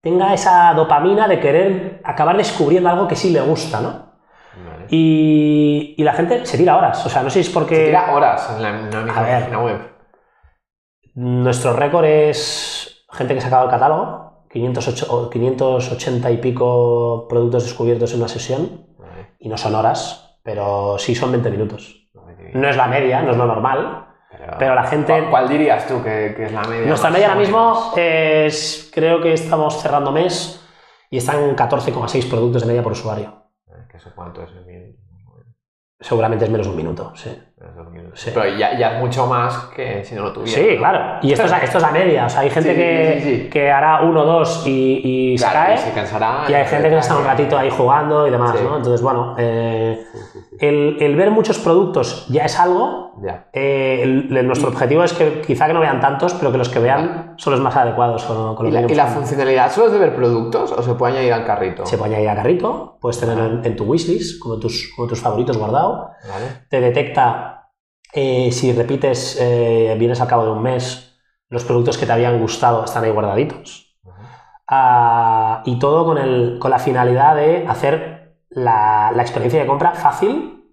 tenga 0.00 0.32
esa 0.34 0.72
dopamina 0.74 1.26
de 1.28 1.40
querer 1.40 2.00
acabar 2.04 2.36
descubriendo 2.36 2.88
algo 2.90 3.08
que 3.08 3.16
sí 3.16 3.30
le 3.30 3.40
gusta, 3.40 3.80
¿no? 3.80 3.88
Vale. 4.64 4.84
Y, 4.90 5.94
y 5.98 6.04
la 6.04 6.12
gente 6.12 6.44
se 6.46 6.56
tira 6.58 6.76
horas, 6.76 7.04
o 7.04 7.08
sea, 7.08 7.22
no 7.22 7.30
sé 7.30 7.42
si 7.42 7.48
es 7.48 7.54
porque... 7.54 7.74
Se 7.76 7.84
tira 7.86 8.14
horas 8.14 8.50
en 8.56 8.62
la, 8.62 8.68
en 8.68 8.90
la 8.90 9.00
misma 9.00 9.20
A 9.20 9.22
ver. 9.24 9.40
página 9.40 9.58
web. 9.60 9.93
Nuestro 11.14 11.72
récord 11.74 12.04
es 12.04 13.04
gente 13.12 13.34
que 13.34 13.40
se 13.40 13.46
ha 13.46 13.48
acabado 13.48 13.68
el 13.68 13.74
catálogo, 13.74 14.46
508 14.50 15.06
o 15.10 15.30
580 15.30 16.30
y 16.30 16.36
pico 16.38 17.26
productos 17.28 17.64
descubiertos 17.64 18.12
en 18.12 18.18
una 18.18 18.28
sesión, 18.28 18.86
Vale. 18.98 19.34
y 19.38 19.48
no 19.48 19.56
son 19.56 19.74
horas, 19.74 20.38
pero 20.42 20.96
sí 20.98 21.14
son 21.14 21.30
20 21.32 21.50
minutos. 21.50 22.00
No 22.54 22.68
es 22.68 22.76
la 22.76 22.86
media, 22.86 23.22
no 23.22 23.30
es 23.32 23.36
lo 23.36 23.46
normal, 23.46 24.06
pero 24.58 24.74
la 24.74 24.84
gente- 24.84 25.12
¿Cuál, 25.12 25.30
cuál 25.30 25.48
dirías 25.48 25.86
tú 25.86 26.02
que, 26.02 26.34
que 26.36 26.44
es 26.46 26.52
la 26.52 26.62
media? 26.62 26.86
Nuestra 26.86 27.10
media 27.10 27.28
ahora 27.28 27.40
mismo 27.40 27.92
es, 27.96 28.90
creo 28.92 29.20
que 29.20 29.32
estamos 29.32 29.80
cerrando 29.80 30.12
mes 30.12 30.60
y 31.10 31.16
están 31.18 31.56
14,6 31.56 32.28
productos 32.28 32.62
de 32.62 32.68
media 32.68 32.82
por 32.82 32.92
usuario. 32.92 33.42
Eh, 33.68 33.86
¿Que 33.90 33.96
eso 33.96 34.10
cuánto 34.14 34.42
es 34.42 34.50
mil? 34.66 34.96
Seguramente 36.00 36.44
es 36.44 36.50
menos 36.50 36.66
de 36.66 36.70
un 36.72 36.76
minuto, 36.76 37.12
sí. 37.14 37.30
Sí. 38.14 38.30
Pero 38.34 38.46
ya, 38.56 38.76
ya 38.78 38.94
es 38.96 39.00
mucho 39.00 39.26
más 39.26 39.56
que 39.74 40.04
si 40.04 40.14
no 40.14 40.24
lo 40.24 40.32
tuviera. 40.32 40.60
Sí, 40.60 40.76
claro. 40.76 41.18
Y 41.22 41.32
esto 41.32 41.46
es, 41.46 41.52
esto 41.62 41.78
es 41.78 41.82
la 41.82 41.90
media. 41.90 42.26
O 42.26 42.28
sea, 42.28 42.40
hay 42.40 42.50
gente 42.50 42.70
Sí, 42.70 42.76
que, 42.76 43.20
sí, 43.22 43.50
que 43.50 43.70
hará 43.70 44.02
uno, 44.02 44.24
dos 44.24 44.66
y, 44.66 45.32
y 45.32 45.38
se 45.38 45.46
cae. 45.46 45.74
y 45.74 45.78
se 45.78 45.92
cansará. 45.92 46.44
Y 46.48 46.52
hay 46.54 46.66
gente 46.66 46.90
que 46.90 46.98
está 46.98 47.16
un 47.16 47.24
ratito 47.24 47.56
ahí 47.56 47.70
jugando 47.70 48.26
y 48.26 48.30
demás. 48.30 48.54
¿no? 48.62 48.76
Entonces, 48.76 49.00
bueno, 49.00 49.34
eh. 49.38 50.04
El, 50.60 50.96
el 51.00 51.16
ver 51.16 51.30
muchos 51.30 51.58
productos 51.58 52.26
ya 52.28 52.44
es 52.44 52.58
algo. 52.58 53.12
Ya. 53.22 53.48
Eh, 53.52 54.00
el- 54.02 54.36
el- 54.36 54.46
nuestro 54.46 54.68
objetivo 54.68 55.04
es 55.04 55.12
que 55.12 55.40
quizá 55.40 55.66
que 55.66 55.72
no 55.72 55.80
vean 55.80 56.00
tantos, 56.00 56.34
pero 56.34 56.50
que 56.52 56.58
los 56.58 56.68
que 56.68 56.78
vean 56.80 57.34
son 57.38 57.52
los 57.52 57.60
más 57.60 57.76
adecuados 57.76 58.24
con, 58.24 58.54
con 58.56 58.66
¿Y 58.66 58.70
la, 58.70 58.82
y 58.82 58.94
la 58.94 59.06
funcionalidad 59.06 59.70
solo 59.70 59.86
es 59.86 59.92
de 59.92 59.98
ver 59.98 60.14
productos 60.14 60.72
o 60.72 60.82
se 60.82 60.94
puede 60.94 61.14
añadir 61.14 61.32
al 61.32 61.44
carrito? 61.44 61.86
Se 61.86 61.96
puede 61.98 62.12
añadir 62.14 62.30
a 62.30 62.34
carrito, 62.36 62.98
puedes 63.00 63.20
tenerlo 63.20 63.46
en, 63.46 63.64
en 63.64 63.76
tu 63.76 63.84
wishlist, 63.84 64.40
como 64.42 64.58
tus, 64.58 64.92
como 64.96 65.06
tus 65.08 65.20
favoritos 65.20 65.56
guardado. 65.56 66.10
Vale. 66.28 66.66
Te 66.68 66.80
detecta 66.80 67.70
eh, 68.12 68.50
si 68.52 68.72
repites, 68.72 69.38
eh, 69.40 69.94
vienes 69.98 70.20
al 70.20 70.28
cabo 70.28 70.44
de 70.44 70.50
un 70.52 70.62
mes, 70.62 71.18
los 71.48 71.64
productos 71.64 71.98
que 71.98 72.06
te 72.06 72.12
habían 72.12 72.40
gustado 72.40 72.84
están 72.84 73.04
ahí 73.04 73.10
guardaditos. 73.10 73.96
Ah, 74.68 75.62
y 75.66 75.78
todo 75.78 76.04
con, 76.06 76.18
el- 76.18 76.58
con 76.58 76.70
la 76.70 76.78
finalidad 76.78 77.36
de 77.36 77.66
hacer 77.68 78.23
la, 78.54 79.12
la 79.14 79.22
experiencia 79.22 79.60
de 79.60 79.66
compra 79.66 79.92
fácil 79.92 80.64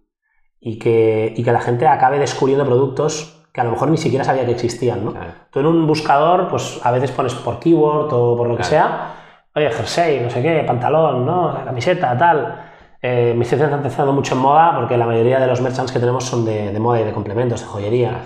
y 0.59 0.77
que, 0.79 1.33
y 1.35 1.43
que 1.43 1.51
la 1.51 1.59
gente 1.61 1.87
acabe 1.87 2.19
descubriendo 2.19 2.65
productos 2.65 3.37
que 3.53 3.59
a 3.61 3.63
lo 3.65 3.71
mejor 3.71 3.89
ni 3.89 3.97
siquiera 3.97 4.23
sabía 4.23 4.45
que 4.45 4.51
existían. 4.51 5.03
¿no? 5.03 5.11
Claro. 5.11 5.31
Tú 5.51 5.59
en 5.59 5.65
un 5.65 5.85
buscador, 5.87 6.47
pues 6.47 6.79
a 6.83 6.91
veces 6.91 7.11
pones 7.11 7.33
por 7.33 7.59
keyword 7.59 8.13
o 8.13 8.37
por 8.37 8.47
lo 8.47 8.55
que 8.55 8.63
Claro. 8.63 8.69
sea, 8.69 9.13
oye, 9.55 9.69
jersey, 9.71 10.21
no 10.21 10.29
sé 10.29 10.41
qué, 10.41 10.63
pantalón, 10.65 11.25
¿no? 11.25 11.57
camiseta, 11.65 12.17
tal. 12.17 12.67
Eh, 13.01 13.33
me 13.35 13.43
estoy 13.43 13.57
centrando 13.57 14.13
mucho 14.13 14.35
en 14.35 14.41
moda 14.41 14.73
porque 14.75 14.95
la 14.95 15.07
mayoría 15.07 15.39
de 15.39 15.47
los 15.47 15.59
merchants 15.59 15.91
que 15.91 15.99
tenemos 15.99 16.23
son 16.23 16.45
de, 16.45 16.71
de 16.71 16.79
moda 16.79 17.01
y 17.01 17.03
de 17.03 17.11
complementos, 17.11 17.59
de 17.61 17.67
joyería. 17.67 18.21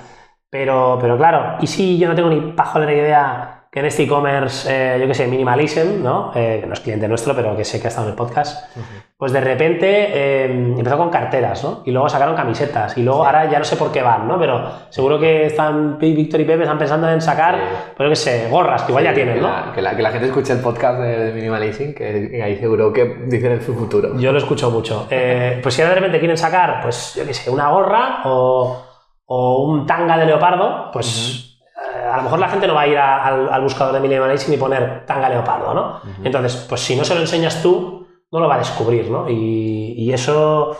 Pero, 0.49 0.97
pero 1.01 1.17
claro, 1.17 1.57
y 1.61 1.67
si 1.67 1.97
yo 1.97 2.07
no 2.07 2.15
tengo 2.15 2.29
ni 2.29 2.51
pajolera 2.51 2.93
idea 2.93 3.54
que 3.75 3.81
en 3.81 3.87
este 3.87 4.03
e-commerce, 4.03 4.69
eh, 4.71 4.97
yo 5.01 5.05
qué 5.05 5.13
sé, 5.13 5.27
Minimalism, 5.27 6.01
¿no? 6.01 6.31
Eh, 6.33 6.59
que 6.61 6.65
no 6.65 6.71
es 6.73 6.79
cliente 6.79 7.09
nuestro, 7.09 7.35
pero 7.35 7.57
que 7.57 7.65
sé 7.65 7.81
que 7.81 7.87
ha 7.87 7.89
estado 7.89 8.07
en 8.07 8.11
el 8.11 8.15
podcast, 8.15 8.73
pues 9.17 9.33
de 9.33 9.41
repente 9.41 9.85
eh, 10.13 10.45
empezó 10.45 10.97
con 10.97 11.09
carteras, 11.09 11.61
¿no? 11.61 11.81
Y 11.85 11.91
luego 11.91 12.07
sacaron 12.07 12.35
camisetas, 12.37 12.97
y 12.97 13.03
luego 13.03 13.19
Sí. 13.23 13.25
ahora 13.27 13.51
ya 13.51 13.59
no 13.59 13.65
sé 13.65 13.75
por 13.75 13.91
qué 13.91 14.01
van, 14.01 14.29
¿no? 14.29 14.39
Pero 14.39 14.63
seguro 14.87 15.19
que 15.19 15.47
están 15.47 15.97
Víctor 15.99 16.39
y 16.39 16.45
Pepe 16.45 16.63
están 16.63 16.77
pensando 16.77 17.09
en 17.09 17.19
sacar, 17.19 17.55
Sí. 17.55 17.61
pues 17.97 18.05
yo 18.05 18.09
qué 18.11 18.15
sé, 18.15 18.47
gorras, 18.49 18.83
que 18.83 18.93
igual 18.93 19.03
ya 19.03 19.13
tienen, 19.13 19.35
que 19.35 19.41
¿no? 19.41 19.49
La, 19.49 19.71
que, 19.75 19.81
la, 19.81 19.93
que 19.93 20.01
la 20.03 20.11
gente 20.11 20.27
escuche 20.27 20.53
el 20.53 20.59
podcast 20.59 20.97
de, 21.01 21.33
Minimalism, 21.33 21.93
que, 21.93 22.29
que 22.31 22.41
ahí 22.41 22.55
seguro 22.55 22.93
que 22.93 23.03
dicen 23.27 23.51
en 23.51 23.61
su 23.61 23.75
futuro. 23.75 24.17
Yo 24.17 24.31
lo 24.31 24.37
escucho 24.37 24.71
mucho. 24.71 25.05
Eh, 25.09 25.59
pues 25.63 25.75
si 25.75 25.81
ahora 25.81 25.95
de 25.95 25.99
repente 25.99 26.19
quieren 26.19 26.37
sacar, 26.37 26.79
pues 26.81 27.13
yo 27.15 27.25
qué 27.25 27.33
sé, 27.33 27.49
una 27.49 27.67
gorra 27.71 28.21
o, 28.23 28.81
o 29.25 29.63
un 29.65 29.85
tanga 29.85 30.17
de 30.17 30.27
leopardo, 30.27 30.91
pues 30.93 31.44
a 31.75 32.17
lo 32.17 32.23
mejor 32.23 32.39
la 32.39 32.47
gente 32.49 32.67
no 32.67 32.73
va 32.73 32.81
a 32.81 32.87
ir 32.87 32.97
a- 32.97 33.25
al, 33.25 33.49
al 33.51 33.61
buscador 33.61 33.93
de 33.93 33.99
Minimalism 33.99 34.53
y 34.53 34.57
poner 34.57 35.05
tanga 35.05 35.29
leopardo, 35.29 35.73
¿no? 35.73 35.99
Entonces, 36.23 36.65
pues 36.69 36.81
si 36.81 36.95
no 36.95 37.03
se 37.03 37.15
lo 37.15 37.21
enseñas 37.21 37.61
tú, 37.61 38.07
no 38.31 38.39
lo 38.39 38.47
va 38.47 38.55
a 38.55 38.59
descubrir, 38.59 39.09
¿no? 39.11 39.29
Y, 39.29 39.93
y 39.97 40.13
eso 40.13 40.77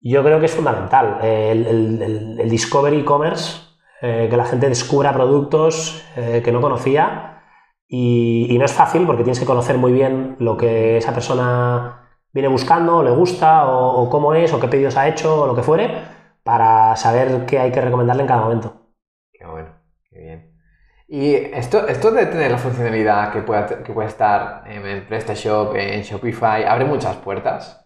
yo 0.00 0.22
creo 0.22 0.38
que 0.40 0.46
es 0.46 0.54
fundamental. 0.54 1.18
Eh, 1.22 1.50
El, 1.52 1.66
el- 1.66 2.02
el- 2.02 2.40
el 2.40 2.50
Discovery 2.50 3.00
e-commerce, 3.00 3.60
eh, 4.02 4.28
que 4.30 4.36
la 4.36 4.44
gente 4.44 4.68
descubra 4.68 5.12
productos 5.12 6.02
eh, 6.16 6.40
que 6.44 6.52
no 6.52 6.60
conocía. 6.60 7.26
Y, 7.92 8.46
y 8.50 8.56
no 8.58 8.64
es 8.64 8.72
fácil 8.72 9.04
porque 9.06 9.24
tienes 9.24 9.40
que 9.40 9.46
conocer 9.46 9.76
muy 9.76 9.90
bien 9.92 10.36
lo 10.38 10.56
que 10.56 10.96
esa 10.98 11.12
persona 11.12 12.08
viene 12.32 12.48
buscando, 12.48 12.98
o 12.98 13.02
le 13.02 13.10
gusta, 13.10 13.66
o, 13.68 14.02
o 14.02 14.08
cómo 14.10 14.32
es, 14.34 14.52
o 14.52 14.60
qué 14.60 14.68
pedidos 14.68 14.96
ha 14.96 15.08
hecho, 15.08 15.42
o 15.42 15.46
lo 15.46 15.56
que 15.56 15.62
fuere, 15.64 15.98
para 16.44 16.94
saber 16.96 17.46
qué 17.46 17.58
hay 17.58 17.72
que 17.72 17.80
recomendarle 17.80 18.22
en 18.22 18.28
cada 18.28 18.42
momento. 18.42 18.74
Qué 19.32 19.44
bueno. 19.44 19.70
Y 21.12 21.34
esto, 21.34 21.88
esto 21.88 22.12
de 22.12 22.26
tener 22.26 22.52
la 22.52 22.58
funcionalidad 22.58 23.32
que 23.32 23.40
puede, 23.42 23.82
que 23.82 23.92
puede 23.92 24.06
estar 24.06 24.62
en, 24.64 25.08
PrestaShop, 25.08 25.74
en 25.74 26.02
Shopify, 26.02 26.62
abre 26.62 26.84
muchas 26.84 27.16
puertas. 27.16 27.84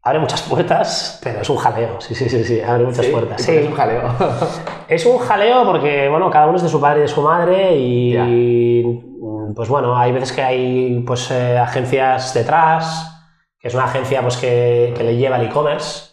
Abre 0.00 0.18
muchas 0.18 0.40
puertas, 0.40 1.20
pero 1.22 1.42
es 1.42 1.50
un 1.50 1.58
jaleo. 1.58 2.00
Sí, 2.00 2.14
sí, 2.14 2.30
sí, 2.30 2.44
sí, 2.44 2.62
abre 2.62 2.84
muchas 2.84 3.04
¿Sí? 3.04 3.12
puertas. 3.12 3.46
¿Y 3.46 3.52
por 3.52 3.54
qué 3.54 3.60
Sí. 3.60 3.66
Es 3.66 3.68
un 3.68 3.74
jaleo. 3.74 4.02
Es 4.88 5.06
un 5.06 5.18
jaleo 5.18 5.64
porque, 5.66 6.08
bueno, 6.08 6.30
cada 6.30 6.46
uno 6.46 6.56
es 6.56 6.62
de 6.62 6.70
su 6.70 6.80
padre 6.80 7.00
y 7.00 7.02
de 7.02 7.08
su 7.08 7.20
madre 7.20 7.76
y, 7.76 9.52
pues 9.54 9.68
bueno, 9.68 9.94
hay 9.94 10.12
veces 10.12 10.32
que 10.32 10.42
hay 10.42 11.04
pues 11.06 11.30
eh, 11.30 11.58
agencias 11.58 12.32
detrás, 12.32 13.36
que 13.58 13.68
es 13.68 13.74
una 13.74 13.84
agencia 13.84 14.22
pues 14.22 14.38
que, 14.38 14.94
que 14.96 15.04
le 15.04 15.16
lleva 15.16 15.36
el 15.36 15.46
e-commerce, 15.46 16.10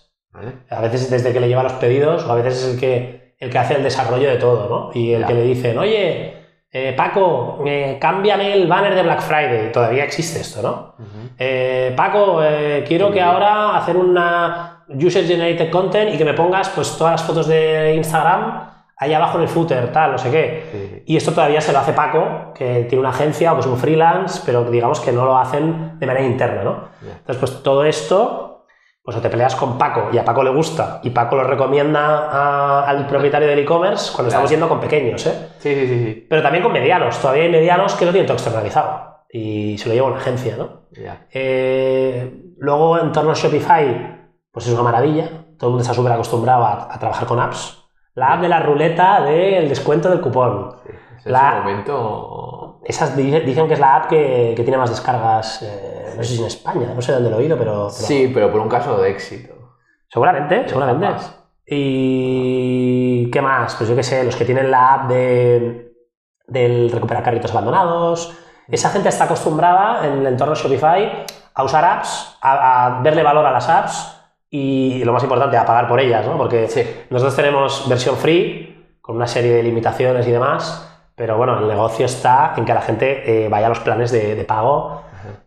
a 0.70 0.82
veces 0.82 1.10
desde 1.10 1.32
que 1.32 1.40
le 1.40 1.48
lleva 1.48 1.64
los 1.64 1.74
pedidos 1.74 2.26
o 2.26 2.32
a 2.32 2.36
veces 2.36 2.64
es 2.64 2.74
el 2.74 2.80
que, 2.80 3.29
el 3.40 3.50
que 3.50 3.58
hace 3.58 3.76
el 3.76 3.84
desarrollo 3.84 4.30
de 4.30 4.36
todo, 4.38 4.68
¿no? 4.70 4.92
Y 5.00 5.14
el 5.14 5.26
que 5.26 5.34
le 5.34 5.44
dicen, 5.44 5.78
oye, 5.78 6.34
eh, 6.72 6.94
Paco, 6.96 7.64
eh, 7.66 7.98
cámbiame 8.00 8.54
el 8.54 8.68
banner 8.68 8.94
de 8.94 9.02
Black 9.04 9.22
Friday, 9.22 9.72
todavía 9.72 10.04
existe 10.04 10.42
esto, 10.42 10.62
¿no? 10.62 10.96
Eh, 11.38 11.94
Paco, 11.96 12.42
eh, 12.44 12.84
quiero 12.88 13.08
Sí. 13.08 13.14
que 13.14 13.22
ahora 13.22 13.78
hacer 13.78 13.96
una 13.98 14.84
user 14.90 15.26
generated 15.26 15.70
content 15.72 16.14
y 16.14 16.18
que 16.18 16.26
me 16.26 16.34
pongas 16.34 16.70
pues 16.70 16.98
todas 16.98 17.14
las 17.14 17.24
fotos 17.24 17.48
de 17.48 17.94
Instagram 17.96 18.68
ahí 18.98 19.14
abajo 19.14 19.38
en 19.38 19.44
el 19.44 19.48
footer, 19.48 19.92
tal, 19.94 20.12
no 20.12 20.18
sé 20.18 20.30
qué. 20.30 20.64
Sí. 20.72 21.04
Y 21.14 21.16
esto 21.18 21.32
todavía 21.32 21.62
se 21.62 21.72
lo 21.72 21.80
hace 21.80 21.94
Paco, 21.94 22.52
que 22.54 22.84
tiene 22.90 23.00
una 23.00 23.12
agencia 23.12 23.54
o 23.54 23.56
pues 23.56 23.66
un 23.68 23.78
freelance, 23.78 24.42
pero 24.46 24.66
digamos 24.66 25.00
que 25.00 25.14
no 25.14 25.24
lo 25.26 25.38
hacen 25.38 25.98
de 26.00 26.06
manera 26.06 26.26
interna, 26.26 26.64
¿no? 26.64 26.90
Entonces, 27.02 27.38
pues 27.38 27.64
todo 27.64 27.86
esto, 27.86 28.49
pues 29.10 29.18
o 29.18 29.22
te 29.22 29.30
peleas 29.32 29.56
con 29.56 29.76
Paco 29.76 30.10
y 30.14 30.20
a 30.20 30.24
Paco 30.24 30.44
le 30.44 30.52
gusta 30.52 31.00
y 31.02 31.10
Paco 31.10 31.36
lo 31.36 31.44
recomienda 31.44 32.30
a- 32.30 32.84
al 32.88 33.08
propietario 33.08 33.48
del 33.48 33.58
e-commerce 33.58 34.12
cuando 34.14 34.28
estamos 34.30 34.52
yendo 34.52 34.70
con 34.70 34.80
pequeños, 34.80 35.26
¿eh? 35.26 35.48
Sí, 35.58 35.74
sí, 35.74 35.88
sí. 35.88 36.28
Pero 36.30 36.44
también 36.44 36.64
con 36.64 36.72
medianos, 36.72 37.18
todavía 37.20 37.44
hay 37.46 37.50
medianos 37.50 37.96
que 37.96 38.06
lo 38.06 38.12
tienen 38.12 38.28
todo 38.28 38.36
externalizado 38.38 39.24
y 39.32 39.76
se 39.80 39.90
lo 39.90 39.96
lleva 39.96 40.08
una 40.10 40.18
agencia, 40.18 40.56
¿no? 40.58 40.82
Ya. 40.92 41.26
Eh, 41.32 42.54
luego, 42.60 43.00
en 43.00 43.12
torno 43.12 43.32
a 43.32 43.34
Shopify, 43.34 44.28
pues 44.52 44.68
es 44.68 44.74
una 44.74 44.84
maravilla. 44.84 45.28
Todo 45.58 45.70
el 45.70 45.72
mundo 45.72 45.82
está 45.82 45.94
súper 45.96 46.12
acostumbrado 46.12 46.64
a, 46.66 46.94
a 46.94 47.00
trabajar 47.00 47.28
con 47.28 47.40
apps. 47.40 47.84
La 48.14 48.34
app 48.34 48.42
de 48.42 48.50
la 48.50 48.60
ruleta 48.60 49.22
del 49.24 49.70
descuento 49.70 50.10
del 50.10 50.22
cupón. 50.22 50.76
Sí. 50.86 51.30
La- 51.32 51.50
Es 51.50 51.56
un 51.56 51.60
momento. 51.64 52.59
Esas 52.84 53.16
di- 53.16 53.30
dicen 53.42 53.68
que 53.68 53.74
es 53.76 53.80
la 53.80 53.96
app 53.98 54.10
que, 54.10 54.54
que 54.56 54.64
tiene 54.64 54.78
más 54.78 54.90
descargas, 54.90 55.62
eh, 55.62 56.14
no 56.18 56.24
sé 56.24 56.34
si 56.36 56.40
en 56.42 56.48
España, 56.48 56.92
no 56.96 57.02
sé 57.02 57.12
dónde 57.12 57.30
lo 57.30 57.36
he 57.38 57.40
oído, 57.40 57.58
pero, 57.58 57.74
pero 57.74 58.08
Sí, 58.08 58.32
pero 58.34 58.52
por 58.52 58.62
un 58.62 58.70
caso 58.70 59.00
de 59.02 59.10
éxito. 59.12 59.54
seguramente, 60.10 60.68
seguramente. 60.68 61.06
Capaz. 61.08 61.36
¿Y 62.14 63.30
qué 63.32 63.42
más? 63.42 63.76
Pues 63.76 63.90
yo 63.90 63.96
qué 63.96 64.04
sé, 64.04 64.24
los 64.24 64.36
que 64.36 64.46
tienen 64.46 64.72
la 64.72 64.94
app 64.96 65.10
de, 65.10 65.94
del 66.48 66.92
recuperar 66.92 67.24
carritos 67.24 67.52
abandonados. 67.52 68.36
Esa 68.68 68.90
gente 68.90 69.10
está 69.10 69.26
acostumbrada 69.26 70.06
en 70.06 70.20
el 70.20 70.28
entorno 70.28 70.56
Shopify 70.56 71.26
a 71.54 71.64
usar 71.64 71.84
apps, 71.86 72.38
a, 72.42 72.86
a 72.98 73.02
verle 73.02 73.24
valor 73.24 73.46
a 73.46 73.52
las 73.52 73.68
apps 73.68 74.16
y 74.50 75.04
lo 75.04 75.14
más 75.14 75.24
importante, 75.24 75.58
a 75.58 75.66
pagar 75.66 75.88
por 75.88 76.00
ellas, 76.00 76.26
¿no? 76.26 76.38
Porque 76.38 76.68
Sí. 76.68 76.84
nosotros 77.10 77.36
tenemos 77.36 77.88
versión 77.90 78.16
free 78.16 78.98
con 79.02 79.16
una 79.16 79.28
serie 79.28 79.54
de 79.54 79.64
limitaciones 79.64 80.28
y 80.28 80.32
demás, 80.32 80.89
pero 81.20 81.36
bueno, 81.36 81.60
el 81.60 81.68
negocio 81.68 82.06
está 82.06 82.54
en 82.56 82.64
que 82.64 82.74
la 82.74 82.80
gente 82.80 83.44
eh, 83.44 83.50
vaya 83.50 83.66
a 83.66 83.70
los 83.70 83.82
planes 83.82 84.10
de, 84.10 84.36
de 84.36 84.46
pago, 84.46 85.02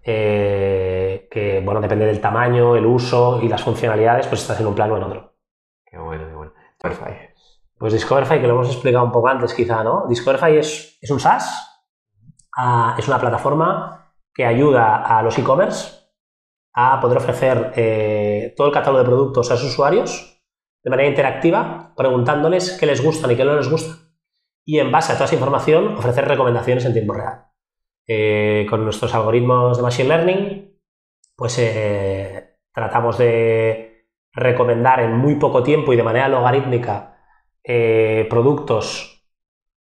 eh, 0.05 1.27
que 1.31 1.63
bueno, 1.65 1.81
depende 1.81 2.05
del 2.05 2.21
tamaño, 2.21 2.77
el 2.77 2.85
uso 2.85 3.41
y 3.41 3.49
las 3.49 3.63
funcionalidades, 3.63 4.27
pues 4.27 4.43
estás 4.43 4.61
en 4.61 4.67
un 4.67 4.75
plan 4.75 4.93
o 4.93 4.99
en 4.99 5.03
otro. 5.03 5.33
Qué 5.83 5.97
bueno, 5.97 6.29
qué 6.29 6.35
bueno. 6.35 6.53
Perfecto. 6.79 7.41
Pues 7.79 7.95
Discoverify, 7.95 8.39
que 8.39 8.49
lo 8.49 8.53
hemos 8.53 8.69
explicado 8.69 9.03
un 9.03 9.13
poco 9.13 9.29
antes 9.29 9.55
quizá, 9.55 9.83
¿no? 9.83 10.05
Discoverify 10.11 10.59
es, 10.59 10.99
es 11.01 11.11
un 11.11 11.19
SaaS, 11.19 11.87
ah, 12.55 12.95
es 12.99 13.09
una 13.09 13.19
plataforma 13.19 14.13
que 14.35 14.45
ayuda 14.45 14.97
a 14.97 15.23
los 15.23 15.39
e-commerce 15.39 15.91
a 16.75 17.01
poder 17.01 17.17
ofrecer 17.17 17.73
eh, 17.77 18.53
todo 18.59 18.67
el 18.67 18.75
catálogo 18.75 18.99
de 18.99 19.09
productos 19.09 19.51
a 19.51 19.57
sus 19.57 19.71
usuarios 19.71 20.39
de 20.85 20.91
manera 20.91 21.09
interactiva, 21.09 21.95
preguntándoles 21.97 22.77
qué 22.79 22.85
les 22.85 23.03
gustan 23.03 23.31
y 23.31 23.37
qué 23.37 23.45
no 23.47 23.57
les 23.57 23.71
gusta. 23.71 24.12
Y 24.65 24.79
en 24.79 24.93
base 24.93 25.13
a 25.13 25.15
toda 25.17 25.27
esa 25.27 25.35
información, 25.35 25.97
ofrecer 25.97 26.27
recomendaciones 26.27 26.85
en 26.85 26.93
tiempo 26.93 27.15
real. 27.15 27.47
Eh, 28.07 28.67
con 28.69 28.85
nuestros 28.85 29.15
algoritmos 29.15 29.77
de 29.77 29.83
Machine 29.83 30.09
Learning, 30.09 30.79
pues 31.37 31.59
eh, 31.59 32.57
tratamos 32.73 33.19
de 33.19 34.07
recomendar 34.33 35.01
en 35.01 35.17
muy 35.17 35.37
poco 35.37 35.63
tiempo 35.63 35.93
y 35.93 35.97
de 35.97 36.03
manera 36.03 36.29
logarítmica 36.29 37.17
eh, 37.63 38.27
productos 38.29 39.25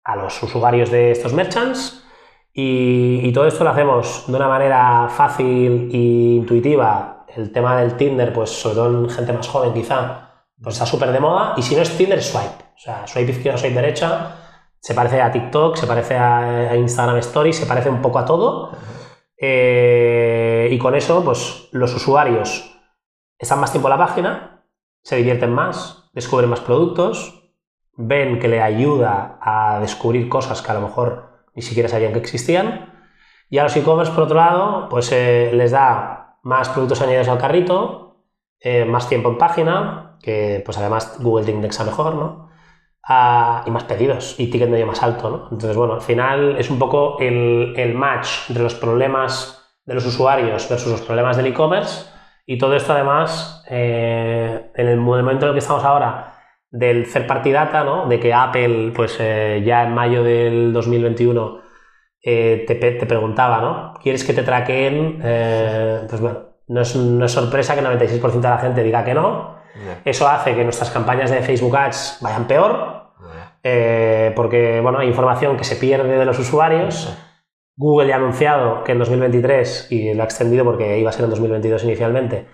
a 0.03 0.15
los 0.15 0.41
usuarios 0.41 0.89
de 0.91 1.11
estos 1.11 1.33
merchants 1.33 2.05
y, 2.53 3.31
todo 3.31 3.45
esto 3.47 3.63
lo 3.63 3.69
hacemos 3.69 4.25
de 4.27 4.35
una 4.35 4.47
manera 4.47 5.07
fácil 5.09 5.89
e 5.93 5.97
intuitiva. 6.35 7.25
El 7.35 7.51
tema 7.51 7.79
del 7.79 7.95
Tinder, 7.95 8.33
pues 8.33 8.49
sobre 8.49 8.75
todo 8.75 9.03
en 9.03 9.09
gente 9.09 9.33
más 9.33 9.47
joven 9.47 9.73
quizá, 9.73 10.45
pues 10.61 10.75
está 10.75 10.85
súper 10.85 11.11
de 11.11 11.19
moda 11.19 11.53
y 11.55 11.61
si 11.61 11.75
no 11.75 11.83
es 11.83 11.95
Tinder, 11.95 12.21
swipe. 12.21 12.63
O 12.75 12.77
sea, 12.77 13.07
swipe 13.07 13.31
izquierda, 13.31 13.57
swipe 13.57 13.75
derecha, 13.75 14.48
se 14.79 14.93
parece 14.93 15.21
a 15.21 15.31
TikTok, 15.31 15.75
se 15.75 15.87
parece 15.87 16.17
a, 16.17 16.75
Instagram 16.75 17.17
Stories, 17.17 17.57
se 17.57 17.65
parece 17.65 17.89
un 17.89 18.01
poco 18.01 18.19
a 18.19 18.25
todo. 18.25 18.71
Eh, 19.37 20.69
y 20.71 20.77
con 20.77 20.95
eso, 20.95 21.23
pues 21.23 21.69
los 21.71 21.93
usuarios 21.95 22.75
están 23.37 23.59
más 23.59 23.71
tiempo 23.71 23.87
en 23.87 23.91
la 23.91 24.05
página 24.05 24.59
se 25.03 25.15
divierten 25.15 25.51
más, 25.51 26.09
descubren 26.13 26.49
más 26.49 26.59
productos, 26.61 27.51
ven 27.95 28.39
que 28.39 28.47
le 28.47 28.61
ayuda 28.61 29.39
a 29.41 29.79
descubrir 29.79 30.29
cosas 30.29 30.61
que 30.61 30.71
a 30.71 30.75
lo 30.75 30.81
mejor 30.81 31.45
ni 31.55 31.61
siquiera 31.61 31.89
sabían 31.89 32.13
que 32.13 32.19
existían. 32.19 32.93
Y 33.49 33.57
a 33.57 33.63
los 33.63 33.75
e-commerce, 33.75 34.11
por 34.13 34.23
otro 34.23 34.37
lado, 34.37 34.87
pues 34.89 35.11
eh, 35.11 35.51
les 35.53 35.71
da 35.71 36.37
más 36.43 36.69
productos 36.69 37.01
añadidos 37.01 37.27
al 37.27 37.39
carrito, 37.39 38.23
eh, 38.59 38.85
más 38.85 39.09
tiempo 39.09 39.29
en 39.29 39.37
página, 39.37 40.17
que 40.21 40.61
pues 40.63 40.77
además 40.77 41.17
Google 41.19 41.45
te 41.45 41.51
indexa 41.51 41.83
mejor, 41.83 42.15
¿no? 42.15 42.48
Y 43.65 43.71
más 43.71 43.85
pedidos 43.85 44.39
y 44.39 44.51
ticket 44.51 44.69
medio 44.69 44.85
más 44.85 45.01
alto, 45.01 45.29
¿no? 45.29 45.43
Entonces, 45.51 45.75
bueno, 45.75 45.95
al 45.95 46.01
final 46.01 46.57
es 46.57 46.69
un 46.69 46.77
poco 46.77 47.17
el, 47.19 47.73
el 47.75 47.95
match 47.95 48.49
entre 48.49 48.63
los 48.63 48.75
problemas 48.75 49.59
de 49.85 49.95
los 49.95 50.05
usuarios 50.05 50.69
versus 50.69 50.91
los 50.91 51.01
problemas 51.01 51.35
del 51.35 51.47
e-commerce 51.47 52.05
y 52.51 52.57
todo 52.57 52.75
esto 52.75 52.93
además, 52.93 53.63
eh, 53.69 54.71
en 54.73 54.87
el 54.87 54.97
momento 54.97 55.45
en 55.45 55.49
el 55.49 55.53
que 55.53 55.59
estamos 55.59 55.83
ahora, 55.83 56.33
del 56.71 57.07
third 57.07 57.27
party 57.27 57.51
data, 57.51 57.83
¿no? 57.83 58.07
de 58.07 58.19
que 58.19 58.33
Apple, 58.33 58.91
pues 58.95 59.17
eh, 59.19 59.61
ya 59.63 59.83
en 59.83 59.93
mayo 59.93 60.23
del 60.23 60.73
2021 60.73 61.61
eh, 62.23 62.65
te, 62.67 62.73
te, 62.73 63.05
preguntaba, 63.05 63.61
¿no? 63.61 63.93
¿Quieres 64.01 64.23
que 64.23 64.33
te 64.33 64.41
traqueen? 64.41 65.19
pues 66.09 66.19
bueno, 66.19 66.39
no 66.69 66.81
es, 66.81 66.95
no 66.95 67.25
es, 67.25 67.31
sorpresa 67.31 67.75
que 67.75 67.81
el 67.81 67.85
96% 67.85 68.31
de 68.31 68.49
la 68.49 68.57
gente 68.57 68.81
diga 68.81 69.05
que 69.05 69.13
no. 69.13 69.59
Yeah. 69.75 70.01
Eso 70.05 70.27
hace 70.27 70.55
que 70.55 70.63
nuestras 70.63 70.89
campañas 70.89 71.29
de 71.29 71.43
Facebook 71.43 71.77
Ads 71.77 72.17
vayan 72.21 72.47
peor, 72.47 72.98
yeah. 73.63 74.33
porque 74.35 74.79
bueno, 74.81 74.99
hay 74.99 75.07
información 75.07 75.57
que 75.57 75.63
se 75.63 75.75
pierde 75.75 76.17
de 76.17 76.25
los 76.25 76.39
usuarios. 76.39 77.17
Google 77.75 78.09
ya 78.09 78.15
ha 78.15 78.17
anunciado 78.17 78.83
que 78.83 78.91
en 78.91 78.99
2023, 78.99 79.91
y 79.91 80.13
lo 80.13 80.23
ha 80.23 80.25
extendido 80.25 80.65
porque 80.65 80.99
iba 80.99 81.09
a 81.09 81.13
ser 81.13 81.23
en 81.23 81.29
2022 81.29 81.83
inicialmente, 81.85 82.47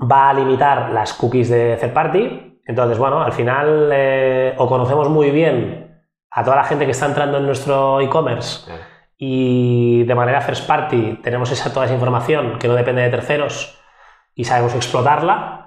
va 0.00 0.30
a 0.30 0.34
limitar 0.34 0.90
las 0.90 1.14
cookies 1.14 1.48
de 1.48 1.76
third 1.80 1.92
party. 1.92 2.60
Entonces, 2.66 2.98
bueno, 2.98 3.22
al 3.22 3.32
final 3.32 3.90
eh, 3.92 4.54
o 4.58 4.68
conocemos 4.68 5.08
muy 5.08 5.30
bien 5.30 5.86
a 6.30 6.44
toda 6.44 6.56
la 6.56 6.64
gente 6.64 6.84
que 6.84 6.90
está 6.90 7.06
entrando 7.06 7.38
en 7.38 7.46
nuestro 7.46 8.00
e-commerce 8.00 8.70
y 9.16 10.04
de 10.04 10.14
manera 10.14 10.42
first 10.42 10.66
party 10.66 11.20
tenemos 11.22 11.50
esa, 11.50 11.72
toda 11.72 11.86
esa 11.86 11.94
información 11.94 12.58
que 12.58 12.68
no 12.68 12.74
depende 12.74 13.02
de 13.02 13.08
terceros 13.08 13.80
y 14.34 14.44
sabemos 14.44 14.74
explotarla, 14.74 15.65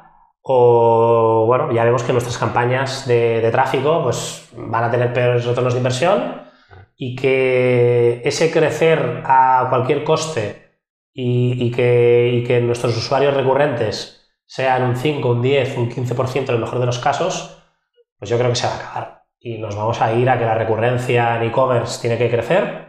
o 0.51 1.45
bueno, 1.45 1.71
ya 1.71 1.83
vemos 1.83 2.01
que 2.01 2.11
nuestras 2.11 2.39
campañas 2.39 3.07
de, 3.07 3.39
de 3.39 3.51
tráfico 3.51 4.01
pues, 4.01 4.49
van 4.57 4.83
a 4.83 4.89
tener 4.89 5.13
peores 5.13 5.45
retornos 5.45 5.73
de 5.73 5.79
inversión 5.79 6.41
y 6.97 7.15
que 7.15 8.23
ese 8.25 8.51
crecer 8.51 9.21
a 9.25 9.67
cualquier 9.69 10.03
coste 10.03 10.79
y, 11.13 11.67
y, 11.67 11.69
que, 11.69 12.31
y, 12.33 12.43
que, 12.45 12.61
nuestros 12.61 12.97
usuarios 12.97 13.35
recurrentes 13.35 14.27
sean 14.47 14.81
un 14.85 14.95
5, 14.95 15.29
un 15.29 15.41
10, 15.43 15.77
un 15.77 15.91
15% 15.91 16.49
en 16.49 16.55
el 16.55 16.61
mejor 16.61 16.79
de 16.79 16.87
los 16.87 16.97
casos, 16.97 17.63
pues 18.17 18.31
yo 18.31 18.39
creo 18.39 18.49
que 18.49 18.55
se 18.55 18.65
va 18.65 18.73
a 18.73 18.77
acabar. 18.77 19.23
Y 19.39 19.59
nos 19.59 19.75
vamos 19.75 20.01
a 20.01 20.11
ir 20.13 20.27
a 20.31 20.39
que 20.39 20.45
la 20.45 20.55
recurrencia 20.55 21.35
en 21.35 21.43
e-commerce 21.43 22.01
tiene 22.01 22.17
que 22.17 22.27
crecer 22.27 22.87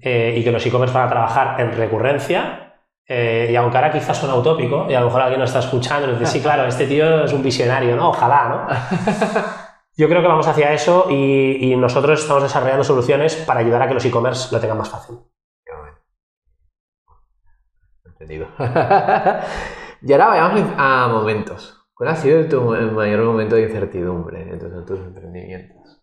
eh, 0.00 0.36
y 0.38 0.44
que 0.44 0.52
los 0.52 0.64
e-commerce 0.64 0.94
van 0.94 1.08
a 1.08 1.10
trabajar 1.10 1.60
en 1.60 1.76
recurrencia. 1.76 2.63
Eh, 3.06 3.48
y 3.50 3.56
aunque 3.56 3.76
ahora 3.76 3.92
quizás 3.92 4.16
suena 4.16 4.34
utópico, 4.34 4.86
y 4.88 4.94
a 4.94 5.00
lo 5.00 5.06
mejor 5.06 5.22
alguien 5.22 5.40
nos 5.40 5.50
está 5.50 5.60
escuchando 5.60 6.08
y 6.08 6.12
dice, 6.12 6.26
sí, 6.26 6.40
claro, 6.40 6.64
este 6.64 6.86
tío 6.86 7.24
es 7.24 7.32
un 7.32 7.42
visionario, 7.42 7.96
¿no? 7.96 8.10
Ojalá, 8.10 8.48
¿no? 8.48 8.66
Yo 9.96 10.08
creo 10.08 10.22
que 10.22 10.28
vamos 10.28 10.48
hacia 10.48 10.72
eso 10.72 11.06
y, 11.10 11.72
y, 11.72 11.76
nosotros 11.76 12.20
estamos 12.20 12.42
desarrollando 12.42 12.82
soluciones 12.82 13.36
para 13.36 13.60
ayudar 13.60 13.82
a 13.82 13.88
que 13.88 13.94
los 13.94 14.04
e-commerce 14.04 14.52
lo 14.52 14.60
tengan 14.60 14.78
más 14.78 14.88
fácil. 14.88 15.18
Entendido. 18.04 18.48
y 20.02 20.12
ahora 20.12 20.26
vayamos 20.26 20.62
a 20.76 21.08
momentos. 21.08 21.80
¿Cuál 21.94 22.08
ha 22.10 22.16
sido 22.16 22.44
tu 22.48 22.60
mayor 22.60 23.22
momento 23.24 23.54
de 23.54 23.62
incertidumbre 23.62 24.42
en 24.50 24.58
tus, 24.58 24.72
en 24.72 24.84
tus 24.84 24.98
emprendimientos? 24.98 26.02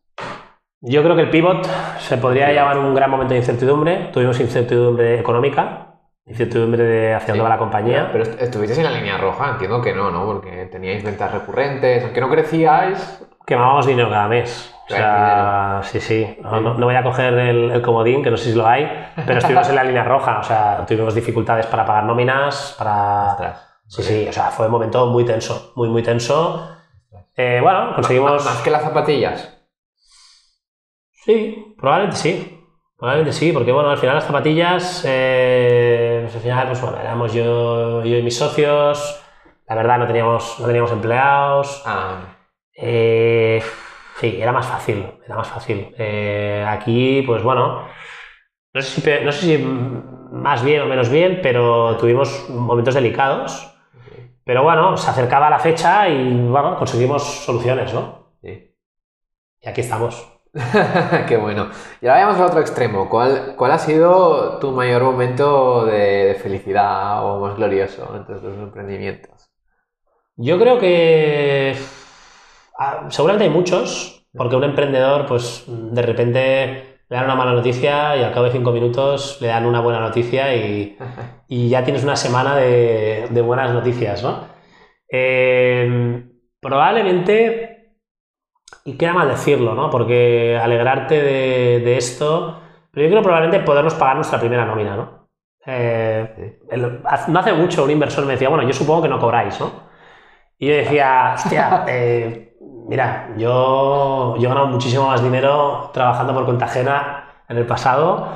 Yo 0.79 1.03
creo 1.03 1.15
que 1.15 1.23
el 1.23 1.29
pivot 1.29 1.67
se 1.99 2.17
podría 2.17 2.51
llamar 2.53 2.77
un 2.77 2.95
gran 2.95 3.09
momento 3.09 3.33
de 3.33 3.39
incertidumbre. 3.39 4.09
Tuvimos 4.13 4.39
incertidumbre 4.39 5.19
económica, 5.19 5.90
incertidumbre 6.25 6.83
de 6.83 7.13
hacia 7.13 7.29
dónde 7.29 7.43
va 7.43 7.49
la 7.49 7.57
compañía. 7.57 8.09
Pero 8.11 8.23
estuvisteis 8.23 8.77
en 8.77 8.85
la 8.85 8.91
línea 8.91 9.17
roja, 9.17 9.51
entiendo 9.51 9.81
que 9.81 9.93
no, 9.93 10.11
¿no? 10.11 10.25
Porque 10.25 10.67
teníais 10.71 11.03
ventas 11.03 11.31
recurrentes, 11.31 12.03
aunque 12.03 12.21
no 12.21 12.29
crecíais, 12.29 13.25
quemábamos 13.45 13.85
dinero 13.85 14.09
cada 14.09 14.27
mes. 14.27 14.73
O 14.85 14.93
sea, 14.93 15.81
sí, 15.83 16.01
sí. 16.01 16.37
No, 16.41 16.59
no, 16.59 16.73
no, 16.73 16.85
voy 16.85 16.95
a 16.95 17.03
coger 17.03 17.33
el, 17.33 17.71
el, 17.71 17.81
comodín, 17.81 18.21
que 18.21 18.29
no 18.29 18.35
sé 18.35 18.51
si 18.51 18.57
lo 18.57 18.67
hay, 18.67 18.89
pero 19.15 19.39
estuvimos 19.39 19.69
en 19.69 19.75
la 19.75 19.83
línea 19.83 20.03
roja. 20.03 20.39
O 20.39 20.43
sea, 20.43 20.85
tuvimos 20.85 21.15
dificultades 21.15 21.65
para 21.67 21.85
pagar 21.85 22.03
nóminas, 22.03 22.75
para... 22.77 23.31
Ostras. 23.31 23.67
Sí, 23.87 24.03
sí. 24.03 24.25
O 24.29 24.33
sea, 24.33 24.51
fue 24.51 24.65
un 24.67 24.71
momento 24.71 25.05
muy 25.07 25.23
tenso, 25.25 25.73
muy, 25.75 25.89
muy 25.89 26.03
tenso. 26.03 26.77
Eh, 27.35 27.59
bueno, 27.61 27.93
conseguimos... 27.95 28.43
¿Más 28.43 28.61
que 28.61 28.69
las 28.69 28.83
zapatillas? 28.83 29.57
Sí, 31.11 31.75
probablemente 31.77 32.17
sí. 32.17 32.50
Probablemente 33.01 33.33
sí, 33.33 33.51
porque 33.51 33.71
bueno, 33.71 33.89
al 33.89 33.97
final 33.97 34.13
las 34.13 34.25
zapatillas, 34.25 35.03
eh, 35.07 36.19
pues 36.21 36.35
al 36.35 36.41
final, 36.41 36.67
pues 36.67 36.81
bueno, 36.81 36.99
éramos 36.99 37.33
yo, 37.33 38.03
yo 38.03 38.17
y 38.17 38.21
mis 38.21 38.37
socios, 38.37 39.23
la 39.67 39.73
verdad 39.73 39.97
no 39.97 40.05
teníamos, 40.05 40.59
no 40.59 40.67
teníamos 40.67 40.91
empleados. 40.91 41.81
Ah. 41.83 42.19
Eh, 42.77 43.59
sí, 44.19 44.37
era 44.39 44.51
más 44.51 44.67
fácil, 44.67 45.03
era 45.25 45.35
más 45.35 45.47
fácil. 45.47 45.95
Eh, 45.97 46.63
aquí, 46.69 47.23
pues 47.25 47.41
bueno, 47.41 47.87
no 48.71 48.81
sé, 48.83 49.01
si, 49.01 49.25
no 49.25 49.31
sé 49.31 49.39
si 49.47 49.57
más 49.57 50.63
bien 50.63 50.83
o 50.83 50.85
menos 50.85 51.09
bien, 51.09 51.39
pero 51.41 51.97
tuvimos 51.97 52.51
momentos 52.51 52.93
delicados. 52.93 53.67
Pero 54.43 54.61
bueno, 54.61 54.95
se 54.95 55.09
acercaba 55.09 55.49
la 55.49 55.57
fecha 55.57 56.07
y 56.07 56.47
bueno, 56.47 56.77
conseguimos 56.77 57.23
soluciones, 57.23 57.95
¿no? 57.95 58.35
Sí. 58.43 58.75
Y 59.59 59.67
aquí 59.67 59.81
estamos. 59.81 60.40
Qué 61.27 61.37
bueno. 61.37 61.69
Y 62.01 62.07
ahora 62.07 62.25
vayamos 62.25 62.37
al 62.41 62.47
otro 62.47 62.59
extremo. 62.59 63.09
¿Cuál, 63.09 63.55
¿Cuál 63.57 63.71
ha 63.71 63.77
sido 63.79 64.59
tu 64.59 64.71
mayor 64.71 65.03
momento 65.03 65.85
de, 65.85 66.25
de 66.25 66.35
felicidad 66.35 67.23
o 67.25 67.39
más 67.39 67.55
glorioso 67.55 68.13
entre 68.15 68.35
tus 68.35 68.53
emprendimientos? 68.57 69.49
Yo 70.37 70.59
creo 70.59 70.79
que 70.79 71.75
Ah, 72.77 73.07
seguramente 73.09 73.45
hay 73.45 73.51
muchos, 73.51 74.25
porque 74.35 74.55
un 74.55 74.63
emprendedor, 74.63 75.27
pues 75.27 75.65
de 75.67 76.01
repente 76.01 76.99
le 77.09 77.15
dan 77.15 77.25
una 77.25 77.35
mala 77.35 77.53
noticia 77.53 78.17
y 78.17 78.23
al 78.23 78.33
cabo 78.33 78.45
de 78.47 78.51
cinco 78.53 78.71
minutos 78.71 79.37
le 79.41 79.47
dan 79.49 79.65
una 79.65 79.81
buena 79.81 79.99
noticia 79.99 80.55
y, 80.55 80.97
y 81.47 81.69
ya 81.69 81.83
tienes 81.83 82.03
una 82.03 82.15
semana 82.15 82.55
de, 82.57 83.27
de 83.29 83.41
buenas 83.41 83.71
noticias, 83.73 84.23
¿no? 84.23 84.47
Eh, 85.11 86.23
probablemente, 86.59 87.70
y 88.85 88.97
queda 88.97 89.13
mal 89.13 89.29
decirlo, 89.29 89.75
¿no? 89.75 89.89
Porque 89.89 90.59
alegrarte 90.61 91.21
de, 91.21 91.79
de, 91.79 91.97
esto, 91.97 92.59
pero 92.91 93.05
yo 93.05 93.11
creo 93.11 93.23
probablemente 93.23 93.65
podernos 93.65 93.93
pagar 93.95 94.15
nuestra 94.15 94.39
primera 94.39 94.65
nómina, 94.65 94.95
¿no? 94.95 95.27
Eh, 95.65 96.59
no 97.27 97.39
hace 97.39 97.53
mucho 97.53 97.83
un 97.83 97.91
inversor 97.91 98.25
me 98.25 98.33
decía, 98.33 98.49
bueno, 98.49 98.63
yo 98.63 98.73
supongo 98.73 99.03
que 99.03 99.09
no 99.09 99.19
cobráis, 99.19 99.59
¿no? 99.59 99.71
Y 100.57 100.67
yo 100.67 100.73
decía, 100.75 101.33
hostia, 101.35 101.85
eh, 101.87 102.51
Mira, 102.87 103.29
yo, 103.37 104.35
yo 104.37 104.43
he 104.43 104.47
ganado 104.49 104.67
muchísimo 104.67 105.07
más 105.07 105.23
dinero 105.23 105.91
trabajando 105.93 106.33
por 106.33 106.45
cuenta 106.45 106.65
ajena 106.65 107.43
en 107.47 107.57
el 107.57 107.65
pasado 107.65 108.29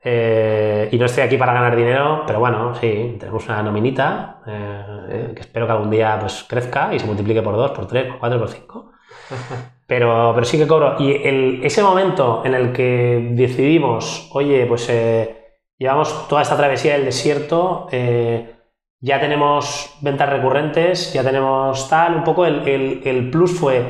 eh, 0.00 0.88
y 0.92 0.98
no 0.98 1.06
estoy 1.06 1.24
aquí 1.24 1.36
para 1.36 1.52
ganar 1.52 1.74
dinero, 1.74 2.22
pero 2.24 2.38
bueno, 2.38 2.74
sí, 2.76 3.16
tenemos 3.18 3.44
una 3.46 3.62
nominita 3.62 4.42
que 4.44 5.40
espero 5.40 5.66
que 5.66 5.72
algún 5.72 5.90
día 5.90 6.18
pues, 6.20 6.44
crezca 6.48 6.94
y 6.94 7.00
se 7.00 7.06
multiplique 7.06 7.42
por 7.42 7.56
2, 7.56 7.72
por 7.72 7.86
3, 7.88 8.06
por 8.06 8.18
4, 8.20 8.38
por 8.38 8.48
5. 8.48 8.92
Pero, 9.86 10.32
pero 10.34 10.44
sí 10.44 10.58
que 10.58 10.66
cobro. 10.66 10.96
Y 10.98 11.12
el, 11.12 11.60
ese 11.64 11.82
momento 11.82 12.42
en 12.44 12.54
el 12.54 12.72
que 12.72 13.30
decidimos, 13.32 14.28
oye, 14.32 14.66
pues 14.66 14.88
eh, 14.88 15.36
llevamos 15.78 16.28
toda 16.28 16.42
esta 16.42 16.56
travesía 16.56 16.94
del 16.94 17.04
desierto, 17.04 17.86
eh, 17.92 18.56
ya 19.00 19.20
tenemos 19.20 19.96
ventas 20.00 20.28
recurrentes, 20.28 21.12
ya 21.12 21.22
tenemos 21.22 21.88
tal, 21.88 22.16
un 22.16 22.24
poco 22.24 22.46
el, 22.46 22.66
el, 22.66 23.02
el, 23.04 23.30
plus 23.30 23.58
fue, 23.58 23.84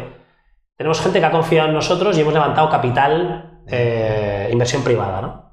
tenemos 0.77 1.01
gente 1.01 1.21
que 1.21 1.27
ha 1.27 1.31
confiado 1.31 1.69
en 1.69 1.75
nosotros 1.75 2.17
y 2.19 2.21
hemos 2.21 2.35
levantado 2.35 2.69
capital, 2.69 3.63
eh, 3.69 4.49
inversión 4.53 4.83
privada, 4.83 5.21
¿no? 5.23 5.47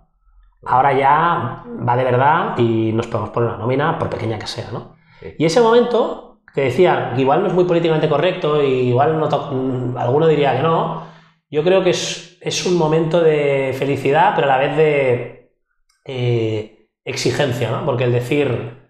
Ahora 0.66 0.94
ya 0.94 1.64
va 1.88 1.98
de 1.98 2.04
verdad 2.04 2.58
y 2.58 2.92
nos 2.94 3.08
podemos 3.08 3.32
poner 3.32 3.50
una 3.50 3.58
nómina, 3.58 4.00
por 4.00 4.10
pequeña 4.10 4.40
que 4.40 4.48
sea, 4.48 4.72
¿no? 4.72 4.96
Sí. 5.20 5.36
Y 5.38 5.46
ese 5.46 5.62
momento, 5.62 6.23
que 6.54 6.62
decía, 6.62 7.14
igual 7.18 7.42
no 7.42 7.48
es 7.48 7.54
muy 7.54 7.66
políticamente 7.66 8.08
correcto 8.08 8.64
y 8.64 8.90
igual 8.90 9.20
no 9.20 9.98
alguno 9.98 10.28
diría 10.28 10.56
que 10.56 10.62
no, 10.62 11.08
yo 11.50 11.64
creo 11.64 11.84
que 11.84 11.92
es, 11.92 12.38
es, 12.42 12.66
un 12.66 12.78
momento 12.78 13.22
de 13.22 13.76
felicidad, 13.78 14.34
pero 14.36 14.52
a 14.52 14.58
la 14.58 14.64
vez 14.64 14.78
de 14.78 15.52
eh, 16.06 16.88
exigencia, 17.04 17.72
¿no? 17.72 17.86
Porque 17.86 18.04
el 18.04 18.12
decir 18.12 18.84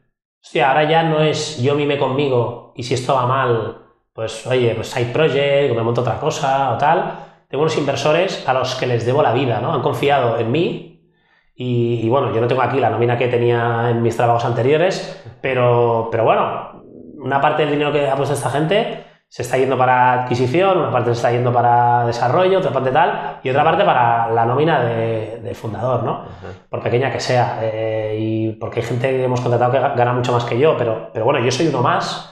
hostia, 0.44 0.70
ahora 0.70 0.90
ya 0.90 1.04
no 1.04 1.22
es 1.22 1.62
yo 1.62 1.76
mime 1.76 1.98
conmigo 1.98 2.74
y 2.76 2.84
si 2.84 2.94
esto 2.94 3.16
va 3.16 3.28
mal, 3.28 3.82
pues 4.14 4.46
oye, 4.48 4.74
pues 4.76 4.90
side 4.90 5.12
project 5.14 5.76
me 5.76 5.84
monto 5.84 6.02
otra 6.02 6.20
cosa 6.20 6.74
o 6.74 6.78
tal. 6.78 7.20
Tengo 7.50 7.64
unos 7.64 7.78
inversores 7.78 8.48
a 8.48 8.54
los 8.54 8.76
que 8.76 8.88
les 8.88 9.06
debo 9.06 9.22
la 9.22 9.34
vida, 9.34 9.60
¿no? 9.62 9.74
Han 9.74 9.82
confiado 9.82 10.38
en 10.40 10.52
mí 10.52 11.12
y, 11.56 12.02
y 12.04 12.10
bueno, 12.10 12.34
yo 12.34 12.42
no 12.42 12.48
tengo 12.48 12.62
aquí 12.62 12.80
la 12.80 12.90
nómina 12.90 13.18
que 13.18 13.28
tenía 13.28 13.90
en 13.90 14.02
mis 14.02 14.18
trabajos 14.18 14.46
anteriores, 14.46 15.24
pero, 15.42 16.10
pero 16.12 16.24
bueno, 16.24 16.83
una 17.24 17.42
parte 17.42 17.64
del 17.64 17.72
dinero 17.72 17.92
que 17.92 18.08
ha 18.10 18.16
puesto 18.16 18.34
esta 18.36 18.50
gente 18.50 19.06
se 19.28 19.42
está 19.42 19.58
yendo 19.58 19.76
para 19.78 20.14
adquisición, 20.24 20.78
una 20.78 20.92
parte 20.92 21.08
se 21.10 21.14
está 21.14 21.32
yendo 21.32 21.52
para 21.52 22.06
desarrollo, 22.06 22.60
otra 22.60 22.72
parte 22.72 22.92
tal, 22.92 23.40
y 23.42 23.50
otra 23.50 23.64
parte 23.64 23.84
para 23.84 24.30
la 24.30 24.46
nómina 24.46 24.84
de, 24.84 25.40
de 25.42 25.56
fundador, 25.56 26.04
¿no? 26.04 26.26
Por 26.70 26.84
pequeña 26.84 27.12
que 27.12 27.20
sea. 27.20 27.58
eh, 27.64 28.16
y 28.20 28.52
porque 28.54 28.82
hay 28.82 28.86
gente 28.86 29.10
que 29.10 29.24
hemos 29.24 29.42
contratado 29.42 29.72
que 29.72 29.80
ga- 29.80 29.96
gana 29.96 30.14
mucho 30.14 30.32
más 30.34 30.46
que 30.46 30.60
yo, 30.60 30.78
pero, 30.78 31.10
pero 31.12 31.26
bueno, 31.26 31.40
yo 31.44 31.50
soy 31.52 31.68
uno 31.68 31.82
más 31.82 32.32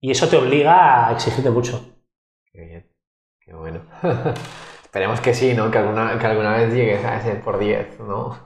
y 0.00 0.12
eso 0.12 0.28
te 0.28 0.36
obliga 0.36 1.08
a 1.08 1.12
exigirte 1.12 1.50
mucho. 1.50 1.80
Qué 2.52 2.60
bien, 2.60 2.86
qué 3.40 3.52
bueno. 3.52 3.80
Esperemos 4.84 5.20
que 5.20 5.34
sí, 5.34 5.52
¿no? 5.52 5.68
Que 5.70 5.78
alguna, 5.78 6.16
que 6.18 6.26
alguna 6.26 6.52
vez 6.52 6.72
llegues 6.72 7.04
a 7.04 7.16
ese 7.16 7.34
por 7.34 7.58
10, 7.58 7.98
¿no? 8.00 8.36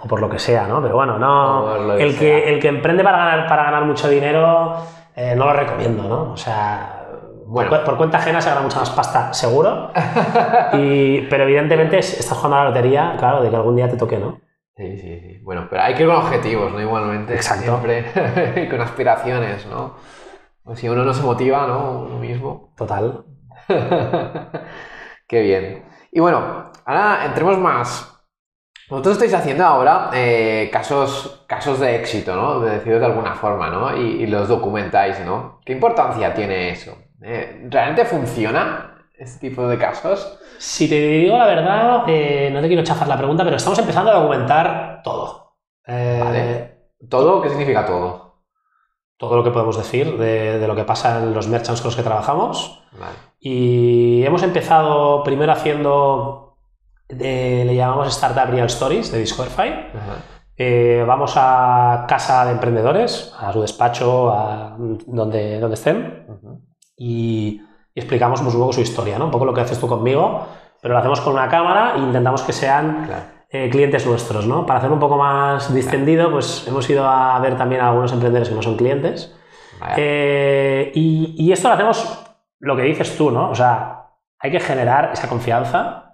O 0.00 0.06
por 0.06 0.20
lo 0.20 0.28
que 0.28 0.38
sea, 0.38 0.66
¿no? 0.68 0.82
Pero 0.82 0.94
bueno, 0.96 1.18
no. 1.18 1.96
Que 1.96 2.02
El 2.04 2.10
sea. 2.12 2.20
que, 2.20 2.52
el 2.52 2.60
que 2.60 2.68
emprende 2.68 3.02
para 3.02 3.18
ganar, 3.18 3.46
para 3.48 3.64
ganar 3.64 3.84
mucho 3.84 4.08
dinero, 4.08 4.76
eh, 5.18 5.34
no 5.36 5.46
lo 5.46 5.52
recomiendo, 5.52 6.04
¿no? 6.04 6.32
O 6.32 6.36
sea. 6.36 6.94
Bueno. 7.46 7.70
Por, 7.70 7.78
cu- 7.80 7.84
por 7.86 7.96
cuenta 7.96 8.18
ajena 8.18 8.40
se 8.42 8.50
gana 8.50 8.60
mucha 8.60 8.78
más 8.80 8.90
pasta, 8.90 9.32
seguro. 9.32 9.90
Y- 10.74 11.22
pero 11.30 11.44
evidentemente 11.44 11.98
es- 11.98 12.18
estás 12.20 12.36
jugando 12.36 12.56
a 12.58 12.64
la 12.64 12.70
lotería, 12.70 13.14
claro, 13.18 13.42
de 13.42 13.50
que 13.50 13.56
algún 13.56 13.76
día 13.76 13.88
te 13.88 13.96
toque, 13.96 14.18
¿no? 14.18 14.40
Sí, 14.76 14.96
sí, 14.98 15.20
sí. 15.20 15.38
Bueno, 15.42 15.66
pero 15.70 15.82
hay 15.82 15.94
que 15.94 16.02
ir 16.02 16.08
con 16.08 16.16
objetivos, 16.18 16.72
¿no? 16.72 16.80
Igualmente. 16.80 17.34
Exacto. 17.34 17.64
Siempre 17.64 18.04
y 18.64 18.68
con 18.68 18.80
aspiraciones, 18.80 19.66
¿no? 19.66 19.94
Pues 20.62 20.78
si 20.78 20.88
uno 20.88 21.04
no 21.04 21.14
se 21.14 21.22
motiva, 21.22 21.66
¿no? 21.66 22.02
Uno 22.02 22.18
mismo. 22.18 22.72
Total. 22.76 23.24
Qué 25.28 25.40
bien. 25.42 25.84
Y 26.12 26.20
bueno, 26.20 26.70
ahora 26.84 27.24
entremos 27.26 27.58
más. 27.58 28.17
Vosotros 28.88 29.14
estáis 29.14 29.34
haciendo 29.34 29.64
ahora 29.64 30.10
eh, 30.14 30.70
casos, 30.72 31.44
casos 31.46 31.78
de 31.80 31.96
éxito, 31.96 32.34
¿no? 32.34 32.60
De 32.60 32.70
decirlo 32.78 33.00
de 33.00 33.06
alguna 33.06 33.34
forma, 33.34 33.68
¿no? 33.68 33.96
Y, 33.96 34.22
y 34.22 34.26
los 34.26 34.48
documentáis, 34.48 35.20
¿no? 35.20 35.60
¿Qué 35.64 35.72
importancia 35.74 36.32
tiene 36.32 36.70
eso? 36.70 36.96
Eh, 37.22 37.66
¿Realmente 37.68 38.04
funciona 38.06 39.08
este 39.18 39.48
tipo 39.48 39.68
de 39.68 39.76
casos? 39.76 40.38
Si 40.58 40.88
te 40.88 41.00
digo 41.00 41.36
la 41.36 41.46
verdad, 41.46 42.04
eh, 42.08 42.50
no 42.52 42.60
te 42.60 42.68
quiero 42.68 42.82
chafar 42.82 43.08
la 43.08 43.18
pregunta, 43.18 43.44
pero 43.44 43.56
estamos 43.56 43.78
empezando 43.78 44.10
a 44.10 44.20
documentar 44.20 45.02
todo. 45.02 45.56
Vale. 45.86 46.78
¿Todo? 47.08 47.42
¿Qué 47.42 47.48
significa 47.50 47.84
todo? 47.84 48.42
Todo 49.16 49.36
lo 49.36 49.44
que 49.44 49.50
podemos 49.50 49.76
decir 49.76 50.16
de, 50.16 50.58
de 50.58 50.66
lo 50.68 50.76
que 50.76 50.84
pasa 50.84 51.18
en 51.18 51.34
los 51.34 51.48
merchants 51.48 51.80
con 51.80 51.88
los 51.88 51.96
que 51.96 52.02
trabajamos. 52.02 52.84
Vale. 52.92 53.16
Y 53.40 54.24
hemos 54.24 54.42
empezado 54.42 55.22
primero 55.22 55.52
haciendo, 55.52 56.47
le 57.08 57.74
llamamos 57.74 58.08
Startup 58.08 58.50
Real 58.50 58.66
Stories 58.66 59.10
de 59.12 59.18
Discoverify. 59.18 59.86
Eh, 60.56 61.04
vamos 61.06 61.34
a 61.36 62.04
casa 62.08 62.44
de 62.44 62.52
emprendedores, 62.52 63.32
a 63.38 63.52
su 63.52 63.60
despacho, 63.60 64.30
a 64.32 64.76
donde, 64.78 65.60
donde 65.60 65.74
estén, 65.74 66.26
y, 66.96 67.60
y 67.94 68.00
explicamos 68.00 68.42
pues, 68.42 68.54
un 68.54 68.60
poco 68.60 68.72
su 68.72 68.80
historia, 68.80 69.18
¿no? 69.18 69.26
un 69.26 69.30
poco 69.30 69.44
lo 69.44 69.54
que 69.54 69.60
haces 69.60 69.78
tú 69.78 69.86
conmigo, 69.86 70.46
pero 70.82 70.94
lo 70.94 70.98
hacemos 71.00 71.20
con 71.20 71.32
una 71.34 71.48
cámara 71.48 71.92
e 71.96 71.98
intentamos 72.00 72.42
que 72.42 72.52
sean 72.52 73.04
Claro. 73.06 73.22
eh, 73.50 73.68
clientes 73.70 74.04
nuestros. 74.04 74.46
¿no? 74.46 74.66
Para 74.66 74.80
hacer 74.80 74.90
un 74.90 74.98
poco 74.98 75.16
más 75.16 75.72
distendido, 75.72 76.30
pues 76.30 76.66
hemos 76.66 76.88
ido 76.90 77.06
a 77.08 77.38
ver 77.40 77.56
también 77.56 77.80
a 77.80 77.88
algunos 77.90 78.12
emprendedores 78.12 78.48
que 78.48 78.54
no 78.56 78.62
son 78.62 78.76
clientes. 78.76 79.34
Eh, 79.96 80.90
y, 80.94 81.36
y 81.38 81.52
esto 81.52 81.68
lo 81.68 81.74
hacemos, 81.74 82.18
lo 82.58 82.74
que 82.76 82.82
dices 82.82 83.16
tú, 83.16 83.30
¿no? 83.30 83.50
O 83.50 83.54
sea, 83.54 84.06
hay 84.40 84.50
que 84.50 84.58
generar 84.58 85.10
esa 85.12 85.28
confianza 85.28 86.07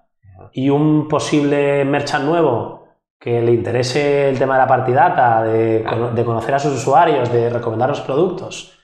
y 0.57 0.70
un 0.70 1.09
posible 1.09 1.84
merchant 1.84 2.24
nuevo 2.24 2.86
que 3.18 3.42
le 3.42 3.52
interese 3.52 4.28
el 4.28 4.38
tema 4.38 4.55
de 4.55 4.61
la 4.61 4.66
partidata, 4.68 5.42
de, 5.42 5.82
Claro. 5.82 6.11
de 6.11 6.24
conocer 6.24 6.55
a 6.55 6.61
sus 6.61 6.74
usuarios, 6.74 7.32
de 7.32 7.50
recomendar 7.50 7.88
los 7.88 8.00
productos, 8.02 8.78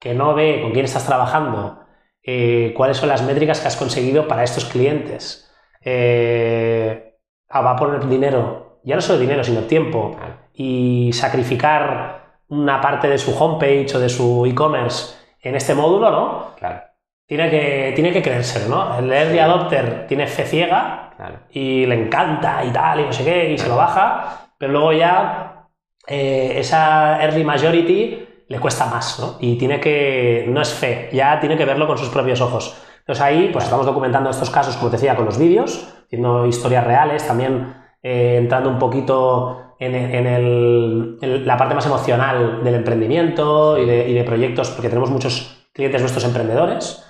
que 0.00 0.14
no 0.14 0.34
ve 0.34 0.60
con 0.60 0.72
quién 0.72 0.84
estás 0.84 1.06
trabajando, 1.06 1.78
eh, 2.24 2.74
cuáles 2.76 2.96
son 2.96 3.08
las 3.08 3.22
métricas 3.22 3.60
que 3.60 3.68
has 3.68 3.76
conseguido 3.76 4.26
para 4.26 4.42
estos 4.42 4.64
clientes. 4.64 5.48
Eh, 5.84 7.14
ah, 7.48 7.60
va 7.60 7.72
a 7.72 7.76
poner 7.76 8.08
dinero, 8.08 8.80
ya 8.82 8.96
no 8.96 9.00
solo 9.00 9.20
dinero, 9.20 9.44
sino 9.44 9.60
tiempo, 9.60 10.16
y 10.52 11.12
sacrificar 11.12 12.40
una 12.48 12.80
parte 12.80 13.08
de 13.08 13.18
su 13.18 13.32
homepage 13.32 13.94
o 13.94 14.00
de 14.00 14.08
su 14.08 14.44
e-commerce 14.44 15.14
en 15.40 15.54
este 15.54 15.74
módulo, 15.74 16.10
¿no? 16.10 16.54
Claro, 16.58 16.82
Tiene 17.26 17.48
que, 17.50 17.92
tiene 17.94 18.12
que 18.12 18.20
creérselo, 18.22 18.68
¿no? 18.74 18.98
El 18.98 19.10
early 19.10 19.38
adopter 19.38 20.06
tiene 20.06 20.26
fe 20.26 20.44
ciega 20.44 21.12
claro. 21.16 21.36
y 21.50 21.86
le 21.86 21.94
encanta 21.94 22.62
y 22.64 22.70
tal, 22.70 23.00
y 23.00 23.04
no 23.06 23.12
sé 23.12 23.24
qué, 23.24 23.50
y 23.52 23.56
se 23.58 23.68
lo 23.68 23.76
baja, 23.76 24.50
pero 24.58 24.72
luego 24.72 24.92
ya 24.92 25.68
eh, 26.06 26.54
esa 26.58 27.22
early 27.22 27.42
majority 27.44 28.28
le 28.48 28.58
cuesta 28.60 28.86
más, 28.86 29.18
¿no? 29.18 29.36
Y 29.40 29.56
tiene 29.56 29.80
que, 29.80 30.44
no 30.48 30.60
es 30.60 30.74
fe, 30.74 31.08
ya 31.12 31.40
tiene 31.40 31.56
que 31.56 31.64
verlo 31.64 31.86
con 31.86 31.96
sus 31.96 32.08
propios 32.10 32.40
ojos. 32.42 32.76
Entonces 32.98 33.24
ahí 33.24 33.48
pues 33.50 33.64
estamos 33.64 33.86
documentando 33.86 34.28
estos 34.28 34.50
casos, 34.50 34.76
como 34.76 34.90
te 34.90 34.96
decía, 34.96 35.16
con 35.16 35.24
los 35.24 35.38
vídeos, 35.38 35.88
haciendo 36.04 36.44
historias 36.46 36.84
reales, 36.86 37.26
también 37.26 37.72
eh, 38.02 38.36
entrando 38.38 38.68
un 38.68 38.78
poquito 38.78 39.74
en, 39.78 39.94
el- 39.94 40.14
en 40.14 40.26
el- 40.26 41.18
en 41.22 41.46
la 41.46 41.56
parte 41.56 41.74
más 41.74 41.86
emocional 41.86 42.62
del 42.62 42.74
emprendimiento 42.74 43.78
y 43.78 43.86
de, 43.86 44.08
y 44.08 44.12
de 44.12 44.24
proyectos, 44.24 44.70
porque 44.70 44.88
tenemos 44.88 45.10
muchos 45.10 45.61
clientes 45.72 46.00
nuestros 46.00 46.24
emprendedores. 46.24 47.04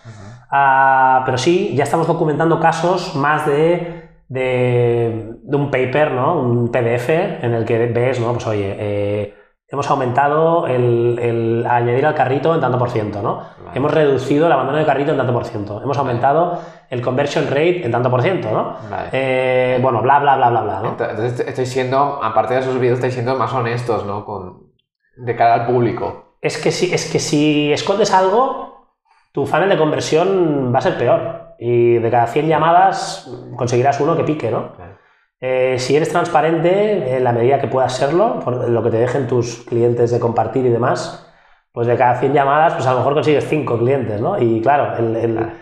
Ah, 0.50 1.22
pero 1.24 1.38
sí, 1.38 1.74
ya 1.74 1.84
estamos 1.84 2.06
documentando 2.06 2.60
casos 2.60 3.16
más 3.16 3.46
de, 3.46 4.10
de, 4.28 5.34
de 5.42 5.56
un 5.56 5.70
paper, 5.70 6.12
¿no? 6.12 6.38
un 6.38 6.70
PDF, 6.70 7.08
en 7.08 7.54
el 7.54 7.64
que 7.64 7.86
ves, 7.86 8.20
¿no? 8.20 8.32
pues 8.34 8.46
oye, 8.46 8.76
eh, 8.78 9.34
hemos 9.68 9.90
aumentado 9.90 10.66
el, 10.66 11.18
el 11.20 11.66
añadir 11.66 12.04
al 12.04 12.14
carrito 12.14 12.54
en 12.54 12.60
tanto 12.60 12.78
por 12.78 12.90
ciento, 12.90 13.22
¿no? 13.22 13.36
Vale. 13.36 13.70
hemos 13.78 13.94
reducido 13.94 14.46
el 14.46 14.52
abandono 14.52 14.76
de 14.76 14.84
carrito 14.84 15.12
en 15.12 15.16
tanto 15.16 15.32
por 15.32 15.46
ciento, 15.46 15.80
hemos 15.82 15.96
aumentado 15.96 16.60
el 16.90 17.00
conversion 17.00 17.46
rate 17.46 17.86
en 17.86 17.90
tanto 17.90 18.10
por 18.10 18.20
ciento, 18.20 18.50
¿no? 18.50 18.76
Vale. 18.90 19.08
Eh, 19.12 19.78
bueno, 19.80 20.02
bla, 20.02 20.18
bla, 20.18 20.36
bla, 20.36 20.50
bla, 20.50 20.60
bla, 20.60 20.80
¿no? 20.80 20.88
Entonces 20.90 21.40
estoy 21.40 21.64
siendo, 21.64 22.22
aparte 22.22 22.52
de 22.52 22.60
esos 22.60 22.78
vídeos, 22.78 22.96
estáis 22.96 23.14
siendo 23.14 23.34
más 23.36 23.54
honestos, 23.54 24.04
¿no? 24.04 24.26
Con, 24.26 24.72
de 25.16 25.34
cara 25.34 25.54
al 25.54 25.66
público. 25.66 26.31
Es 26.42 26.58
que, 26.58 26.70
si, 26.72 26.92
es 26.92 27.10
que 27.10 27.18
si 27.18 27.72
escondes 27.72 28.12
algo, 28.12 28.88
tu 29.32 29.46
funnel 29.46 29.70
de 29.70 29.78
conversión 29.78 30.70
va 30.74 30.78
a 30.80 30.82
ser 30.82 30.98
peor. 30.98 31.54
Y 31.58 31.94
de 31.94 32.10
cada 32.10 32.26
100 32.26 32.48
llamadas 32.48 33.30
conseguirás 33.56 33.98
uno 34.00 34.16
que 34.16 34.24
pique, 34.24 34.50
¿no? 34.50 34.72
Claro. 34.74 34.98
Eh, 35.40 35.76
si 35.78 35.96
eres 35.96 36.08
transparente, 36.10 37.16
en 37.16 37.24
la 37.24 37.32
medida 37.32 37.60
que 37.60 37.68
puedas 37.68 37.92
serlo, 37.96 38.40
por 38.40 38.68
lo 38.68 38.82
que 38.82 38.90
te 38.90 38.98
dejen 38.98 39.26
tus 39.26 39.58
clientes 39.64 40.10
de 40.10 40.20
compartir 40.20 40.66
y 40.66 40.70
demás, 40.70 41.28
pues 41.72 41.86
de 41.86 41.96
cada 41.96 42.16
100 42.20 42.32
llamadas, 42.32 42.74
pues 42.74 42.86
a 42.86 42.92
lo 42.92 42.98
mejor 42.98 43.14
consigues 43.14 43.46
5 43.48 43.78
clientes, 43.78 44.20
¿no? 44.20 44.38
Y 44.40 44.60
claro, 44.60 44.96
el, 44.98 45.16
el- 45.16 45.36
Claro. 45.36 45.52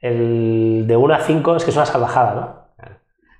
el 0.00 0.84
de 0.86 0.96
1 0.96 1.14
a 1.14 1.18
5 1.20 1.56
es 1.56 1.64
que 1.64 1.70
es 1.70 1.76
una 1.76 1.86
salvajada, 1.86 2.34
¿no? 2.34 2.65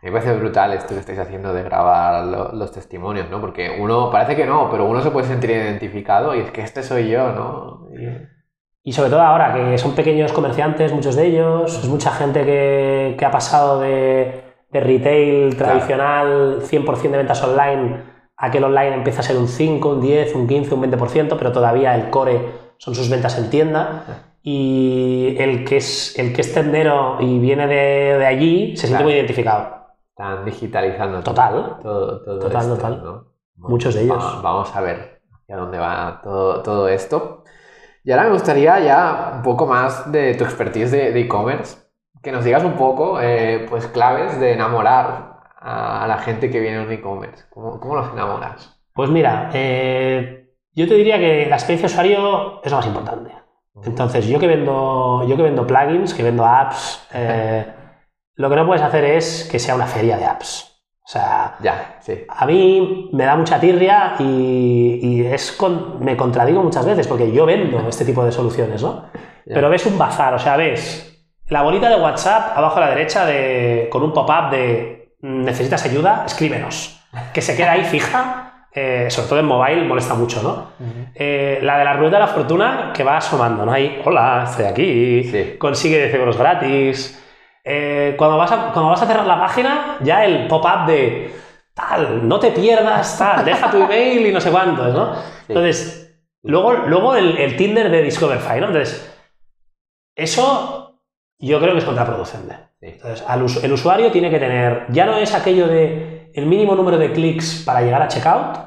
Me 0.03 0.13
parece 0.13 0.35
brutal 0.35 0.73
esto 0.75 0.95
que 0.95 1.01
estáis 1.01 1.19
haciendo 1.19 1.53
de 1.53 1.63
grabar 1.63 2.25
lo- 2.27 2.53
los 2.53 2.71
testimonios, 2.73 3.29
¿no? 3.31 3.41
Porque 3.41 3.77
uno, 3.81 4.11
parece 4.11 4.37
que 4.37 4.47
no, 4.47 4.71
pero 4.71 4.85
uno 4.85 5.01
se 5.01 5.11
puede 5.11 5.27
sentir 5.27 5.51
identificado 5.51 6.35
y 6.35 6.41
es 6.41 6.51
que 6.51 6.61
este 6.63 6.83
soy 6.83 7.09
yo, 7.09 7.33
¿no? 7.33 7.89
Y- 7.99 8.37
Y 8.89 8.93
sobre 8.93 9.11
todo 9.11 9.21
ahora, 9.23 9.53
que 9.53 9.79
son 9.79 9.97
pequeños 9.97 10.33
comerciantes, 10.33 10.93
muchos 10.93 11.17
de 11.17 11.27
ellos, 11.27 11.77
es 11.83 11.89
mucha 11.89 12.13
gente 12.13 12.45
que, 12.45 13.17
que 13.19 13.25
ha 13.25 13.33
pasado 13.33 13.81
de, 13.81 14.43
de 14.71 14.81
retail 14.81 15.57
tradicional, 15.57 16.59
100% 16.63 17.11
de 17.11 17.17
ventas 17.19 17.43
online, 17.43 17.97
a 18.37 18.51
que 18.51 18.59
el 18.59 18.65
online 18.65 18.95
empieza 18.95 19.21
a 19.21 19.25
ser 19.25 19.39
un 19.39 19.49
5, 19.49 19.89
un 19.89 20.01
10, 20.01 20.35
un 20.37 20.47
15, 20.47 20.75
un 20.75 20.83
20%, 20.83 21.37
pero 21.37 21.51
todavía 21.51 21.97
el 21.97 22.11
core 22.11 22.39
son 22.79 22.95
sus 22.95 23.11
ventas 23.11 23.37
en 23.39 23.51
tienda. 23.51 24.05
Y 24.43 25.35
el 25.41 25.65
que 25.65 25.79
es, 25.79 26.17
el 26.17 26.33
que 26.33 26.43
es 26.43 26.55
tendero 26.55 27.17
y 27.19 27.41
viene 27.41 27.67
de, 27.67 28.19
de 28.19 28.27
allí 28.27 28.77
se 28.77 28.83
siente 28.87 28.99
Claro. 28.99 29.05
muy 29.07 29.15
identificado. 29.15 29.86
Están 30.17 30.47
digitalizando 30.47 31.23
Total. 31.23 31.77
todo, 31.83 32.23
todo 32.25 32.39
Total, 32.39 32.63
esto, 32.63 32.75
total. 32.77 33.03
¿no? 33.05 33.25
Muchos 33.57 33.95
de 33.95 34.05
ellos. 34.05 34.17
va- 34.17 34.41
Vamos 34.41 34.75
a 34.75 34.81
ver 34.81 35.21
hacia 35.31 35.57
dónde 35.59 35.79
va 35.79 36.21
todo, 36.25 36.63
todo 36.63 36.89
esto. 36.89 37.45
Y 38.03 38.13
ahora 38.13 38.25
me 38.25 38.31
gustaría 38.33 38.81
ya 38.81 39.33
un 39.37 39.43
poco 39.43 39.67
más 39.67 40.11
de 40.11 40.35
tu 40.35 40.45
expertise 40.45 40.91
de 40.93 41.21
e-commerce, 41.21 41.77
que 42.23 42.33
nos 42.33 42.45
digas 42.45 42.65
un 42.65 42.75
poco, 42.77 43.21
eh, 43.21 43.67
pues, 43.69 43.89
claves 43.89 44.41
de 44.41 44.55
enamorar 44.55 45.41
a, 45.61 46.05
a 46.05 46.07
la 46.09 46.17
gente 46.19 46.51
que 46.51 46.61
viene 46.61 46.81
un 46.83 46.91
e-commerce. 46.91 47.45
¿Cómo, 47.51 47.79
¿Cómo 47.79 47.97
los 47.97 48.11
enamoras? 48.13 48.81
Pues 48.95 49.11
mira, 49.11 49.51
eh, 49.53 50.49
yo 50.73 50.89
te 50.89 50.95
diría 50.95 51.19
que 51.19 51.45
la 51.47 51.57
experiencia 51.57 51.89
de 51.89 51.93
usuario 51.93 52.63
es 52.63 52.71
lo 52.71 52.79
más 52.79 52.87
importante. 52.87 53.33
Entonces, 53.85 54.27
yo 54.27 54.39
que 54.39 54.47
vendo, 54.47 55.27
yo 55.29 55.37
que 55.37 55.43
vendo 55.43 55.67
plugins, 55.67 56.15
que 56.15 56.23
vendo 56.23 56.47
apps, 56.47 57.07
eh, 57.13 57.67
lo 58.37 58.49
que 58.51 58.57
no 58.57 58.67
puedes 58.67 58.83
hacer 58.83 59.05
es 59.05 59.49
que 59.51 59.59
sea 59.59 59.75
una 59.75 59.87
feria 59.87 60.17
de 60.17 60.25
apps. 60.27 60.73
O 61.05 61.09
sea, 61.09 61.55
Ya, 61.61 61.99
sí. 62.01 62.25
a 62.29 62.47
mí 62.47 63.11
me 63.13 63.25
da 63.25 63.37
mucha 63.37 63.61
tirria 63.61 64.15
y, 64.19 64.99
y 65.03 65.27
es 65.27 65.53
con- 65.53 66.03
me 66.05 66.17
contradigo 66.17 66.63
muchas 66.63 66.85
veces 66.85 67.07
porque 67.07 67.31
yo 67.31 67.47
vendo 67.47 67.89
este 67.89 68.05
tipo 68.05 68.25
de 68.25 68.33
soluciones, 68.33 68.83
¿no? 68.83 69.05
Ya. 69.45 69.55
Pero 69.55 69.71
ves 69.71 69.87
un 69.87 69.97
bazar, 69.99 70.35
o 70.35 70.39
sea, 70.39 70.57
ves 70.57 71.13
la 71.49 71.63
bolita 71.63 71.89
de 71.89 71.97
WhatsApp 72.03 72.57
abajo 72.59 72.79
a 72.79 72.81
la 72.81 72.91
derecha 72.91 73.25
de, 73.25 73.89
con 73.91 74.03
un 74.03 74.13
pop-up 74.13 74.51
de 74.51 75.13
"Mm, 75.23 75.45
necesitas 75.45 75.85
ayuda, 75.85 76.25
escríbenos. 76.27 77.01
Que 77.33 77.41
se 77.41 77.57
queda 77.57 77.73
ahí 77.73 77.85
fija 77.85 78.43
eh, 78.79 79.07
sobre 79.09 79.29
todo 79.29 79.39
en 79.39 79.47
mobile, 79.47 79.85
molesta 79.85 80.13
mucho, 80.15 80.43
¿no? 80.43 80.73
Eh, 81.15 81.61
la 81.63 81.79
de 81.79 81.85
la 81.85 81.95
rueda 81.95 82.19
de 82.19 82.27
la 82.27 82.27
fortuna 82.27 82.93
que 82.95 83.05
va 83.05 83.17
asomando, 83.17 83.65
¿no? 83.65 83.73
Ahí, 83.73 84.03
hola, 84.05 84.43
estoy 84.45 84.67
aquí, 84.67 85.25
Sí. 85.25 85.55
consigue 85.57 85.97
10 85.99 86.15
euros 86.15 86.37
gratis. 86.37 87.23
Eh, 87.69 88.15
cuando, 88.17 88.37
vas 88.39 88.53
a, 88.53 88.71
cuando 88.73 88.91
vas 88.91 89.03
a 89.03 89.07
cerrar 89.07 89.27
la 89.27 89.41
página, 89.41 89.97
ya 90.01 90.25
el 90.25 90.47
pop-up 90.47 90.87
de 90.87 91.35
tal, 91.75 92.27
no 92.29 92.39
te 92.39 92.53
pierdas, 92.53 93.19
tal, 93.19 93.45
deja 93.45 93.71
tu 93.71 93.79
email 93.83 94.25
y 94.25 94.33
no 94.33 94.41
sé 94.41 94.53
cuántos, 94.53 94.95
¿no? 94.95 95.15
Entonces, 95.49 96.17
luego, 96.45 96.73
luego 96.75 97.17
el, 97.17 97.37
el 97.39 97.57
Tinder 97.57 97.91
de 97.91 98.03
Discoverify, 98.03 98.61
¿no? 98.61 98.69
Entonces, 98.69 99.13
eso 100.15 101.01
yo 101.39 101.59
creo 101.61 101.73
que 101.73 101.79
es 101.81 101.85
contraproducente. 101.85 102.57
Entonces, 102.81 103.25
al 103.27 103.45
el 103.65 103.73
usuario 103.73 104.13
tiene 104.13 104.31
que 104.31 104.39
tener, 104.39 104.87
ya 104.91 105.07
no 105.07 105.17
es 105.19 105.35
aquello 105.35 105.67
de 105.67 106.31
el 106.35 106.47
mínimo 106.47 106.75
número 106.75 106.99
de 106.99 107.13
clics 107.13 107.63
para 107.65 107.81
llegar 107.83 108.03
a 108.03 108.09
checkout, 108.09 108.59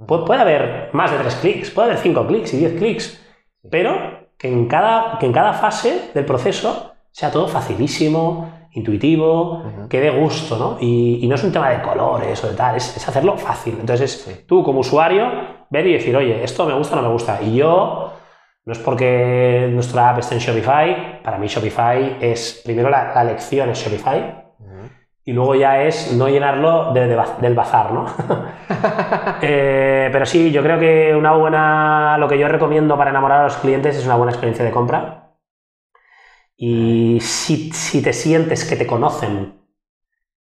Pu- 0.00 0.24
puede 0.24 0.40
haber 0.40 0.90
más 0.92 1.10
de 1.10 1.18
tres 1.18 1.34
clics, 1.36 1.70
puede 1.70 1.88
haber 1.88 2.00
cinco 2.00 2.26
clics 2.26 2.54
y 2.54 2.58
10 2.58 2.78
clics, 2.78 3.20
pero 3.68 4.28
que 4.38 4.48
en 4.48 4.68
cada, 4.68 5.18
que 5.18 5.26
en 5.26 5.32
cada 5.32 5.52
fase 5.52 6.12
del 6.14 6.24
proceso 6.24 6.94
sea 7.18 7.30
todo 7.32 7.48
facilísimo, 7.48 8.48
intuitivo, 8.72 9.62
Ujú. 9.66 9.88
que 9.88 10.00
dé 10.00 10.10
gusto, 10.10 10.56
¿no? 10.56 10.76
Y, 10.80 11.18
y 11.22 11.26
no 11.26 11.34
es 11.34 11.42
un 11.42 11.50
tema 11.52 11.68
de 11.70 11.82
colores 11.82 12.44
o 12.44 12.48
de 12.48 12.54
tal, 12.54 12.76
es, 12.76 12.96
es 12.96 13.08
hacerlo 13.08 13.36
fácil. 13.36 13.76
Entonces, 13.80 14.14
es 14.14 14.22
Sí. 14.22 14.44
tú 14.46 14.62
como 14.62 14.80
usuario, 14.80 15.24
ver 15.70 15.84
y 15.88 15.94
decir, 15.94 16.16
oye, 16.16 16.44
esto 16.44 16.64
me 16.64 16.74
gusta 16.74 16.94
o 16.94 16.96
no 17.02 17.08
me 17.08 17.12
gusta. 17.12 17.40
Y 17.42 17.56
yo, 17.56 18.12
no 18.66 18.72
es 18.72 18.78
porque 18.78 19.68
nuestra 19.72 20.10
app 20.10 20.18
esté 20.20 20.34
en 20.36 20.40
Shopify, 20.40 21.20
para 21.24 21.38
mí 21.38 21.48
Shopify 21.48 22.18
es, 22.20 22.62
primero 22.64 22.88
la, 22.88 23.12
la 23.14 23.22
elección 23.22 23.68
es 23.70 23.78
Shopify, 23.84 24.44
y 25.24 25.32
luego 25.32 25.54
ya 25.56 25.82
es 25.82 26.12
no 26.16 26.28
llenarlo 26.28 26.92
de- 26.92 27.06
de 27.08 27.16
ba- 27.16 27.36
del 27.40 27.54
bazar, 27.54 27.92
¿no? 27.92 28.06
Eh, 29.42 30.08
pero 30.12 30.24
sí, 30.26 30.50
yo 30.50 30.62
creo 30.62 30.78
que 30.78 31.14
una 31.16 31.32
buena, 31.32 32.16
lo 32.18 32.28
que 32.28 32.38
yo 32.38 32.48
recomiendo 32.48 32.96
para 32.96 33.10
enamorar 33.10 33.40
a 33.40 33.44
los 33.44 33.56
clientes 33.58 33.96
es 33.96 34.04
una 34.06 34.16
buena 34.16 34.32
experiencia 34.32 34.64
de 34.64 34.70
compra. 34.70 35.27
Y 36.60 37.20
si, 37.20 37.70
si 37.70 38.02
te 38.02 38.12
sientes 38.12 38.64
que 38.64 38.74
te 38.74 38.84
conocen 38.84 39.62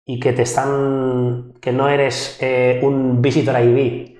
y 0.02 0.18
que 0.18 0.32
te 0.32 0.42
están, 0.42 1.52
que 1.60 1.72
no 1.72 1.90
eres 1.90 2.38
eh, 2.40 2.80
un 2.82 3.20
visitor 3.20 3.54
ID, 3.60 4.16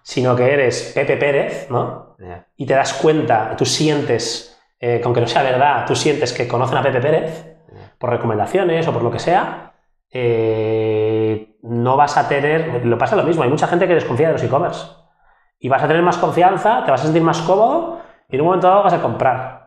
sino 0.00 0.36
que 0.36 0.52
eres 0.52 0.92
Pepe 0.94 1.16
Pérez, 1.16 1.68
¿no? 1.68 2.14
Y 2.56 2.66
te 2.66 2.74
das 2.74 2.94
cuenta, 2.94 3.56
tú 3.56 3.64
sientes, 3.64 4.56
eh, 4.78 4.98
que 5.00 5.04
aunque 5.04 5.20
no 5.20 5.26
sea 5.26 5.42
verdad, 5.42 5.86
tú 5.86 5.96
sientes 5.96 6.32
que 6.32 6.46
conocen 6.46 6.78
a 6.78 6.82
Pepe 6.84 7.00
Pérez 7.00 7.56
por 7.98 8.10
recomendaciones 8.10 8.86
o 8.86 8.92
por 8.92 9.02
lo 9.02 9.10
que 9.10 9.18
sea, 9.18 9.74
eh, 10.12 11.56
no 11.62 11.96
vas 11.96 12.16
a 12.16 12.28
tener, 12.28 12.86
lo 12.86 12.96
pasa 12.96 13.16
lo 13.16 13.24
mismo, 13.24 13.42
hay 13.42 13.50
mucha 13.50 13.66
gente 13.66 13.88
que 13.88 13.94
desconfía 13.94 14.28
de 14.28 14.34
los 14.34 14.42
e-commerce 14.44 14.86
y 15.58 15.68
vas 15.68 15.82
a 15.82 15.88
tener 15.88 16.02
más 16.02 16.16
confianza, 16.16 16.84
te 16.84 16.92
vas 16.92 17.00
a 17.00 17.04
sentir 17.04 17.22
más 17.22 17.40
cómodo 17.40 18.00
y 18.28 18.36
en 18.36 18.42
un 18.42 18.46
momento 18.46 18.68
dado 18.68 18.84
vas 18.84 18.92
a 18.92 19.02
comprar. 19.02 19.59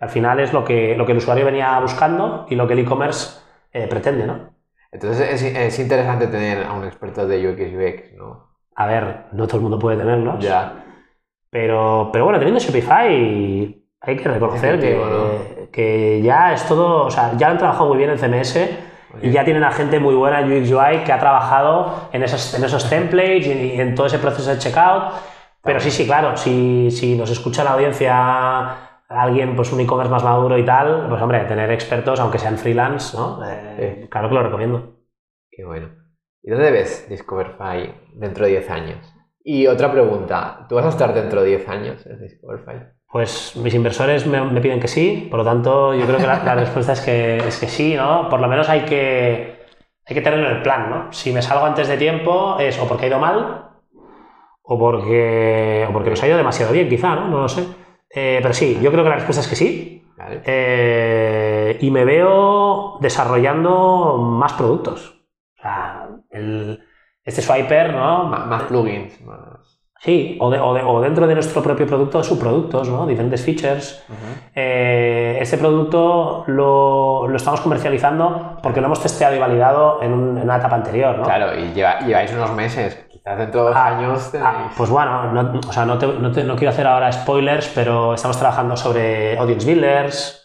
Al 0.00 0.08
final 0.08 0.40
es 0.40 0.52
lo 0.52 0.64
que, 0.64 0.96
lo 0.96 1.04
que 1.04 1.12
el 1.12 1.18
usuario 1.18 1.44
venía 1.44 1.78
buscando 1.80 2.46
y 2.48 2.54
lo 2.54 2.66
que 2.66 2.74
el 2.74 2.80
e-commerce 2.80 3.40
eh, 3.72 3.86
pretende, 3.88 4.26
¿no? 4.26 4.50
Entonces 4.90 5.42
es, 5.42 5.42
es 5.42 5.78
interesante 5.78 6.28
tener 6.28 6.64
a 6.64 6.72
un 6.72 6.84
experto 6.84 7.26
de 7.26 7.48
UX 7.48 7.60
UX, 7.74 8.16
¿no? 8.16 8.48
A 8.74 8.86
ver, 8.86 9.26
no 9.32 9.46
todo 9.46 9.56
el 9.56 9.62
mundo 9.62 9.78
puede 9.78 9.98
tenerlos. 9.98 10.42
Ya. 10.42 10.84
Pero, 11.50 12.10
pero 12.12 12.24
bueno, 12.24 12.38
teniendo 12.38 12.60
Shopify 12.60 13.82
hay 14.00 14.16
que 14.16 14.28
reconocer 14.28 14.78
que, 14.78 14.90
Definitivo, 14.90 15.68
que 15.72 16.22
ya 16.22 16.52
es 16.52 16.66
todo, 16.66 17.06
o 17.06 17.10
sea, 17.10 17.36
ya 17.36 17.48
han 17.48 17.58
trabajado 17.58 17.88
muy 17.88 17.98
bien 17.98 18.10
en 18.10 18.18
CMS 18.18 18.56
y 19.20 19.30
ya 19.30 19.44
tienen 19.44 19.64
a 19.64 19.72
gente 19.72 19.98
muy 19.98 20.14
buena 20.14 20.40
en 20.40 20.52
UX 20.52 20.70
UI 20.70 21.04
que 21.04 21.12
ha 21.12 21.18
trabajado 21.18 22.08
en 22.12 22.22
esos, 22.22 22.54
en 22.54 22.62
esos 22.62 22.88
templates 22.88 23.46
y, 23.46 23.50
y 23.50 23.80
en 23.80 23.94
todo 23.94 24.06
ese 24.06 24.18
proceso 24.18 24.50
de 24.50 24.58
checkout. 24.58 25.14
Pero 25.62 25.80
sí, 25.80 25.90
sí, 25.90 26.06
claro, 26.06 26.36
si, 26.36 26.90
si 26.90 27.16
nos 27.16 27.30
escucha 27.30 27.64
la 27.64 27.72
audiencia 27.72 28.87
alguien, 29.08 29.56
pues 29.56 29.72
un 29.72 29.80
e-commerce 29.80 30.10
más 30.10 30.24
maduro 30.24 30.58
y 30.58 30.64
tal, 30.64 31.06
pues 31.08 31.20
hombre, 31.22 31.40
tener 31.44 31.70
expertos, 31.70 32.20
aunque 32.20 32.38
sean 32.38 32.58
freelance, 32.58 33.16
¿no? 33.16 33.40
Eh, 33.44 34.06
Claro 34.10 34.28
que 34.28 34.34
lo 34.34 34.42
recomiendo. 34.42 34.96
Qué 35.50 35.64
bueno. 35.64 35.88
¿Y 36.42 36.50
dónde 36.50 36.70
ves 36.70 37.06
Discoverify 37.08 37.92
dentro 38.14 38.44
de 38.44 38.52
10 38.52 38.70
años? 38.70 39.14
Y 39.42 39.66
otra 39.66 39.90
pregunta, 39.90 40.66
¿tú 40.68 40.74
vas 40.74 40.84
a 40.86 40.90
estar 40.90 41.14
dentro 41.14 41.42
de 41.42 41.48
10 41.48 41.68
años 41.68 42.06
en 42.06 42.20
Discoverify? 42.20 42.92
Pues 43.10 43.56
mis 43.56 43.74
inversores 43.74 44.26
me, 44.26 44.40
me 44.44 44.60
piden 44.60 44.80
que 44.80 44.88
sí, 44.88 45.26
por 45.30 45.38
lo 45.38 45.44
tanto 45.44 45.94
yo 45.94 46.04
creo 46.06 46.18
que 46.18 46.26
la, 46.26 46.42
la 46.44 46.54
respuesta 46.54 46.92
es 46.92 47.00
que, 47.00 47.38
es 47.38 47.58
que 47.58 47.66
sí, 47.66 47.94
¿no? 47.94 48.28
Por 48.28 48.40
lo 48.40 48.48
menos 48.48 48.68
hay 48.68 48.82
que, 48.84 49.58
hay 50.06 50.14
que 50.14 50.20
tenerlo 50.20 50.48
en 50.50 50.56
el 50.56 50.62
plan, 50.62 50.90
¿no? 50.90 51.12
Si 51.12 51.32
me 51.32 51.40
salgo 51.40 51.64
antes 51.64 51.88
de 51.88 51.96
tiempo 51.96 52.58
es 52.58 52.78
o 52.78 52.86
porque 52.86 53.06
ha 53.06 53.08
ido 53.08 53.18
mal 53.18 53.70
o 54.62 54.78
porque, 54.78 55.86
o 55.88 55.92
porque 55.92 56.10
nos 56.10 56.22
ha 56.22 56.28
ido 56.28 56.36
demasiado 56.36 56.72
bien, 56.72 56.88
quizá, 56.88 57.14
¿no? 57.14 57.28
No 57.28 57.38
lo 57.40 57.48
sé. 57.48 57.64
Eh, 58.10 58.38
pero 58.42 58.54
sí, 58.54 58.78
yo 58.80 58.90
creo 58.90 59.04
que 59.04 59.10
la 59.10 59.16
respuesta 59.16 59.42
es 59.42 59.48
que 59.48 59.56
sí. 59.56 59.94
¿Vale? 60.16 60.42
Eh, 60.44 61.78
y 61.80 61.90
me 61.90 62.04
veo 62.04 62.98
desarrollando 63.00 64.16
más 64.18 64.52
productos. 64.54 65.14
O 65.58 65.62
sea, 65.62 66.08
el- 66.30 66.82
este 67.24 67.42
swiper, 67.42 67.92
¿no? 67.94 68.24
Más 68.24 68.62
plugins, 68.64 69.20
más... 69.22 69.78
Sí, 70.00 70.38
o, 70.40 70.48
de- 70.50 70.60
o 70.60 70.74
de- 70.74 70.82
o 70.82 71.00
dentro 71.00 71.26
de 71.26 71.34
nuestro 71.34 71.60
propio 71.62 71.86
producto, 71.86 72.22
subproductos, 72.22 72.88
¿no? 72.88 73.06
Diferentes 73.06 73.44
features. 73.44 74.04
Eh, 74.54 75.38
este 75.40 75.58
producto 75.58 76.44
lo, 76.46 77.26
lo 77.28 77.36
estamos 77.36 77.60
comercializando 77.60 78.58
porque 78.62 78.80
lo 78.80 78.86
hemos 78.86 79.00
testeado 79.02 79.34
y 79.34 79.38
validado 79.40 80.00
en, 80.02 80.12
un- 80.12 80.36
en 80.38 80.44
una 80.44 80.56
etapa 80.56 80.76
anterior, 80.76 81.18
¿no? 81.18 81.24
Claro, 81.24 81.58
y 81.58 81.72
lleva- 81.74 81.98
lleváis 82.00 82.32
unos 82.32 82.52
meses, 82.54 83.06
de 83.36 83.46
dos 83.48 83.74
Ah, 83.76 83.86
años 83.86 84.30
tenéis... 84.30 84.48
Ah, 84.50 84.70
pues 84.76 84.90
bueno, 84.90 85.32
no, 85.32 85.60
o 85.68 85.72
sea, 85.72 85.84
no, 85.84 85.98
te- 85.98 86.06
no 86.06 86.30
te- 86.32 86.44
no 86.44 86.56
quiero 86.56 86.70
hacer 86.70 86.86
ahora 86.86 87.10
spoilers, 87.12 87.68
pero 87.74 88.14
estamos 88.14 88.38
trabajando 88.38 88.76
sobre 88.76 89.38
audience 89.38 89.66
builders, 89.66 90.44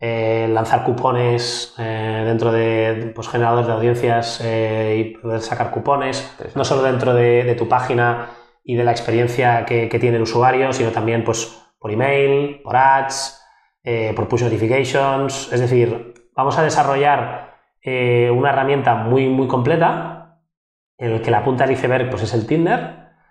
eh, 0.00 0.48
lanzar 0.52 0.82
cupones 0.84 1.74
eh, 1.78 2.22
dentro 2.26 2.50
de 2.52 3.12
pues, 3.14 3.28
generadores 3.28 3.66
de 3.66 3.72
audiencias 3.72 4.40
eh, 4.44 4.96
y 4.98 5.16
poder 5.18 5.40
sacar 5.40 5.70
cupones, 5.70 6.28
no 6.54 6.64
solo 6.64 6.82
dentro 6.82 7.14
de, 7.14 7.44
de 7.44 7.54
tu 7.54 7.68
página 7.68 8.30
y 8.64 8.74
de 8.76 8.84
la 8.84 8.90
experiencia 8.92 9.64
que, 9.64 9.88
que 9.88 9.98
tiene 9.98 10.16
el 10.16 10.22
usuario, 10.22 10.72
sino 10.72 10.90
también 10.90 11.22
pues, 11.24 11.56
por 11.78 11.90
email, 11.92 12.60
por 12.62 12.76
ads, 12.76 13.40
por 14.14 14.28
push 14.28 14.42
notifications. 14.44 15.52
Es 15.52 15.60
decir, 15.60 16.14
vamos 16.36 16.56
a 16.58 16.62
desarrollar 16.62 17.54
una 17.84 18.50
herramienta 18.50 18.94
muy, 18.94 19.28
muy 19.28 19.48
completa 19.48 20.11
el 21.02 21.20
que 21.22 21.30
la 21.30 21.42
punta 21.44 21.64
del 21.64 21.74
iceberg 21.74 22.10
pues, 22.10 22.22
es 22.22 22.34
el 22.34 22.46
Tinder, 22.46 22.80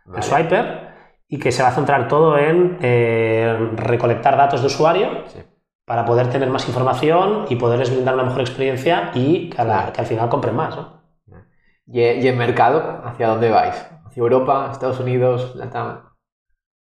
Vale. 0.05 0.17
el 0.17 0.23
Swiper, 0.23 0.91
y 1.27 1.39
que 1.39 1.51
se 1.51 1.63
va 1.63 1.69
a 1.69 1.73
centrar 1.73 2.07
todo 2.07 2.37
en 2.37 2.77
eh, 2.81 3.71
recolectar 3.75 4.35
datos 4.37 4.61
de 4.61 4.67
usuario 4.67 5.23
Sí. 5.27 5.39
para 5.85 6.03
poder 6.05 6.27
tener 6.29 6.49
más 6.49 6.67
información 6.67 7.45
y 7.49 7.55
poderles 7.55 7.89
brindar 7.91 8.15
una 8.15 8.23
mejor 8.23 8.41
experiencia 8.41 9.11
y 9.13 9.49
que, 9.49 9.63
la- 9.63 9.93
al 9.97 10.05
final 10.05 10.27
compren 10.29 10.55
más. 10.55 10.75
¿no? 10.75 11.01
¿Y, 11.87 12.01
y 12.01 12.27
en 12.27 12.37
mercado? 12.37 13.01
¿Hacia 13.05 13.27
dónde 13.27 13.49
vais? 13.49 13.75
¿Hacia 14.05 14.21
Europa, 14.21 14.69
Estados 14.71 14.99
Unidos, 14.99 15.55
Latam? 15.55 16.09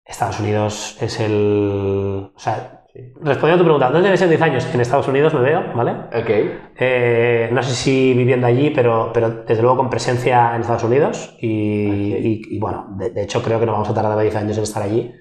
Estados 0.04 0.40
Unidos 0.40 0.98
es 1.02 1.20
el... 1.20 2.32
O 2.36 2.40
sea, 2.40 2.79
Sí. 2.92 3.14
respondiendo 3.22 3.56
a 3.56 3.58
tu 3.60 3.64
pregunta, 3.66 3.92
¿dónde 3.92 4.10
ves 4.10 4.22
en 4.24 4.30
10 4.30 4.42
años? 4.42 4.68
En 4.74 4.82
Estados 4.82 5.08
Unidos 5.08 5.34
me 5.36 5.42
veo, 5.42 5.64
¿vale? 5.76 5.92
Ok. 6.12 6.30
Eh, 6.80 7.50
no 7.52 7.62
sé 7.62 7.74
si 7.76 8.14
viviendo 8.16 8.48
allí, 8.48 8.72
pero, 8.72 9.12
pero 9.14 9.30
desde 9.30 9.62
luego 9.62 9.78
con 9.78 9.90
presencia 9.92 10.56
en 10.56 10.62
Estados 10.62 10.84
Unidos 10.84 11.36
y, 11.40 12.14
Ok. 12.14 12.20
y- 12.20 12.56
y, 12.56 12.60
bueno, 12.60 12.88
de, 12.98 13.12
de 13.12 13.22
hecho 13.24 13.44
creo 13.44 13.60
que 13.60 13.68
no 13.68 13.74
vamos 13.74 13.90
a 13.90 13.94
tardar 13.94 14.18
10 14.18 14.36
años 14.36 14.58
en 14.58 14.64
estar 14.64 14.82
allí, 14.82 15.14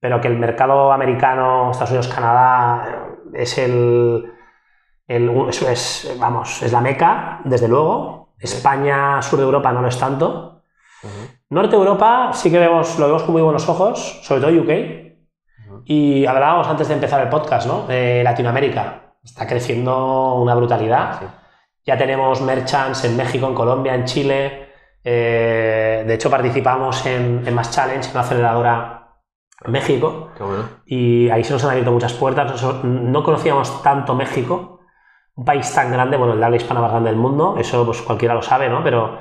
pero 0.00 0.20
que 0.20 0.28
el 0.28 0.38
mercado 0.38 0.92
americano, 0.92 1.70
Estados 1.70 1.90
Unidos, 1.92 2.08
Canadá 2.08 3.06
es 3.32 3.56
el, 3.56 4.24
el- 5.06 5.30
es, 5.48 5.62
es, 5.62 6.16
vamos, 6.20 6.62
es 6.62 6.72
la 6.72 6.80
meca, 6.82 7.40
desde 7.44 7.68
luego. 7.68 8.34
España, 8.38 9.20
sur 9.22 9.38
de 9.38 9.44
Europa 9.46 9.72
no 9.72 9.80
lo 9.82 9.88
es 9.88 9.98
tanto. 9.98 10.62
Norte 11.50 11.70
de 11.70 11.76
Europa 11.82 12.30
sí 12.34 12.50
que 12.50 12.58
vemos, 12.58 12.98
lo 12.98 13.06
vemos 13.06 13.22
con 13.22 13.32
muy 13.32 13.42
buenos 13.42 13.66
ojos, 13.68 14.20
sobre 14.22 14.40
todo 14.42 14.50
UK. 14.62 15.07
Y 15.90 16.26
hablábamos 16.26 16.68
antes 16.68 16.86
de 16.88 16.94
empezar 16.94 17.22
el 17.22 17.30
podcast, 17.30 17.66
¿no? 17.66 17.86
Latinoamérica. 17.88 19.14
Está 19.24 19.46
creciendo 19.46 20.34
una 20.34 20.54
brutalidad. 20.54 21.18
Sí. 21.18 21.26
Ya 21.86 21.96
tenemos 21.96 22.42
merchants 22.42 23.06
en 23.06 23.16
México, 23.16 23.46
en 23.46 23.54
Colombia, 23.54 23.94
en 23.94 24.04
Chile. 24.04 24.68
Eh, 25.02 26.04
de 26.06 26.14
hecho, 26.14 26.28
participamos 26.28 27.06
en, 27.06 27.42
en 27.46 27.54
Mass 27.54 27.70
Challenge, 27.70 28.06
una 28.10 28.20
aceleradora 28.20 29.14
en 29.64 29.72
México. 29.72 30.28
Qué 30.36 30.42
bueno. 30.42 30.64
Y 30.84 31.30
ahí 31.30 31.42
se 31.42 31.54
nos 31.54 31.64
han 31.64 31.70
abierto 31.70 31.90
muchas 31.90 32.12
puertas. 32.12 32.50
Nosotros 32.50 32.84
no 32.84 33.22
conocíamos 33.22 33.82
tanto 33.82 34.14
México, 34.14 34.80
un 35.36 35.46
país 35.46 35.74
tan 35.74 35.90
grande, 35.90 36.18
bueno, 36.18 36.34
el 36.34 36.38
de 36.38 36.44
habla 36.44 36.58
hispana 36.58 36.82
más 36.82 36.90
grande 36.90 37.08
del 37.08 37.18
mundo, 37.18 37.56
eso 37.58 37.86
pues 37.86 38.02
cualquiera 38.02 38.34
lo 38.34 38.42
sabe, 38.42 38.68
¿no? 38.68 38.84
Pero, 38.84 39.18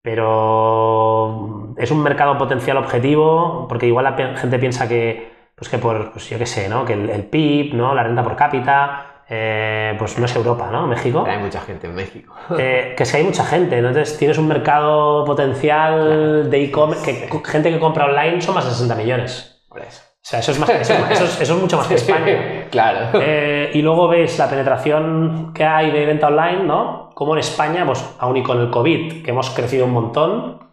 pero 0.00 1.74
es 1.76 1.90
un 1.90 2.02
mercado 2.02 2.38
potencial 2.38 2.78
objetivo, 2.78 3.66
porque 3.68 3.86
igual 3.86 4.04
la 4.04 4.36
gente 4.38 4.58
piensa 4.58 4.88
que, 4.88 5.37
pues 5.58 5.68
que 5.68 5.78
por, 5.78 6.12
pues 6.12 6.28
yo 6.30 6.38
qué 6.38 6.46
sé, 6.46 6.68
¿no? 6.68 6.84
Que 6.84 6.92
el, 6.92 7.10
el 7.10 7.24
PIB, 7.24 7.74
¿no? 7.74 7.94
La 7.94 8.04
renta 8.04 8.22
por 8.22 8.36
cápita, 8.36 9.22
eh, 9.28 9.94
pues 9.98 10.18
no 10.18 10.24
es 10.24 10.36
Europa, 10.36 10.68
¿no? 10.70 10.86
México. 10.86 11.24
Hay 11.28 11.38
mucha 11.38 11.60
gente 11.60 11.88
en 11.88 11.94
México. 11.94 12.34
Eh, 12.56 12.94
que 12.96 13.04
si 13.04 13.16
hay 13.16 13.24
mucha 13.24 13.44
gente, 13.44 13.80
¿no? 13.82 13.88
Entonces 13.88 14.16
tienes 14.16 14.38
un 14.38 14.48
mercado 14.48 15.24
potencial 15.24 16.48
de 16.48 16.64
e-commerce, 16.64 17.28
que 17.28 17.40
gente 17.44 17.70
que 17.70 17.78
compra 17.78 18.06
online 18.06 18.40
son 18.40 18.54
más 18.54 18.64
de 18.64 18.70
60 18.70 18.94
millones. 18.94 19.64
Por 19.68 19.82
eso. 19.82 20.02
O 20.02 20.30
sea, 20.30 20.40
eso 20.40 20.52
es, 20.52 20.58
más, 20.58 20.68
eso, 20.68 20.94
eso 21.10 21.24
es, 21.24 21.40
eso 21.40 21.54
es 21.54 21.60
mucho 21.60 21.76
más 21.76 21.86
que 21.86 21.94
España. 21.96 22.66
claro. 22.70 23.20
Eh, 23.20 23.70
y 23.74 23.82
luego 23.82 24.08
ves 24.08 24.38
la 24.38 24.48
penetración 24.48 25.52
que 25.54 25.64
hay 25.64 25.90
de 25.90 26.06
venta 26.06 26.28
online, 26.28 26.64
¿no? 26.64 27.10
Como 27.14 27.34
en 27.34 27.40
España, 27.40 27.84
pues 27.84 28.04
aún 28.18 28.36
y 28.36 28.42
con 28.42 28.60
el 28.60 28.70
COVID, 28.70 29.24
que 29.24 29.30
hemos 29.30 29.50
crecido 29.50 29.86
un 29.86 29.92
montón, 29.92 30.68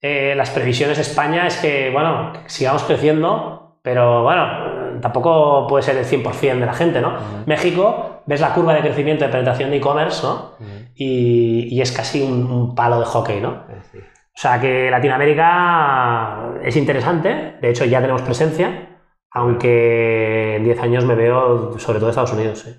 eh, 0.00 0.34
las 0.36 0.50
previsiones 0.50 0.98
de 0.98 1.02
España 1.02 1.46
es 1.46 1.56
que, 1.56 1.90
bueno, 1.90 2.32
sigamos 2.46 2.82
creciendo, 2.84 3.63
pero 3.84 4.22
bueno, 4.22 4.98
tampoco 5.02 5.66
puede 5.66 5.82
ser 5.82 5.98
el 5.98 6.06
100% 6.06 6.58
de 6.58 6.64
la 6.64 6.72
gente, 6.72 7.02
¿no? 7.02 7.18
México, 7.44 8.22
ves 8.24 8.40
la 8.40 8.54
curva 8.54 8.72
de 8.72 8.80
crecimiento 8.80 9.26
de 9.26 9.30
penetración 9.30 9.68
de 9.68 9.76
e-commerce, 9.76 10.26
¿no? 10.26 10.52
Y, 10.94 11.68
y 11.70 11.82
es 11.82 11.92
casi 11.92 12.22
un, 12.22 12.50
un 12.50 12.74
palo 12.74 12.98
de 12.98 13.04
hockey, 13.04 13.42
¿no? 13.42 13.66
Sí. 13.92 13.98
O 13.98 14.36
sea 14.40 14.58
que 14.58 14.90
Latinoamérica 14.90 16.54
es 16.62 16.74
interesante, 16.76 17.56
de 17.60 17.68
hecho 17.68 17.84
ya 17.84 18.00
tenemos 18.00 18.22
presencia, 18.22 19.00
aunque 19.30 20.56
en 20.56 20.64
10 20.64 20.80
años 20.80 21.04
me 21.04 21.14
veo 21.14 21.78
sobre 21.78 21.98
todo 21.98 22.08
Estados 22.08 22.32
Unidos. 22.32 22.60
¿sí? 22.60 22.74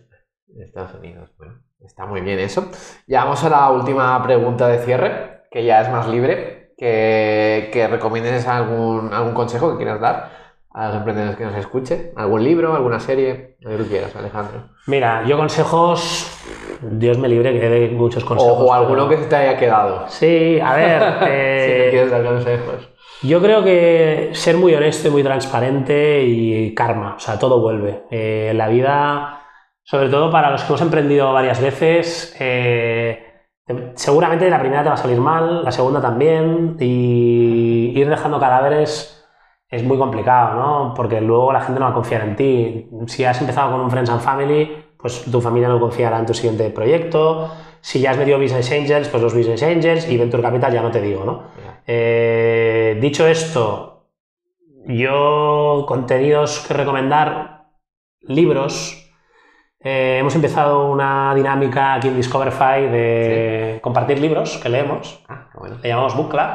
Estados 0.60 0.95
Unidos, 0.95 1.36
bueno, 1.38 1.62
está 1.82 2.08
muy 2.08 2.22
bien 2.22 2.39
eso. 2.39 2.72
Ya 3.06 3.26
vamos 3.26 3.43
a 3.43 3.49
la 3.49 3.70
última 3.70 4.24
pregunta 4.24 4.68
de 4.68 4.80
cierre, 4.80 5.43
que 5.51 5.64
ya 5.64 5.82
es 5.82 5.89
más 5.91 6.08
libre, 6.08 6.74
que, 6.76 7.70
que 7.72 7.88
recomiendes 7.88 8.47
algún, 8.47 9.14
algún 9.14 9.36
consejo 9.36 9.70
que 9.70 9.78
quieras 9.78 10.01
dar 10.01 10.34
a 10.78 10.88
los 10.88 10.97
emprendedores 10.97 11.38
que 11.38 11.45
nos 11.45 11.55
escuchen, 11.55 12.11
algún 12.17 12.43
libro, 12.43 12.76
alguna 12.76 12.99
serie, 12.99 13.55
lo 13.61 13.69
que 13.71 13.78
tú 13.78 13.88
quieras, 13.88 14.13
Alejandro. 14.13 14.65
Mira, 14.88 15.23
yo 15.26 15.38
consejos, 15.38 16.30
Dios 16.82 17.17
me 17.17 17.30
libre 17.30 17.57
que 17.57 17.69
dé 17.69 17.89
muchos 17.91 18.26
consejos. 18.26 18.57
o 18.59 18.73
alguno 18.73 19.07
pero- 19.07 19.09
que 19.17 19.23
se 19.23 19.30
te 19.30 19.36
haya 19.38 19.57
quedado. 19.57 20.03
Sí, 20.09 20.59
a 20.61 20.76
ver, 20.76 21.01
si 21.19 21.26
eh, 21.30 21.82
te 21.86 21.89
quieres 21.91 22.11
dar 22.11 22.26
consejos. 22.26 22.89
yo 23.23 23.41
creo 23.41 23.63
que 23.63 24.32
ser 24.34 24.57
muy 24.57 24.76
honesto 24.76 25.07
y 25.07 25.11
muy 25.11 25.23
transparente 25.23 26.23
y 26.26 26.76
karma, 26.76 27.13
o 27.15 27.19
sea, 27.19 27.39
todo 27.39 27.61
vuelve. 27.61 28.03
Eh, 28.11 28.51
la 28.53 28.67
vida, 28.67 29.43
sobre 29.82 30.09
todo 30.09 30.30
para 30.30 30.51
los 30.51 30.61
que 30.63 30.67
hemos 30.67 30.82
emprendido 30.82 31.32
varias 31.32 31.61
veces, 31.61 32.36
eh, 32.41 33.23
seguramente 33.93 34.49
la 34.49 34.59
primera 34.59 34.84
te 34.84 34.89
va 34.89 34.95
a 34.95 34.97
salir 34.97 35.21
mal, 35.21 35.63
la 35.63 35.71
segunda 35.71 36.01
también, 36.01 36.76
y 36.82 37.93
ir 37.95 38.09
dejando 38.09 38.41
cadáveres 38.41 39.14
es 39.70 39.84
muy 39.84 39.97
complicado, 39.97 40.55
¿no? 40.55 40.93
Porque 40.95 41.22
luego 41.22 41.51
la 41.51 41.61
gente 41.61 41.80
no 41.80 41.86
va 41.86 41.91
a 41.91 41.95
confiar 41.95 42.22
en 42.22 42.36
ti. 42.36 42.89
Si 43.07 43.24
has 43.24 43.39
empezado 43.41 43.72
con 43.72 43.82
un 43.82 43.89
Friends 43.89 44.09
and 44.09 44.22
Family, 44.22 44.86
pues 44.97 45.24
tu 45.24 45.41
familia 45.41 45.70
no 45.70 45.80
confiará 45.80 46.20
en 46.20 46.26
tu 46.26 46.34
siguiente 46.34 46.70
proyecto. 46.70 47.51
Si 47.82 47.99
ya 47.99 48.11
has 48.11 48.18
metido 48.18 48.39
Business 48.39 48.72
Angels, 48.72 49.07
pues 49.09 49.22
los 49.22 49.36
Business 49.36 49.61
Angels 49.63 50.09
y 50.09 50.18
Venture 50.18 50.41
Capital 50.41 50.74
ya 50.74 50.82
no 50.82 50.91
te 50.91 51.01
digo, 51.01 51.24
¿no? 51.24 51.43
Eh, 51.86 52.97
dicho 52.99 53.28
esto, 53.28 54.07
yo 54.88 55.86
contenidos 55.88 56.66
que 56.68 56.74
recomendar, 56.74 57.66
libros. 58.22 59.01
Eh, 59.80 60.18
hemos 60.20 60.34
empezado 60.34 60.89
una 60.89 61.34
dinámica 61.36 61.93
aquí 61.93 62.07
en 62.07 62.16
Discoverify 62.16 62.89
de 62.89 63.80
compartir 63.84 64.20
libros 64.20 64.57
que 64.57 64.70
leemos. 64.70 65.24
Ah, 65.28 65.49
bueno. 65.53 65.78
Le 65.82 65.89
llamamos 65.89 66.16
Book 66.16 66.30
Club. 66.30 66.49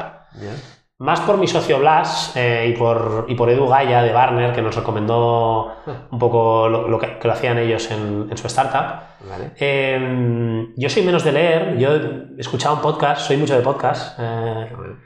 Más 1.01 1.23
por 1.23 1.39
mi 1.39 1.47
socio 1.47 1.79
Blas 1.79 2.35
eh, 2.37 2.67
y, 2.69 2.79
por, 2.79 3.25
y 3.27 3.35
por 3.35 3.49
Edu 3.49 3.67
Gaya 3.67 4.03
de 4.03 4.13
Barner, 4.13 4.53
que 4.53 4.61
nos 4.61 4.77
recomendó 4.77 5.73
un 6.11 6.19
poco 6.19 6.69
lo, 6.69 6.89
lo 6.89 6.99
que, 6.99 7.19
que 7.19 7.27
lo 7.27 7.33
hacían 7.33 7.57
ellos 7.57 7.91
en, 7.91 8.29
en 8.31 8.37
su 8.37 8.47
startup. 8.47 9.01
Vale. 9.27 9.53
Eh, 9.59 10.67
yo 10.77 10.91
soy 10.91 11.03
menos 11.03 11.25
de 11.25 11.33
leer, 11.33 11.79
yo 11.79 11.95
he 11.97 12.41
escuchado 12.41 12.75
un 12.77 12.83
podcast, 12.83 13.23
soy 13.23 13.39
mucho 13.39 13.57
de 13.57 13.63
podcast. 13.63 14.19
eh, 14.21 14.73
bueno. 14.77 14.97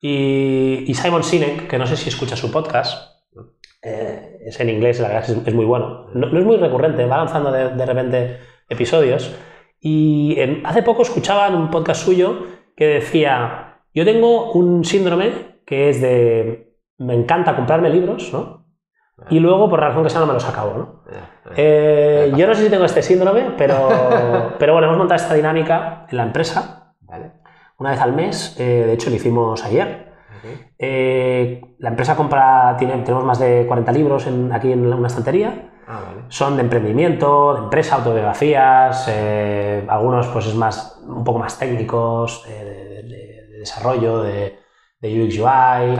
y, 0.00 0.84
y 0.88 0.94
Simon 0.94 1.22
Sinek, 1.22 1.68
que 1.68 1.78
no 1.78 1.86
sé 1.86 1.96
si 1.96 2.08
escucha 2.08 2.34
su 2.34 2.50
podcast, 2.50 3.12
eh, 3.82 4.38
es 4.46 4.58
en 4.58 4.68
inglés, 4.68 4.98
la 4.98 5.08
verdad 5.08 5.30
es, 5.30 5.46
es 5.46 5.54
muy 5.54 5.64
bueno. 5.64 6.08
No, 6.12 6.26
no 6.26 6.38
es 6.40 6.44
muy 6.44 6.56
recurrente, 6.56 7.04
va 7.06 7.18
lanzando 7.18 7.52
de, 7.52 7.68
de 7.68 7.86
repente 7.86 8.40
episodios. 8.68 9.32
Y 9.80 10.36
hace 10.64 10.82
poco 10.82 11.02
escuchaba 11.02 11.46
en 11.46 11.54
un 11.54 11.70
podcast 11.70 12.04
suyo 12.04 12.46
que 12.76 12.86
decía, 12.86 13.65
yo 13.96 14.04
tengo 14.04 14.52
un 14.52 14.84
síndrome 14.84 15.60
que 15.66 15.88
es 15.90 16.00
de, 16.00 16.76
me 16.98 17.14
encanta 17.14 17.56
comprarme 17.56 17.90
libros, 17.90 18.32
¿no? 18.32 18.64
Y 19.30 19.40
luego, 19.40 19.68
por 19.70 19.80
razón 19.80 20.04
que 20.04 20.10
sea, 20.10 20.20
no 20.20 20.26
me 20.26 20.34
los 20.34 20.46
acabo, 20.46 20.74
¿no? 20.76 21.02
Ya, 21.10 21.12
ya. 21.46 21.52
Eh, 21.56 22.32
yo 22.36 22.46
no 22.46 22.54
sé 22.54 22.64
si 22.64 22.70
tengo 22.70 22.84
este 22.84 23.02
síndrome, 23.02 23.52
pero, 23.56 23.88
pero 24.58 24.74
bueno, 24.74 24.86
hemos 24.88 24.98
montado 24.98 25.16
esta 25.20 25.34
dinámica 25.34 26.06
en 26.10 26.16
la 26.18 26.22
empresa 26.24 26.94
Vale. 27.00 27.32
una 27.78 27.90
vez 27.92 28.00
al 28.00 28.12
mes. 28.12 28.54
eh, 28.60 28.84
de 28.86 28.92
hecho, 28.92 29.08
lo 29.10 29.16
hicimos 29.16 29.64
ayer. 29.64 30.06
Eh, 30.78 31.60
la 31.78 31.88
empresa 31.88 32.14
compra, 32.14 32.76
tiene, 32.78 32.98
tenemos 32.98 33.24
más 33.24 33.38
de 33.38 33.64
40 33.66 33.90
libros 33.92 34.26
en- 34.26 34.52
aquí 34.52 34.70
en 34.72 34.92
una 34.92 35.08
estantería. 35.08 35.70
Ah, 35.88 36.00
vale. 36.06 36.22
Son 36.28 36.56
de 36.56 36.62
emprendimiento, 36.62 37.54
de 37.54 37.60
empresa, 37.60 37.96
autobiografías, 37.96 39.06
eh, 39.10 39.84
algunos 39.88 40.26
pues 40.28 40.46
es 40.46 40.54
más, 40.54 41.00
un 41.06 41.24
poco 41.24 41.38
más 41.38 41.58
técnicos, 41.58 42.44
eh, 42.48 42.75
desarrollo, 43.66 44.22
de, 44.22 44.58
de 45.00 45.22
UX 45.22 45.38
UI, 45.38 45.98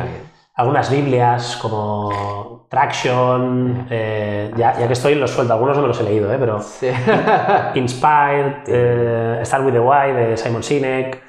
algunas 0.54 0.90
biblias 0.90 1.56
como 1.60 2.66
Traction, 2.70 3.86
eh, 3.90 4.50
ya, 4.56 4.78
ya 4.78 4.86
que 4.86 4.92
estoy 4.94 5.14
los 5.14 5.30
suelto, 5.30 5.52
algunos 5.52 5.76
no 5.76 5.82
me 5.82 5.88
los 5.88 6.00
he 6.00 6.04
leído, 6.04 6.32
eh, 6.32 6.36
pero 6.38 6.60
Sí. 6.60 6.88
Inspired, 7.74 8.64
eh, 8.66 9.40
Start 9.44 9.64
with 9.64 9.72
the 9.72 9.80
Why 9.80 10.12
de 10.12 10.36
Simon 10.36 10.62
Sinek, 10.62 11.22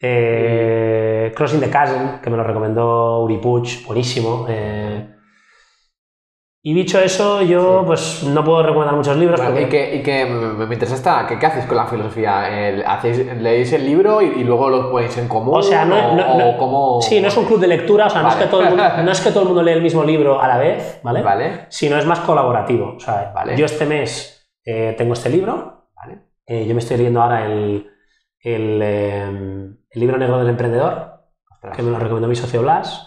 eh, 0.00 1.32
Crossing 1.36 1.60
the 1.60 1.70
Chasm, 1.70 2.20
que 2.22 2.30
me 2.30 2.36
lo 2.36 2.44
recomendó 2.44 3.20
Uri 3.20 3.38
Puig, 3.38 3.84
buenísimo. 3.86 4.46
eh. 4.48 5.13
Y 6.66 6.72
dicho 6.72 6.98
eso, 6.98 7.42
yo 7.42 7.80
Sí. 7.80 7.86
pues 7.86 8.22
no 8.24 8.42
puedo 8.42 8.62
recomendar 8.62 8.96
muchos 8.96 9.18
libros 9.18 9.38
Bueno, 9.38 9.52
porque 9.52 9.66
y 9.66 9.68
que, 9.68 9.96
y 9.96 10.02
que 10.02 10.24
me, 10.24 10.66
me 10.66 10.74
interesa 10.74 10.94
esta, 10.94 11.26
que, 11.26 11.38
¿qué 11.38 11.44
hacéis 11.44 11.66
con 11.66 11.76
la 11.76 11.84
filosofía? 11.86 12.68
El- 12.68 12.82
¿hacéis, 12.86 13.18
¿Leéis 13.36 13.70
el 13.74 13.84
libro 13.84 14.22
y, 14.22 14.40
y 14.40 14.44
luego 14.44 14.70
lo 14.70 14.90
ponéis 14.90 15.16
en 15.18 15.28
común? 15.28 15.58
O 15.58 15.62
sea, 15.62 15.84
no- 15.84 16.12
o, 16.12 16.14
no- 16.16 16.26
o 16.32 16.38
no- 16.38 16.56
cómo- 16.58 17.02
Sí, 17.02 17.20
no 17.20 17.28
es 17.28 17.36
un 17.36 17.44
club 17.44 17.60
de 17.60 17.66
lectura, 17.68 18.06
o 18.06 18.10
sea, 18.10 18.22
no, 18.22 18.30
es 18.30 18.36
que 18.36 18.46
todo 18.46 18.62
el 18.62 18.68
mundo, 18.70 18.82
no 19.04 19.12
es 19.12 19.20
que 19.20 19.30
todo 19.30 19.42
el 19.42 19.46
mundo 19.48 19.62
lee 19.62 19.72
el 19.72 19.82
mismo 19.82 20.02
libro 20.04 20.40
a 20.40 20.48
la 20.48 20.56
vez, 20.56 21.00
¿vale? 21.02 21.20
Vale. 21.22 21.66
Sino 21.68 21.98
es 21.98 22.06
más 22.06 22.20
colaborativo. 22.20 22.94
O 22.96 23.00
sea, 23.00 23.30
Vale. 23.34 23.56
yo 23.58 23.66
este 23.66 23.84
mes 23.84 24.48
eh, 24.64 24.94
tengo 24.96 25.12
este 25.12 25.28
libro, 25.28 25.88
Vale. 25.94 26.22
eh, 26.46 26.66
yo 26.66 26.72
me 26.74 26.80
estoy 26.80 26.96
leyendo 26.96 27.20
ahora 27.20 27.44
el, 27.44 27.90
el, 28.40 28.80
eh, 28.82 29.22
el 29.90 30.00
libro 30.00 30.16
negro 30.16 30.38
del 30.38 30.48
emprendedor, 30.48 31.12
Ostras. 31.52 31.76
que 31.76 31.82
me 31.82 31.90
lo 31.90 31.98
recomendó 31.98 32.26
mi 32.26 32.36
socio 32.36 32.62
Blas. 32.62 33.06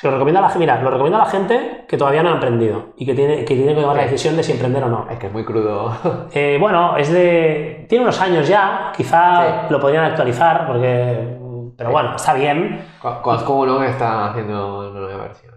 Se 0.00 0.06
lo 0.06 0.14
recomiendo 0.14 0.38
a 0.38 0.42
la 0.44 0.48
gente, 0.48 0.60
mira, 0.60 0.80
lo 0.80 0.90
recomiendo 0.90 1.18
a 1.20 1.24
la 1.24 1.30
gente 1.30 1.84
que 1.86 1.96
todavía 1.98 2.22
no 2.22 2.30
ha 2.30 2.34
emprendido 2.34 2.94
y 2.96 3.04
que 3.04 3.14
tiene 3.14 3.44
que, 3.44 3.54
tiene 3.54 3.74
que 3.74 3.82
tomar 3.82 3.96
la 3.96 4.04
decisión 4.04 4.34
de 4.34 4.42
si 4.42 4.52
emprender 4.52 4.82
o 4.84 4.88
no. 4.88 5.06
Es 5.10 5.18
que 5.18 5.26
es 5.26 5.32
muy 5.32 5.44
crudo. 5.44 5.94
Eh, 6.32 6.56
bueno, 6.58 6.96
es 6.96 7.12
de. 7.12 7.84
Tiene 7.88 8.04
unos 8.04 8.18
años 8.20 8.48
ya, 8.48 8.92
quizá 8.96 9.66
Sí. 9.66 9.66
lo 9.72 9.78
podrían 9.80 10.04
actualizar, 10.04 10.66
porque. 10.66 11.36
Pero 11.76 11.90
bueno, 11.90 12.16
está 12.16 12.32
bien. 12.34 12.82
Conozco 13.22 13.54
uno 13.54 13.78
que 13.80 13.88
está 13.88 14.30
haciendo 14.30 14.90
una 14.90 15.00
nueva 15.00 15.22
versión. 15.24 15.54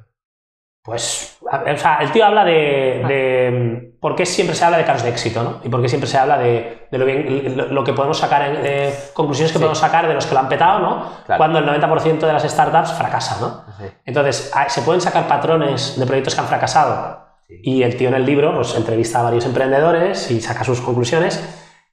Pues, 0.83 1.37
o 1.41 1.77
sea, 1.77 1.97
el 2.01 2.11
tío 2.11 2.25
habla 2.25 2.43
de, 2.43 3.03
de 3.07 3.92
por 4.03 4.15
qué 4.15 4.25
siempre 4.25 4.53
se 4.55 4.65
habla 4.65 4.77
de 4.77 4.83
casos 4.83 5.03
de 5.03 5.09
éxito, 5.09 5.41
¿no? 5.43 5.59
Y 5.63 5.69
por 5.69 5.81
qué 5.81 5.87
siempre 5.87 6.07
se 6.09 6.17
habla 6.17 6.37
de, 6.37 6.87
de 6.91 6.97
lo, 6.97 7.05
bien, 7.05 7.55
lo, 7.57 7.67
lo 7.67 7.83
que 7.85 7.93
podemos 7.93 8.17
sacar, 8.19 8.41
en, 8.43 8.61
de 8.61 8.93
conclusiones 9.13 9.51
que 9.51 9.57
Sí. 9.57 9.61
podemos 9.61 9.79
sacar 9.79 10.07
de 10.07 10.13
los 10.13 10.25
que 10.27 10.33
lo 10.33 10.41
han 10.41 10.49
petado, 10.49 10.79
¿no? 10.79 11.05
Claro. 11.25 11.37
Cuando 11.39 11.59
el 11.59 11.65
90% 11.65 12.19
de 12.19 12.33
las 12.33 12.43
startups 12.43 12.91
fracasan, 12.93 13.39
¿no? 13.41 13.63
Sí. 13.79 13.85
Entonces, 14.05 14.51
se 14.67 14.81
pueden 14.81 15.01
sacar 15.01 15.27
patrones 15.27 15.97
de 15.97 16.05
proyectos 16.05 16.35
que 16.35 16.41
han 16.41 16.47
fracasado. 16.47 17.23
Sí. 17.47 17.55
Y 17.63 17.83
el 17.83 17.95
tío 17.97 18.09
en 18.09 18.15
el 18.15 18.25
libro 18.25 18.53
pues, 18.53 18.75
entrevista 18.75 19.21
a 19.21 19.23
varios 19.23 19.45
emprendedores 19.45 20.29
y 20.31 20.41
saca 20.41 20.63
sus 20.63 20.81
conclusiones 20.81 21.41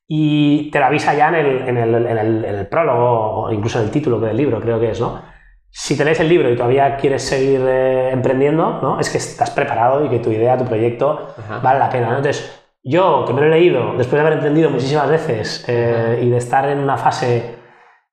y 0.06 0.70
te 0.72 0.80
lo 0.80 0.86
avisa 0.86 1.14
ya 1.14 1.28
en 1.28 1.34
el, 1.36 1.68
en 1.68 1.76
el- 1.78 1.94
en 2.06 2.18
el- 2.18 2.44
en 2.44 2.54
el 2.56 2.66
prólogo 2.66 3.44
o 3.44 3.52
incluso 3.52 3.78
en 3.78 3.84
el 3.84 3.90
título 3.92 4.18
del 4.18 4.36
libro, 4.36 4.60
creo 4.60 4.80
que 4.80 4.90
es, 4.90 5.00
¿no? 5.00 5.22
Si 5.70 5.96
te 5.96 6.04
lees 6.04 6.18
el 6.20 6.28
libro 6.28 6.50
y 6.50 6.56
todavía 6.56 6.96
quieres 6.96 7.22
seguir 7.22 7.60
eh, 7.64 8.10
emprendiendo, 8.10 8.80
¿no? 8.82 8.98
Es 8.98 9.08
que 9.08 9.18
estás 9.18 9.50
preparado 9.50 10.04
y 10.04 10.08
que 10.08 10.18
tu 10.18 10.30
idea, 10.30 10.56
tu 10.56 10.64
proyecto 10.64 11.28
Ajá. 11.38 11.60
vale 11.60 11.78
la 11.78 11.88
pena, 11.88 12.10
¿no? 12.10 12.16
Entonces, 12.16 12.60
yo, 12.82 13.24
que 13.26 13.32
me 13.32 13.40
lo 13.40 13.46
he 13.46 13.50
leído, 13.50 13.92
después 13.96 14.12
de 14.12 14.20
haber 14.20 14.32
emprendido 14.34 14.70
muchísimas 14.70 15.08
veces 15.08 15.64
eh, 15.68 16.20
y 16.22 16.28
de 16.28 16.36
estar 16.38 16.68
en 16.68 16.78
una 16.78 16.96
fase 16.96 17.56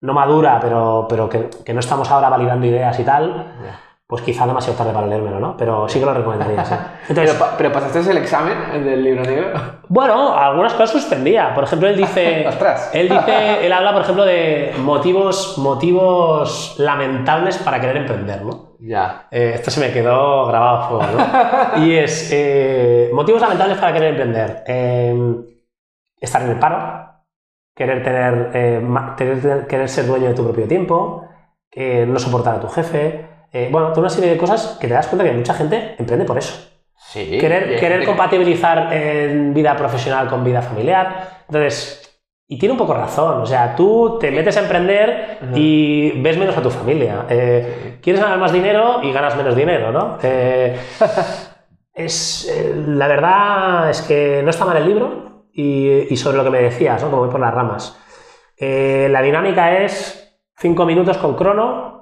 no 0.02 0.14
madura, 0.14 0.60
pero, 0.62 1.08
pero 1.10 1.28
que, 1.28 1.50
que 1.66 1.74
no 1.74 1.80
estamos 1.80 2.12
ahora 2.12 2.30
validando 2.30 2.68
ideas 2.68 3.00
y 3.00 3.04
tal. 3.04 3.56
Pues 4.08 4.22
quizá 4.22 4.48
demasiado 4.48 4.78
tarde 4.78 4.94
para 4.94 5.06
leérmelo, 5.06 5.38
¿no? 5.40 5.58
Pero 5.58 5.90
sí 5.90 6.00
que 6.00 6.06
lo 6.06 6.14
recomendaría, 6.14 6.64
sí. 6.64 6.74
Pero, 7.10 7.22
Entonces, 7.22 7.36
pa- 7.36 7.58
pero 7.58 7.72
pasaste 7.74 8.10
el 8.10 8.18
examen 8.18 8.58
el 8.74 8.86
del 8.86 9.04
libro 9.04 9.22
negro. 9.24 9.50
bueno, 9.90 10.34
algunas 10.34 10.72
cosas 10.74 10.92
suspendía. 10.92 11.54
Por 11.54 11.66
ejemplo, 11.66 11.90
él 11.90 11.98
dice... 11.98 12.46
Ostras. 12.48 12.90
Él 12.94 13.10
dice, 13.10 13.66
él 13.66 13.74
habla, 13.74 13.92
por 13.92 14.04
ejemplo, 14.04 14.24
de 14.24 14.74
motivos, 14.80 15.58
motivos 15.58 16.76
lamentables 16.78 17.58
para 17.58 17.82
querer 17.82 17.98
emprender, 17.98 18.44
¿no? 18.44 18.78
Ya. 18.80 19.28
Eh, 19.30 19.52
esto 19.56 19.72
se 19.72 19.82
me 19.82 19.92
quedó 19.92 20.46
grabado 20.46 20.78
a 20.78 20.88
fuego, 20.88 21.04
¿no? 21.18 21.84
Y 21.86 21.98
es 21.98 22.30
eh, 22.32 23.10
motivos 23.14 23.42
lamentables 23.42 23.78
para 23.78 23.92
querer 23.92 24.10
emprender. 24.12 24.64
Eh, 24.68 25.16
estar 26.22 26.42
en 26.44 26.52
el 26.52 26.60
paro, 26.60 27.10
querer, 27.76 28.04
tener, 28.04 28.52
eh, 28.54 28.80
ma- 28.82 29.16
tener- 29.18 29.68
querer 29.68 29.90
ser 29.90 30.08
dueño 30.08 30.30
de 30.30 30.34
tu 30.34 30.46
propio 30.46 30.66
tiempo, 30.66 31.26
no 31.76 32.20
soportar 32.20 32.56
a 32.56 32.60
tu 32.62 32.68
jefe. 32.70 33.36
Eh, 33.66 33.70
bueno, 33.72 33.90
toda 33.90 34.02
una 34.02 34.10
serie 34.10 34.30
de 34.30 34.38
cosas 34.38 34.78
que 34.80 34.88
te 34.88 34.94
das 34.94 35.08
cuenta 35.08 35.26
que 35.26 35.32
mucha 35.32 35.54
gente 35.54 35.96
emprende 35.98 36.26
por 36.26 36.38
eso. 36.38 36.70
Sí. 36.96 37.38
Querer, 37.40 37.80
querer 37.80 38.06
compatibilizar 38.06 38.90
eh, 38.92 39.52
vida 39.54 39.76
profesional 39.76 40.28
con 40.28 40.44
vida 40.44 40.62
familiar. 40.62 41.44
Entonces, 41.48 42.08
y 42.48 42.58
tiene 42.58 42.74
un 42.74 42.78
poco 42.78 42.94
razón. 42.94 43.42
O 43.42 43.46
sea, 43.46 43.76
tú 43.76 44.18
te 44.20 44.32
metes 44.32 44.58
a 44.58 44.62
emprender 44.62 45.40
y 45.54 46.12
ves 46.22 46.38
menos 46.38 46.58
a 46.58 46.62
tu 46.62 46.70
familia. 46.70 47.26
Eh, 47.30 48.00
quieres 48.02 48.22
ganar 48.22 48.40
más 48.40 48.54
dinero 48.54 49.02
y 49.04 49.12
ganas 49.12 49.36
menos 49.36 49.56
dinero, 49.56 49.92
¿no? 49.92 50.18
Eh, 50.24 50.78
es, 51.94 52.50
eh, 52.50 52.74
la 52.88 53.08
verdad 53.08 53.90
es 53.90 54.02
que 54.02 54.42
no 54.44 54.50
está 54.50 54.66
mal 54.66 54.78
el 54.78 54.88
libro 54.88 55.48
y, 55.52 56.14
y 56.14 56.18
sobre 56.18 56.38
lo 56.38 56.44
que 56.44 56.52
me 56.52 56.62
decías, 56.62 57.02
¿no? 57.04 57.10
Como 57.10 57.24
voy 57.24 57.32
por 57.32 57.42
las 57.42 57.54
ramas. 57.54 57.98
Eh, 58.58 59.08
la 59.12 59.22
dinámica 59.22 59.84
es 59.84 60.40
cinco 60.58 60.86
minutos 60.86 61.18
con 61.18 61.36
crono, 61.36 61.97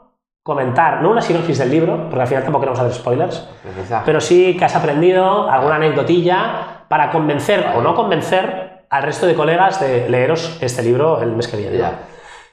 comentar, 0.46 1.02
no 1.02 1.10
una 1.10 1.24
sinopsis 1.24 1.58
del 1.58 1.72
libro, 1.72 2.04
porque 2.04 2.22
al 2.22 2.28
final 2.28 2.43
tampoco 2.43 2.62
queremos 2.62 2.80
hacer 2.80 2.93
spoilers, 2.93 3.50
Precisa. 3.64 4.04
pero 4.06 4.22
sí 4.22 4.56
que 4.56 4.64
has 4.64 4.76
aprendido 4.76 5.50
alguna 5.50 5.78
anecdotilla 5.78 6.84
para 6.88 7.10
convencer 7.10 7.66
o 7.76 7.82
no 7.82 7.96
convencer 7.96 8.86
al 8.91 9.02
resto 9.02 9.26
de 9.26 9.34
colegas 9.34 9.80
de 9.80 10.08
leeros 10.08 10.60
este 10.62 10.84
libro 10.84 11.20
el 11.24 11.32
mes 11.36 11.48
que 11.48 11.58
viene. 11.58 11.82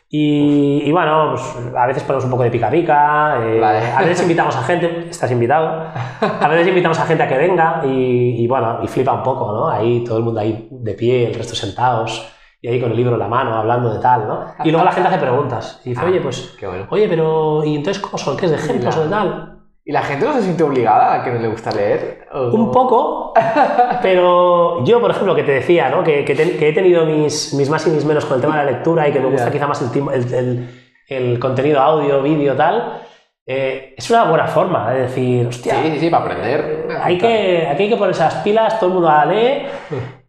Y, 0.08 0.84
y 0.86 0.90
bueno, 0.90 1.32
pues, 1.34 1.74
a 1.76 1.86
veces 1.86 2.02
ponemos 2.02 2.24
un 2.24 2.30
poco 2.30 2.44
de 2.44 2.50
pica 2.50 2.70
pica, 2.70 3.36
eh, 3.42 3.60
Vale. 3.60 3.92
a 3.94 4.00
veces 4.00 4.22
invitamos 4.22 4.56
a 4.56 4.62
gente, 4.62 5.08
estás 5.10 5.30
invitado, 5.30 5.88
a 6.22 6.48
veces 6.48 6.68
invitamos 6.68 6.98
a 6.98 7.04
gente 7.04 7.22
a 7.24 7.28
que 7.28 7.36
venga 7.36 7.82
y, 7.84 8.42
y 8.42 8.46
bueno, 8.48 8.78
y 8.82 8.88
flipa 8.88 9.12
un 9.12 9.22
poco, 9.22 9.52
¿no? 9.52 9.68
Ahí 9.68 10.02
todo 10.02 10.16
el 10.16 10.24
mundo 10.24 10.40
ahí 10.40 10.66
de 10.70 10.94
pie, 10.94 11.26
el 11.28 11.34
resto 11.34 11.54
sentados 11.54 12.26
y 12.62 12.68
ahí 12.68 12.80
con 12.80 12.92
el 12.92 12.96
libro 12.96 13.14
en 13.14 13.18
la 13.18 13.28
mano 13.28 13.56
hablando 13.56 13.92
de 13.92 13.98
tal, 14.00 14.26
¿no? 14.28 14.46
Y 14.64 14.70
luego 14.70 14.84
la 14.84 14.92
gente 14.92 15.08
hace 15.08 15.18
preguntas 15.18 15.80
y 15.84 15.90
dice, 15.90 16.00
Ah, 16.02 16.08
oye, 16.08 16.20
pues, 16.20 16.54
Qué 16.58 16.66
bueno. 16.66 16.86
oye, 16.90 17.08
pero 17.08 17.64
¿y 17.64 17.74
entonces 17.74 18.00
cómo 18.02 18.16
son? 18.16 18.36
¿Qué 18.36 18.46
es 18.46 18.52
de 18.52 18.56
ejemplos 18.56 18.96
o 18.96 19.04
de 19.04 19.10
tal? 19.10 19.48
¿Y 19.84 19.90
la 19.90 20.02
gente 20.02 20.24
no 20.24 20.32
se 20.32 20.42
siente 20.42 20.62
obligada 20.62 21.12
a 21.14 21.24
que 21.24 21.32
no 21.32 21.40
le 21.40 21.48
gusta 21.48 21.72
leer? 21.72 22.28
¿O 22.32 22.50
Un 22.52 22.70
poco, 22.70 23.32
pero 24.02 24.84
yo, 24.84 25.00
por 25.00 25.10
ejemplo, 25.10 25.34
que 25.34 25.42
te 25.42 25.52
decía, 25.52 25.88
¿no? 25.90 26.04
que, 26.04 26.24
que 26.24 26.34
te- 26.36 26.56
que 26.56 26.68
he 26.68 26.72
tenido 26.72 27.04
mis, 27.04 27.52
mis 27.54 27.68
más 27.68 27.84
y 27.86 27.90
mis 27.90 28.04
menos 28.04 28.24
con 28.24 28.36
el 28.36 28.40
tema 28.42 28.58
de 28.60 28.64
la 28.64 28.70
lectura 28.70 29.08
y 29.08 29.12
que 29.12 29.18
me 29.20 29.26
gusta 29.26 29.46
Ya. 29.46 29.52
quizá 29.52 29.66
más 29.66 29.82
el, 29.82 30.08
el- 30.14 30.34
el- 30.34 30.68
el 31.08 31.38
contenido 31.40 31.80
audio, 31.80 32.22
vídeo, 32.22 32.54
tal, 32.54 33.00
eh, 33.44 33.94
es 33.98 34.08
una 34.08 34.24
buena 34.24 34.46
forma 34.46 34.90
de 34.92 35.00
decir, 35.02 35.46
hostia, 35.48 35.74
Sí, 35.82 35.90
sí, 35.94 35.98
sí, 35.98 36.10
para 36.10 36.24
aprender. 36.26 36.88
hay 37.02 37.18
que, 37.18 37.66
aquí 37.68 37.82
hay 37.82 37.88
que 37.88 37.96
ponerse 37.96 38.22
las 38.22 38.36
pilas, 38.36 38.78
todo 38.78 38.88
el 38.88 38.94
mundo 38.94 39.08
a 39.10 39.24
leer. 39.26 39.66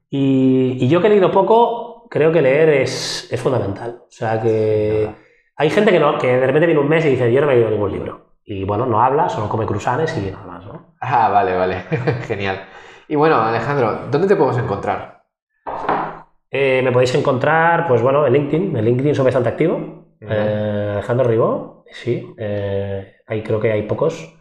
Y, 0.10 0.78
y 0.84 0.88
yo 0.88 1.00
que 1.00 1.08
he 1.08 1.10
leído 1.12 1.32
poco, 1.32 1.93
creo 2.14 2.32
que 2.32 2.44
leer 2.44 2.70
es, 2.70 3.28
es 3.34 3.42
fundamental. 3.42 4.04
O 4.04 4.12
sea 4.12 4.40
que 4.40 5.10
hay 5.56 5.70
gente 5.72 5.92
que, 5.92 6.00
no, 6.00 6.20
que 6.20 6.28
de 6.28 6.46
repente 6.46 6.68
viene 6.68 6.80
un 6.80 6.88
mes 6.88 7.04
y 7.06 7.10
dice, 7.10 7.34
yo 7.34 7.42
no 7.42 7.48
me 7.48 7.54
he 7.54 7.56
leído 7.56 7.72
ningún 7.72 7.92
libro. 7.92 8.36
Y 8.46 8.64
bueno, 8.66 8.86
no 8.86 9.02
habla, 9.02 9.30
solo 9.30 9.50
come 9.50 9.66
cruzanes 9.66 10.16
y 10.16 10.30
nada 10.30 10.46
más, 10.46 10.64
¿no? 10.64 10.94
Ah, 11.02 11.30
vale, 11.30 11.56
vale. 11.58 11.78
Genial. 12.28 12.66
Y 13.08 13.16
bueno, 13.16 13.42
Alejandro, 13.42 14.02
¿dónde 14.12 14.28
te 14.28 14.36
podemos 14.36 14.60
encontrar? 14.60 15.24
Eh, 16.52 16.82
me 16.84 16.92
podéis 16.92 17.16
encontrar, 17.16 17.88
pues 17.88 18.04
bueno, 18.04 18.28
en 18.28 18.34
LinkedIn. 18.34 18.78
En 18.78 18.86
LinkedIn 18.86 19.16
soy 19.16 19.26
bastante 19.26 19.50
activo. 19.50 20.06
Eh, 20.22 20.90
Alejandro 20.94 21.28
Ribó, 21.28 21.84
sí. 21.88 22.32
eh, 22.38 23.16
ahí 23.26 23.42
creo 23.42 23.60
que 23.60 23.72
hay 23.72 23.82
pocos. 23.88 24.38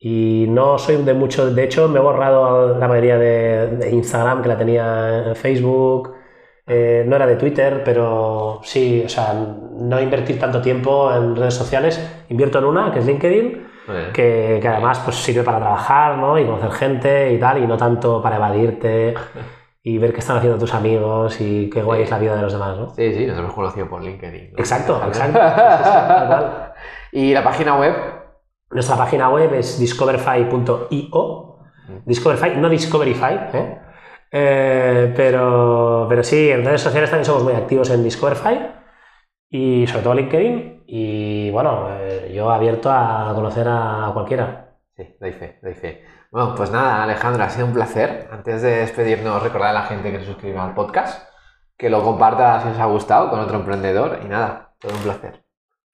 Y 0.00 0.46
no 0.48 0.78
soy 0.78 0.96
de 1.04 1.14
mucho. 1.14 1.48
De 1.54 1.62
hecho, 1.62 1.86
me 1.88 2.00
he 2.00 2.02
borrado 2.02 2.76
la 2.76 2.88
mayoría 2.88 3.18
de, 3.18 3.68
de 3.68 3.90
Instagram 3.90 4.42
que 4.42 4.48
la 4.48 4.58
tenía 4.58 5.28
en 5.28 5.36
Facebook. 5.36 6.21
Eh, 6.66 7.04
no 7.06 7.16
era 7.16 7.26
de 7.26 7.36
Twitter, 7.36 7.82
pero 7.84 8.60
sí, 8.62 9.02
o 9.04 9.08
sea, 9.08 9.34
no 9.34 10.00
invertir 10.00 10.38
tanto 10.38 10.60
tiempo 10.62 11.12
en 11.12 11.34
redes 11.34 11.54
sociales. 11.54 12.24
Invierto 12.28 12.58
en 12.58 12.64
una, 12.64 12.92
que 12.92 13.00
es 13.00 13.06
LinkedIn, 13.06 13.66
que, 14.12 14.58
que 14.60 14.68
además 14.68 15.00
pues, 15.00 15.16
sirve 15.16 15.42
para 15.42 15.58
trabajar 15.58 16.16
¿no? 16.18 16.38
y 16.38 16.44
conocer 16.44 16.70
gente 16.70 17.32
y 17.32 17.38
tal, 17.38 17.62
y 17.62 17.66
no 17.66 17.76
tanto 17.76 18.22
para 18.22 18.36
evadirte 18.36 19.14
y 19.82 19.98
ver 19.98 20.12
qué 20.12 20.20
están 20.20 20.36
haciendo 20.36 20.58
tus 20.58 20.72
amigos 20.74 21.40
y 21.40 21.68
qué 21.68 21.82
guay 21.82 22.02
es 22.02 22.10
la 22.10 22.18
vida 22.18 22.36
de 22.36 22.42
los 22.42 22.52
demás. 22.52 22.78
¿no? 22.78 22.88
Sí, 22.90 23.12
sí, 23.12 23.26
nos 23.26 23.38
hemos 23.38 23.52
conocido 23.52 23.88
por 23.88 24.02
LinkedIn. 24.02 24.52
¿no? 24.52 24.58
Exacto, 24.58 25.02
exacto. 25.06 25.38
Y 27.12 27.34
la 27.34 27.44
página 27.44 27.78
web. 27.78 27.94
Nuestra 28.70 28.96
página 28.96 29.28
web 29.28 29.52
es 29.52 29.78
discoverify.io. 29.78 31.58
Discoverify, 32.06 32.56
no 32.56 32.70
Discoverify, 32.70 33.34
¿eh? 33.52 33.78
Eh, 34.32 35.12
pero, 35.14 36.06
pero 36.08 36.22
sí, 36.24 36.50
en 36.50 36.64
redes 36.64 36.80
sociales 36.80 37.10
también 37.10 37.26
somos 37.26 37.44
muy 37.44 37.52
activos 37.52 37.90
en 37.90 38.02
Discoverify 38.02 38.72
y 39.50 39.86
sobre 39.86 40.02
todo 40.02 40.14
LinkedIn. 40.14 40.84
Y 40.86 41.50
bueno, 41.50 41.88
eh, 42.00 42.32
yo 42.34 42.50
abierto 42.50 42.90
a 42.90 43.32
conocer 43.34 43.66
a 43.68 44.10
cualquiera. 44.12 44.78
Sí, 44.96 45.16
doy 45.20 45.32
fe, 45.32 45.58
doy 45.62 45.74
fe. 45.74 46.04
Bueno, 46.30 46.54
pues 46.56 46.70
nada, 46.70 47.02
Alejandro, 47.02 47.44
ha 47.44 47.50
sido 47.50 47.66
un 47.66 47.74
placer. 47.74 48.28
Antes 48.30 48.62
de 48.62 48.78
despedirnos, 48.78 49.42
recordar 49.42 49.70
a 49.70 49.80
la 49.80 49.82
gente 49.82 50.10
que 50.10 50.18
se 50.18 50.26
suscriba 50.26 50.64
al 50.64 50.74
podcast, 50.74 51.28
que 51.76 51.90
lo 51.90 52.02
comparta 52.02 52.60
si 52.60 52.68
os 52.68 52.78
ha 52.78 52.86
gustado 52.86 53.30
con 53.30 53.40
otro 53.40 53.58
emprendedor. 53.58 54.20
Y 54.24 54.28
nada, 54.28 54.74
todo 54.78 54.94
un 54.94 55.02
placer. 55.02 55.44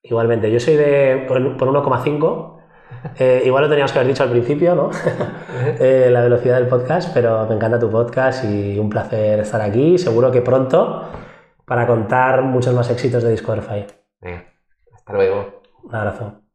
Igualmente, 0.02 0.50
yo 0.50 0.60
soy 0.60 0.76
de 0.76 1.24
por, 1.28 1.56
por 1.56 1.68
1,5. 1.68 2.57
Eh, 3.20 3.42
igual 3.46 3.64
lo 3.64 3.68
teníamos 3.68 3.92
que 3.92 3.98
haber 3.98 4.08
dicho 4.08 4.22
al 4.24 4.30
principio, 4.30 4.74
¿no? 4.74 4.90
Eh, 5.80 6.08
la 6.10 6.22
velocidad 6.22 6.56
del 6.56 6.68
podcast, 6.68 7.12
pero 7.12 7.46
me 7.46 7.54
encanta 7.54 7.78
tu 7.78 7.90
podcast 7.90 8.44
y 8.44 8.78
un 8.78 8.88
placer 8.88 9.40
estar 9.40 9.60
aquí. 9.60 9.98
Seguro 9.98 10.30
que 10.30 10.40
pronto 10.40 11.04
para 11.64 11.86
contar 11.86 12.42
muchos 12.42 12.74
más 12.74 12.90
éxitos 12.90 13.22
de 13.22 13.30
Discoverify. 13.30 13.86
Venga, 14.20 14.44
hasta 14.94 15.12
luego. 15.12 15.62
Un 15.84 15.94
abrazo. 15.94 16.47